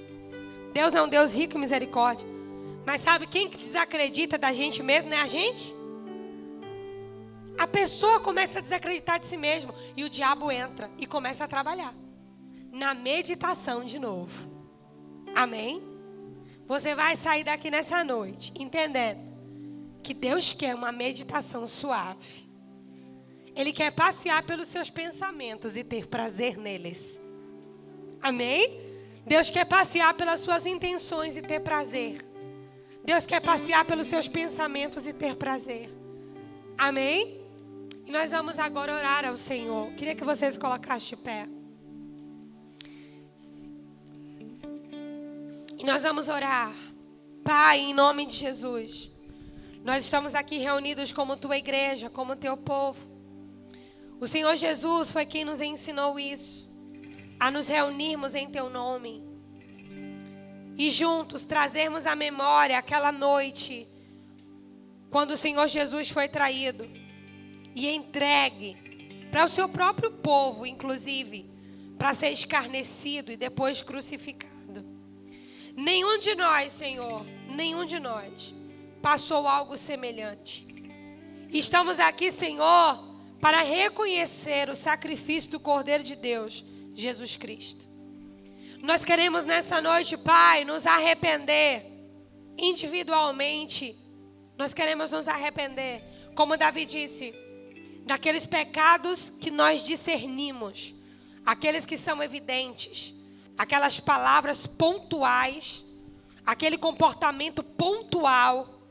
Deus 0.71 0.93
é 0.93 1.01
um 1.01 1.07
Deus 1.07 1.33
rico 1.33 1.57
em 1.57 1.61
misericórdia. 1.61 2.27
Mas 2.85 3.01
sabe 3.01 3.27
quem 3.27 3.49
que 3.49 3.57
desacredita 3.57 4.37
da 4.37 4.53
gente 4.53 4.81
mesmo? 4.81 5.09
Não 5.09 5.17
é 5.17 5.21
a 5.21 5.27
gente? 5.27 5.73
A 7.57 7.67
pessoa 7.67 8.19
começa 8.19 8.59
a 8.59 8.61
desacreditar 8.61 9.19
de 9.19 9.25
si 9.25 9.37
mesmo 9.37 9.73
e 9.97 10.03
o 10.03 10.09
diabo 10.09 10.51
entra 10.51 10.89
e 10.97 11.05
começa 11.05 11.43
a 11.43 11.47
trabalhar 11.47 11.93
na 12.71 12.93
meditação 12.93 13.83
de 13.83 13.99
novo. 13.99 14.49
Amém? 15.35 15.81
Você 16.67 16.95
vai 16.95 17.17
sair 17.17 17.43
daqui 17.43 17.69
nessa 17.69 18.03
noite 18.03 18.53
entendendo 18.55 19.19
que 20.01 20.13
Deus 20.13 20.53
quer 20.53 20.73
uma 20.73 20.91
meditação 20.91 21.67
suave. 21.67 22.49
Ele 23.55 23.73
quer 23.73 23.91
passear 23.91 24.43
pelos 24.43 24.69
seus 24.69 24.89
pensamentos 24.89 25.75
e 25.75 25.83
ter 25.83 26.07
prazer 26.07 26.57
neles. 26.57 27.19
Amém? 28.21 28.79
Deus 29.25 29.49
quer 29.49 29.65
passear 29.65 30.13
pelas 30.13 30.39
suas 30.39 30.65
intenções 30.65 31.35
e 31.35 31.41
ter 31.41 31.59
prazer. 31.59 32.25
Deus 33.03 33.25
quer 33.25 33.41
passear 33.41 33.83
pelos 33.85 34.07
seus 34.07 34.27
pensamentos 34.27 35.05
e 35.05 35.13
ter 35.13 35.35
prazer. 35.35 35.89
Amém? 36.77 37.41
E 38.05 38.11
nós 38.11 38.31
vamos 38.31 38.57
agora 38.57 38.95
orar 38.95 39.25
ao 39.25 39.37
Senhor. 39.37 39.91
Queria 39.93 40.15
que 40.15 40.23
vocês 40.23 40.57
colocassem 40.57 41.09
de 41.09 41.15
pé. 41.17 41.47
E 45.81 45.83
nós 45.83 46.03
vamos 46.03 46.29
orar. 46.29 46.71
Pai, 47.43 47.79
em 47.79 47.91
nome 47.91 48.27
de 48.27 48.33
Jesus. 48.35 49.09
Nós 49.83 50.03
estamos 50.03 50.35
aqui 50.35 50.59
reunidos 50.59 51.11
como 51.11 51.35
tua 51.35 51.57
igreja, 51.57 52.07
como 52.07 52.35
teu 52.35 52.55
povo. 52.55 53.09
O 54.19 54.27
Senhor 54.27 54.55
Jesus 54.55 55.09
foi 55.09 55.25
quem 55.25 55.43
nos 55.43 55.59
ensinou 55.59 56.19
isso, 56.19 56.71
a 57.39 57.49
nos 57.49 57.67
reunirmos 57.67 58.35
em 58.35 58.47
teu 58.47 58.69
nome 58.69 59.23
e 60.77 60.91
juntos 60.91 61.45
trazermos 61.45 62.05
à 62.05 62.15
memória 62.15 62.77
aquela 62.77 63.11
noite 63.11 63.87
quando 65.09 65.31
o 65.31 65.37
Senhor 65.37 65.67
Jesus 65.67 66.11
foi 66.11 66.29
traído 66.29 66.87
e 67.75 67.89
entregue 67.89 68.77
para 69.31 69.45
o 69.45 69.49
seu 69.49 69.67
próprio 69.67 70.11
povo, 70.11 70.63
inclusive, 70.63 71.49
para 71.97 72.13
ser 72.13 72.29
escarnecido 72.29 73.31
e 73.31 73.35
depois 73.35 73.81
crucificado. 73.81 74.50
Nenhum 75.75 76.17
de 76.17 76.35
nós, 76.35 76.73
Senhor, 76.73 77.25
nenhum 77.47 77.85
de 77.85 77.99
nós 77.99 78.53
passou 79.01 79.47
algo 79.47 79.77
semelhante. 79.77 80.67
Estamos 81.49 81.99
aqui, 81.99 82.31
Senhor, 82.31 82.99
para 83.39 83.61
reconhecer 83.61 84.69
o 84.69 84.75
sacrifício 84.75 85.51
do 85.51 85.59
Cordeiro 85.59 86.03
de 86.03 86.15
Deus, 86.15 86.63
Jesus 86.93 87.35
Cristo. 87.35 87.87
Nós 88.81 89.05
queremos 89.05 89.45
nessa 89.45 89.81
noite, 89.81 90.17
Pai, 90.17 90.63
nos 90.65 90.85
arrepender 90.85 91.85
individualmente. 92.57 93.95
Nós 94.57 94.73
queremos 94.73 95.09
nos 95.09 95.27
arrepender, 95.27 96.03
como 96.35 96.57
Davi 96.57 96.85
disse, 96.85 97.33
daqueles 98.05 98.45
pecados 98.45 99.29
que 99.29 99.51
nós 99.51 99.83
discernimos, 99.83 100.93
aqueles 101.45 101.85
que 101.85 101.97
são 101.97 102.21
evidentes, 102.21 103.13
aquelas 103.57 103.99
palavras 103.99 104.65
pontuais, 104.65 105.85
aquele 106.45 106.77
comportamento 106.77 107.63
pontual 107.63 108.81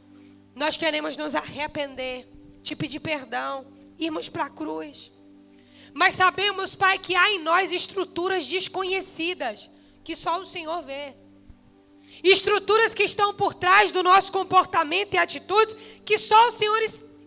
nós 0.54 0.76
queremos 0.76 1.16
nos 1.16 1.34
arrepender, 1.34 2.28
te 2.62 2.74
pedir 2.74 3.00
perdão, 3.00 3.66
irmos 3.98 4.28
para 4.28 4.44
a 4.44 4.50
cruz. 4.50 5.10
Mas 5.94 6.14
sabemos, 6.14 6.74
Pai, 6.74 6.98
que 6.98 7.14
há 7.14 7.32
em 7.32 7.38
nós 7.40 7.72
estruturas 7.72 8.46
desconhecidas 8.46 9.70
que 10.04 10.14
só 10.14 10.40
o 10.40 10.44
Senhor 10.44 10.82
vê. 10.82 11.14
Estruturas 12.22 12.92
que 12.92 13.04
estão 13.04 13.32
por 13.34 13.54
trás 13.54 13.90
do 13.90 14.02
nosso 14.02 14.30
comportamento 14.32 15.14
e 15.14 15.18
atitudes 15.18 15.74
que 16.04 16.18
só 16.18 16.48
o 16.48 16.52
Senhor 16.52 16.78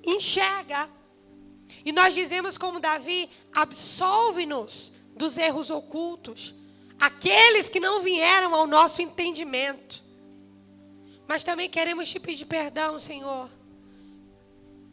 enxerga. 0.05 0.89
E 1.85 1.91
nós 1.91 2.13
dizemos 2.13 2.57
como 2.57 2.79
Davi: 2.79 3.29
absolve-nos 3.53 4.91
dos 5.15 5.37
erros 5.37 5.69
ocultos, 5.69 6.53
aqueles 7.03 7.67
que 7.67 7.81
não 7.81 8.01
vieram 8.01 8.55
ao 8.55 8.65
nosso 8.65 9.01
entendimento. 9.01 10.01
Mas 11.27 11.43
também 11.43 11.69
queremos 11.69 12.09
te 12.09 12.17
pedir 12.17 12.45
perdão, 12.45 12.97
Senhor, 12.97 13.49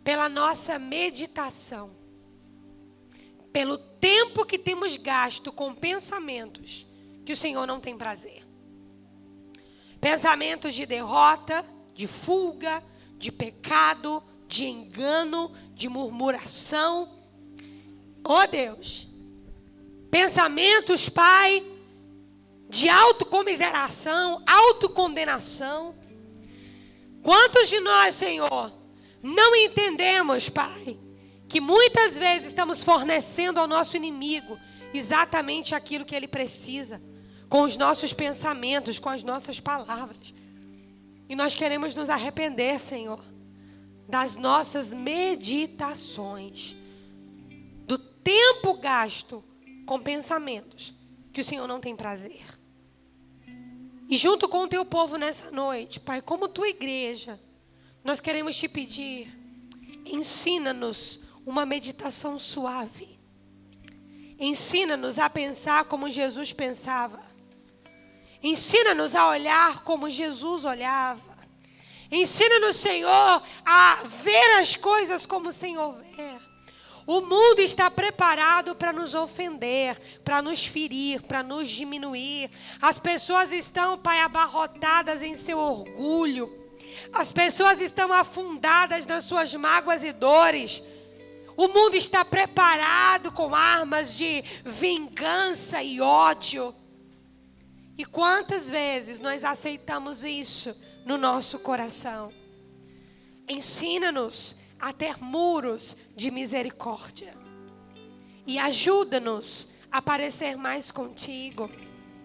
pela 0.02 0.28
nossa 0.28 0.76
meditação, 0.76 1.92
pelo 3.52 3.78
tempo 3.78 4.44
que 4.44 4.58
temos 4.58 4.96
gasto 4.96 5.52
com 5.52 5.72
pensamentos 5.72 6.84
que 7.24 7.32
o 7.32 7.36
Senhor 7.36 7.64
não 7.64 7.78
tem 7.78 7.96
prazer. 7.96 8.44
Pensamentos 10.00 10.74
de 10.74 10.86
derrota, 10.86 11.64
de 11.94 12.08
fuga, 12.08 12.82
de 13.18 13.30
pecado, 13.30 14.20
de 14.48 14.66
engano, 14.66 15.52
de 15.76 15.88
murmuração. 15.88 17.08
Oh 18.24 18.46
Deus, 18.48 19.06
pensamentos, 20.10 21.08
Pai, 21.08 21.64
de 22.70 22.88
autocomiseração, 22.88 24.42
autocondenação. 24.46 25.94
Quantos 27.22 27.68
de 27.68 27.80
nós, 27.80 28.14
Senhor, 28.14 28.72
não 29.20 29.54
entendemos, 29.56 30.48
Pai, 30.48 30.98
que 31.48 31.60
muitas 31.60 32.16
vezes 32.16 32.46
estamos 32.46 32.82
fornecendo 32.82 33.58
ao 33.58 33.66
nosso 33.66 33.96
inimigo 33.96 34.58
exatamente 34.94 35.74
aquilo 35.74 36.04
que 36.04 36.14
ele 36.14 36.28
precisa, 36.28 37.02
com 37.48 37.62
os 37.62 37.76
nossos 37.76 38.12
pensamentos, 38.12 39.00
com 39.00 39.08
as 39.08 39.24
nossas 39.24 39.58
palavras. 39.58 40.32
E 41.28 41.34
nós 41.34 41.56
queremos 41.56 41.94
nos 41.94 42.08
arrepender, 42.08 42.80
Senhor, 42.80 43.22
das 44.08 44.36
nossas 44.36 44.94
meditações, 44.94 46.76
do 47.84 47.98
tempo 47.98 48.74
gasto 48.74 49.42
com 49.84 50.00
pensamentos 50.00 50.94
que 51.32 51.40
o 51.40 51.44
Senhor 51.44 51.66
não 51.66 51.80
tem 51.80 51.96
prazer. 51.96 52.59
E 54.10 54.16
junto 54.16 54.48
com 54.48 54.64
o 54.64 54.68
teu 54.68 54.84
povo 54.84 55.16
nessa 55.16 55.52
noite, 55.52 56.00
Pai, 56.00 56.20
como 56.20 56.48
tua 56.48 56.68
igreja, 56.68 57.38
nós 58.02 58.18
queremos 58.18 58.56
te 58.56 58.66
pedir, 58.66 59.32
ensina-nos 60.04 61.20
uma 61.46 61.64
meditação 61.64 62.36
suave. 62.36 63.20
Ensina-nos 64.36 65.16
a 65.16 65.30
pensar 65.30 65.84
como 65.84 66.10
Jesus 66.10 66.52
pensava. 66.52 67.20
Ensina-nos 68.42 69.14
a 69.14 69.28
olhar 69.28 69.84
como 69.84 70.10
Jesus 70.10 70.64
olhava. 70.64 71.38
Ensina-nos, 72.10 72.74
Senhor, 72.74 73.42
a 73.64 73.94
ver 74.24 74.58
as 74.58 74.74
coisas 74.74 75.24
como 75.24 75.50
o 75.50 75.52
Senhor 75.52 76.02
vê. 76.16 76.39
O 77.12 77.22
mundo 77.22 77.58
está 77.58 77.90
preparado 77.90 78.76
para 78.76 78.92
nos 78.92 79.14
ofender, 79.14 80.00
para 80.24 80.40
nos 80.40 80.64
ferir, 80.64 81.20
para 81.20 81.42
nos 81.42 81.68
diminuir. 81.68 82.48
As 82.80 83.00
pessoas 83.00 83.50
estão, 83.50 83.98
Pai, 83.98 84.20
abarrotadas 84.20 85.20
em 85.20 85.34
seu 85.34 85.58
orgulho. 85.58 86.48
As 87.12 87.32
pessoas 87.32 87.80
estão 87.80 88.12
afundadas 88.12 89.06
nas 89.06 89.24
suas 89.24 89.52
mágoas 89.54 90.04
e 90.04 90.12
dores. 90.12 90.84
O 91.56 91.66
mundo 91.66 91.96
está 91.96 92.24
preparado 92.24 93.32
com 93.32 93.56
armas 93.56 94.14
de 94.14 94.44
vingança 94.64 95.82
e 95.82 96.00
ódio. 96.00 96.72
E 97.98 98.04
quantas 98.04 98.70
vezes 98.70 99.18
nós 99.18 99.42
aceitamos 99.42 100.22
isso 100.22 100.80
no 101.04 101.18
nosso 101.18 101.58
coração? 101.58 102.32
Ensina-nos 103.48 104.59
a 104.80 104.92
ter 104.92 105.22
muros 105.22 105.96
de 106.16 106.30
misericórdia. 106.30 107.34
E 108.46 108.58
ajuda-nos 108.58 109.68
a 109.90 110.00
parecer 110.00 110.56
mais 110.56 110.90
contigo, 110.90 111.70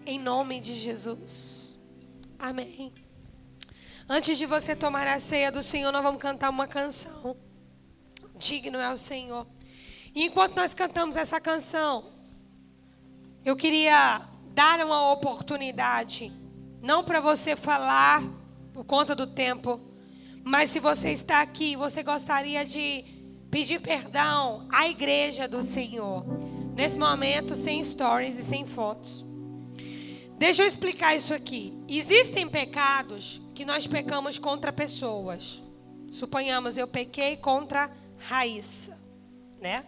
em 0.04 0.18
nome 0.18 0.60
de 0.60 0.74
Jesus. 0.76 1.78
Amém. 2.38 2.92
Antes 4.08 4.38
de 4.38 4.46
você 4.46 4.76
tomar 4.76 5.06
a 5.06 5.18
ceia 5.18 5.50
do 5.50 5.62
Senhor, 5.62 5.90
nós 5.90 6.02
vamos 6.02 6.22
cantar 6.22 6.50
uma 6.50 6.66
canção. 6.68 7.36
Digno 8.36 8.78
é 8.78 8.92
o 8.92 8.96
Senhor. 8.96 9.46
E 10.14 10.24
enquanto 10.24 10.56
nós 10.56 10.72
cantamos 10.72 11.16
essa 11.16 11.40
canção, 11.40 12.12
eu 13.44 13.56
queria 13.56 14.22
dar 14.54 14.84
uma 14.84 15.12
oportunidade, 15.12 16.32
não 16.80 17.04
para 17.04 17.20
você 17.20 17.54
falar 17.54 18.22
por 18.72 18.84
conta 18.84 19.14
do 19.14 19.26
tempo, 19.26 19.80
mas 20.46 20.70
se 20.70 20.78
você 20.78 21.10
está 21.10 21.40
aqui, 21.40 21.74
você 21.74 22.04
gostaria 22.04 22.64
de 22.64 23.04
pedir 23.50 23.80
perdão 23.80 24.68
à 24.70 24.88
igreja 24.88 25.48
do 25.48 25.60
Senhor. 25.60 26.24
Nesse 26.72 26.96
momento, 26.96 27.56
sem 27.56 27.82
stories 27.82 28.38
e 28.38 28.44
sem 28.44 28.64
fotos. 28.64 29.24
Deixa 30.38 30.62
eu 30.62 30.68
explicar 30.68 31.16
isso 31.16 31.34
aqui. 31.34 31.76
Existem 31.88 32.48
pecados 32.48 33.42
que 33.56 33.64
nós 33.64 33.88
pecamos 33.88 34.38
contra 34.38 34.72
pessoas. 34.72 35.60
Suponhamos, 36.12 36.78
eu 36.78 36.86
pequei 36.86 37.36
contra 37.36 37.90
Raíssa, 38.16 38.96
né? 39.60 39.84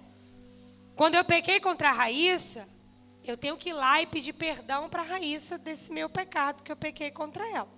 Quando 0.97 1.14
eu 1.14 1.24
pequei 1.24 1.60
contra 1.60 1.90
a 1.90 1.93
Raíssa, 1.93 2.68
eu 3.22 3.36
tenho 3.36 3.56
que 3.56 3.68
ir 3.68 3.74
lá 3.74 4.02
e 4.02 4.06
pedir 4.06 4.32
perdão 4.32 4.89
para 4.89 5.02
a 5.02 5.06
Raíssa 5.06 5.56
desse 5.56 5.93
meu 5.93 6.09
pecado 6.09 6.64
que 6.64 6.72
eu 6.72 6.76
pequei 6.76 7.12
contra 7.12 7.48
ela. 7.48 7.77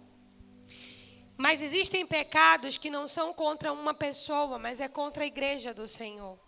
Mas 1.41 1.63
existem 1.63 2.05
pecados 2.05 2.77
que 2.77 2.91
não 2.91 3.09
são 3.09 3.33
contra 3.33 3.73
uma 3.73 3.95
pessoa, 3.95 4.59
mas 4.59 4.79
é 4.79 4.89
contra 4.89 5.25
a 5.25 5.27
igreja 5.27 5.73
do 5.73 5.89
Senhor. 5.89 6.39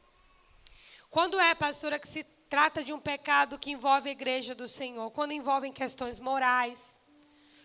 Quando 1.10 1.40
é, 1.40 1.54
pastora, 1.54 1.98
que 1.98 2.06
se 2.06 2.22
trata 2.50 2.84
de 2.84 2.92
um 2.92 3.00
pecado 3.00 3.58
que 3.58 3.70
envolve 3.70 4.10
a 4.10 4.12
igreja 4.12 4.54
do 4.54 4.68
Senhor? 4.68 5.10
Quando 5.10 5.32
envolvem 5.32 5.72
questões 5.72 6.20
morais, 6.20 7.00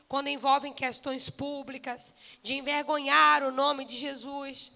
quando 0.07 0.29
envolvem 0.29 0.71
questões 0.71 1.29
públicas, 1.29 2.15
de 2.41 2.53
envergonhar 2.53 3.43
o 3.43 3.51
nome 3.51 3.83
de 3.83 3.97
Jesus. 3.97 4.71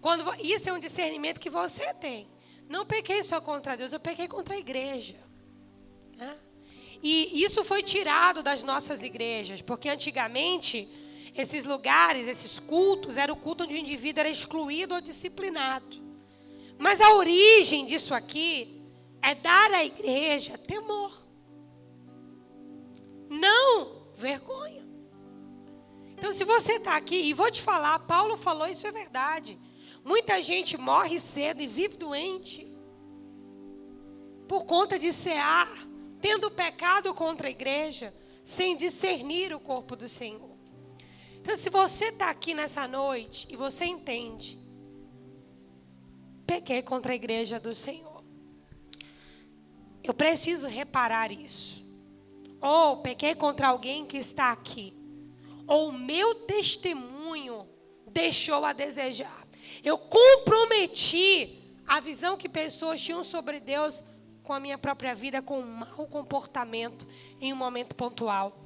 Quando 0.00 0.24
isso 0.44 0.68
é 0.68 0.72
um 0.72 0.80
discernimento 0.80 1.38
que 1.38 1.48
você 1.48 1.94
tem. 1.94 2.28
Não 2.68 2.84
pequei 2.84 3.22
só 3.22 3.40
contra 3.40 3.76
Deus, 3.76 3.92
eu 3.92 4.00
pequei 4.00 4.26
contra 4.26 4.56
a 4.56 4.58
igreja. 4.58 5.20
Né? 6.16 6.36
E 7.00 7.44
isso 7.44 7.62
foi 7.62 7.84
tirado 7.84 8.42
das 8.42 8.64
nossas 8.64 9.04
igrejas, 9.04 9.62
porque 9.62 9.88
antigamente 9.88 11.05
esses 11.36 11.64
lugares, 11.64 12.26
esses 12.26 12.58
cultos, 12.58 13.16
era 13.16 13.32
o 13.32 13.36
culto 13.36 13.64
onde 13.64 13.74
o 13.74 13.78
indivíduo 13.78 14.20
era 14.20 14.30
excluído 14.30 14.94
ou 14.94 15.00
disciplinado. 15.00 16.04
Mas 16.78 17.00
a 17.00 17.14
origem 17.14 17.86
disso 17.86 18.14
aqui 18.14 18.82
é 19.22 19.34
dar 19.34 19.72
à 19.72 19.84
igreja 19.84 20.56
temor. 20.56 21.22
Não 23.28 24.06
vergonha. 24.14 24.86
Então, 26.16 26.32
se 26.32 26.44
você 26.44 26.74
está 26.74 26.96
aqui, 26.96 27.16
e 27.16 27.34
vou 27.34 27.50
te 27.50 27.60
falar, 27.60 27.98
Paulo 28.00 28.36
falou, 28.36 28.66
isso 28.66 28.86
é 28.86 28.92
verdade. 28.92 29.58
Muita 30.02 30.42
gente 30.42 30.78
morre 30.78 31.20
cedo 31.20 31.60
e 31.60 31.66
vive 31.66 31.96
doente 31.96 32.66
por 34.48 34.64
conta 34.64 34.98
de 34.98 35.12
cear, 35.12 35.68
tendo 36.20 36.50
pecado 36.50 37.12
contra 37.12 37.48
a 37.48 37.50
igreja, 37.50 38.14
sem 38.44 38.76
discernir 38.76 39.52
o 39.52 39.60
corpo 39.60 39.96
do 39.96 40.08
Senhor. 40.08 40.55
Então, 41.46 41.56
se 41.56 41.70
você 41.70 42.06
está 42.06 42.28
aqui 42.28 42.54
nessa 42.54 42.88
noite 42.88 43.46
e 43.48 43.54
você 43.54 43.84
entende, 43.84 44.58
pequei 46.44 46.82
contra 46.82 47.12
a 47.12 47.14
igreja 47.14 47.60
do 47.60 47.72
Senhor. 47.72 48.24
Eu 50.02 50.12
preciso 50.12 50.66
reparar 50.66 51.30
isso. 51.30 51.86
Ou 52.60 52.96
pequei 52.96 53.36
contra 53.36 53.68
alguém 53.68 54.04
que 54.04 54.16
está 54.16 54.50
aqui. 54.50 54.92
Ou 55.68 55.90
o 55.90 55.92
meu 55.92 56.34
testemunho 56.34 57.64
deixou 58.08 58.64
a 58.64 58.72
desejar. 58.72 59.46
Eu 59.84 59.96
comprometi 59.96 61.62
a 61.86 62.00
visão 62.00 62.36
que 62.36 62.48
pessoas 62.48 63.00
tinham 63.00 63.22
sobre 63.22 63.60
Deus 63.60 64.02
com 64.42 64.52
a 64.52 64.58
minha 64.58 64.78
própria 64.78 65.14
vida, 65.14 65.40
com 65.40 65.60
um 65.60 65.64
mau 65.64 66.08
comportamento 66.08 67.06
em 67.40 67.52
um 67.52 67.56
momento 67.56 67.94
pontual. 67.94 68.65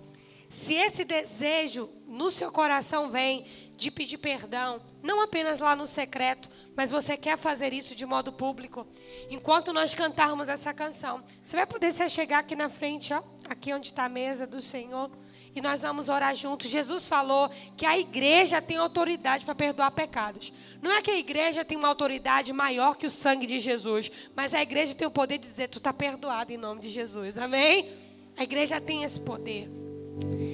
Se 0.51 0.75
esse 0.75 1.05
desejo 1.05 1.89
no 2.09 2.29
seu 2.29 2.51
coração 2.51 3.09
vem 3.09 3.47
de 3.77 3.89
pedir 3.89 4.19
perdão, 4.19 4.83
não 5.01 5.21
apenas 5.23 5.61
lá 5.61 5.77
no 5.77 5.87
secreto, 5.87 6.51
mas 6.77 6.91
você 6.91 7.17
quer 7.17 7.39
fazer 7.39 7.73
isso 7.73 7.95
de 7.95 8.05
modo 8.05 8.33
público, 8.33 8.85
enquanto 9.31 9.73
nós 9.73 9.95
cantarmos 9.95 10.49
essa 10.49 10.75
canção, 10.75 11.23
você 11.45 11.57
vai 11.57 11.67
poder 11.67 11.93
se 11.93 12.07
chegar 12.11 12.41
aqui 12.41 12.57
na 12.57 12.69
frente, 12.69 13.15
ó, 13.15 13.23
aqui 13.49 13.73
onde 13.73 13.87
está 13.87 14.05
a 14.05 14.09
mesa 14.09 14.45
do 14.45 14.61
Senhor, 14.61 15.11
e 15.55 15.61
nós 15.61 15.83
vamos 15.83 16.09
orar 16.09 16.35
juntos. 16.35 16.69
Jesus 16.69 17.07
falou 17.07 17.49
que 17.77 17.87
a 17.87 17.97
igreja 17.97 18.61
tem 18.61 18.77
autoridade 18.77 19.45
para 19.45 19.55
perdoar 19.55 19.93
pecados. 19.93 20.53
Não 20.83 20.91
é 20.93 21.01
que 21.01 21.11
a 21.11 21.19
igreja 21.19 21.65
tem 21.65 21.79
uma 21.79 21.89
autoridade 21.89 22.53
maior 22.53 22.97
que 22.97 23.07
o 23.07 23.11
sangue 23.11 23.47
de 23.47 23.61
Jesus, 23.61 24.11
mas 24.35 24.53
a 24.53 24.61
igreja 24.63 24.95
tem 24.95 25.07
o 25.07 25.11
poder 25.11 25.39
de 25.39 25.49
dizer: 25.49 25.69
tu 25.69 25.79
está 25.79 25.93
perdoado 25.93 26.53
em 26.53 26.57
nome 26.57 26.81
de 26.81 26.89
Jesus. 26.89 27.39
Amém? 27.39 27.93
A 28.37 28.45
igreja 28.45 28.81
tem 28.81 29.03
esse 29.03 29.19
poder. 29.21 29.90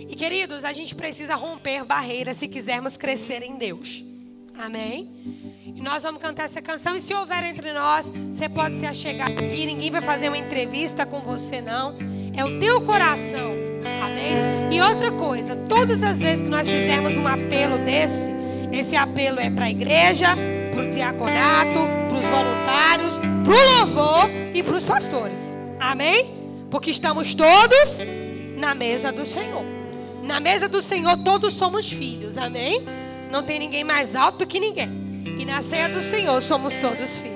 E 0.09 0.15
queridos, 0.15 0.65
a 0.65 0.73
gente 0.73 0.95
precisa 0.95 1.35
romper 1.35 1.85
barreiras 1.85 2.37
se 2.37 2.49
quisermos 2.49 2.97
crescer 2.97 3.43
em 3.43 3.57
Deus. 3.57 4.05
Amém? 4.59 5.11
E 5.75 5.81
nós 5.83 6.03
vamos 6.03 6.23
cantar 6.23 6.45
essa 6.45 6.63
canção. 6.63 6.97
E 6.97 7.01
se 7.01 7.13
houver 7.13 7.45
entre 7.45 7.73
nós, 7.73 8.11
você 8.33 8.49
pode 8.49 8.77
se 8.77 8.87
achegar 8.87 9.31
aqui. 9.31 9.67
Ninguém 9.67 9.91
vai 9.91 10.01
fazer 10.01 10.29
uma 10.29 10.39
entrevista 10.39 11.05
com 11.05 11.21
você, 11.21 11.61
não. 11.61 11.97
É 12.35 12.45
o 12.45 12.59
teu 12.59 12.81
coração. 12.83 13.53
Amém? 14.03 14.35
E 14.73 14.81
outra 14.81 15.13
coisa, 15.13 15.55
todas 15.69 16.03
as 16.03 16.19
vezes 16.19 16.43
que 16.43 16.49
nós 16.49 16.69
fizermos 16.69 17.17
um 17.17 17.27
apelo 17.27 17.79
desse, 17.85 18.31
esse 18.73 18.97
apelo 18.97 19.39
é 19.39 19.51
para 19.51 19.67
a 19.67 19.71
igreja, 19.71 20.35
para 20.73 20.83
o 20.83 20.91
diaconato, 20.91 21.81
para 22.09 22.19
os 22.19 22.25
voluntários, 22.25 23.19
para 23.45 23.55
o 23.55 23.79
louvor 23.79 24.31
e 24.55 24.63
para 24.63 24.77
os 24.77 24.83
pastores. 24.83 25.39
Amém? 25.79 26.35
Porque 26.71 26.91
estamos 26.91 27.33
todos 27.35 27.99
na 28.57 28.75
mesa 28.75 29.13
do 29.13 29.25
Senhor. 29.25 29.65
Na 30.23 30.41
mesa 30.41 30.69
do 30.69 30.83
Senhor 30.83 31.17
todos 31.19 31.55
somos 31.55 31.91
filhos, 31.91 32.37
amém? 32.37 32.83
Não 33.31 33.43
tem 33.43 33.59
ninguém 33.59 33.85
mais 33.85 34.17
alto 34.17 34.39
do 34.39 34.47
que 34.47 34.59
ninguém. 34.59 34.89
E 35.39 35.45
na 35.45 35.63
ceia 35.63 35.89
do 35.89 36.01
Senhor 36.01 36.41
somos 36.43 36.77
todos 36.77 37.19
filhos. 37.19 37.36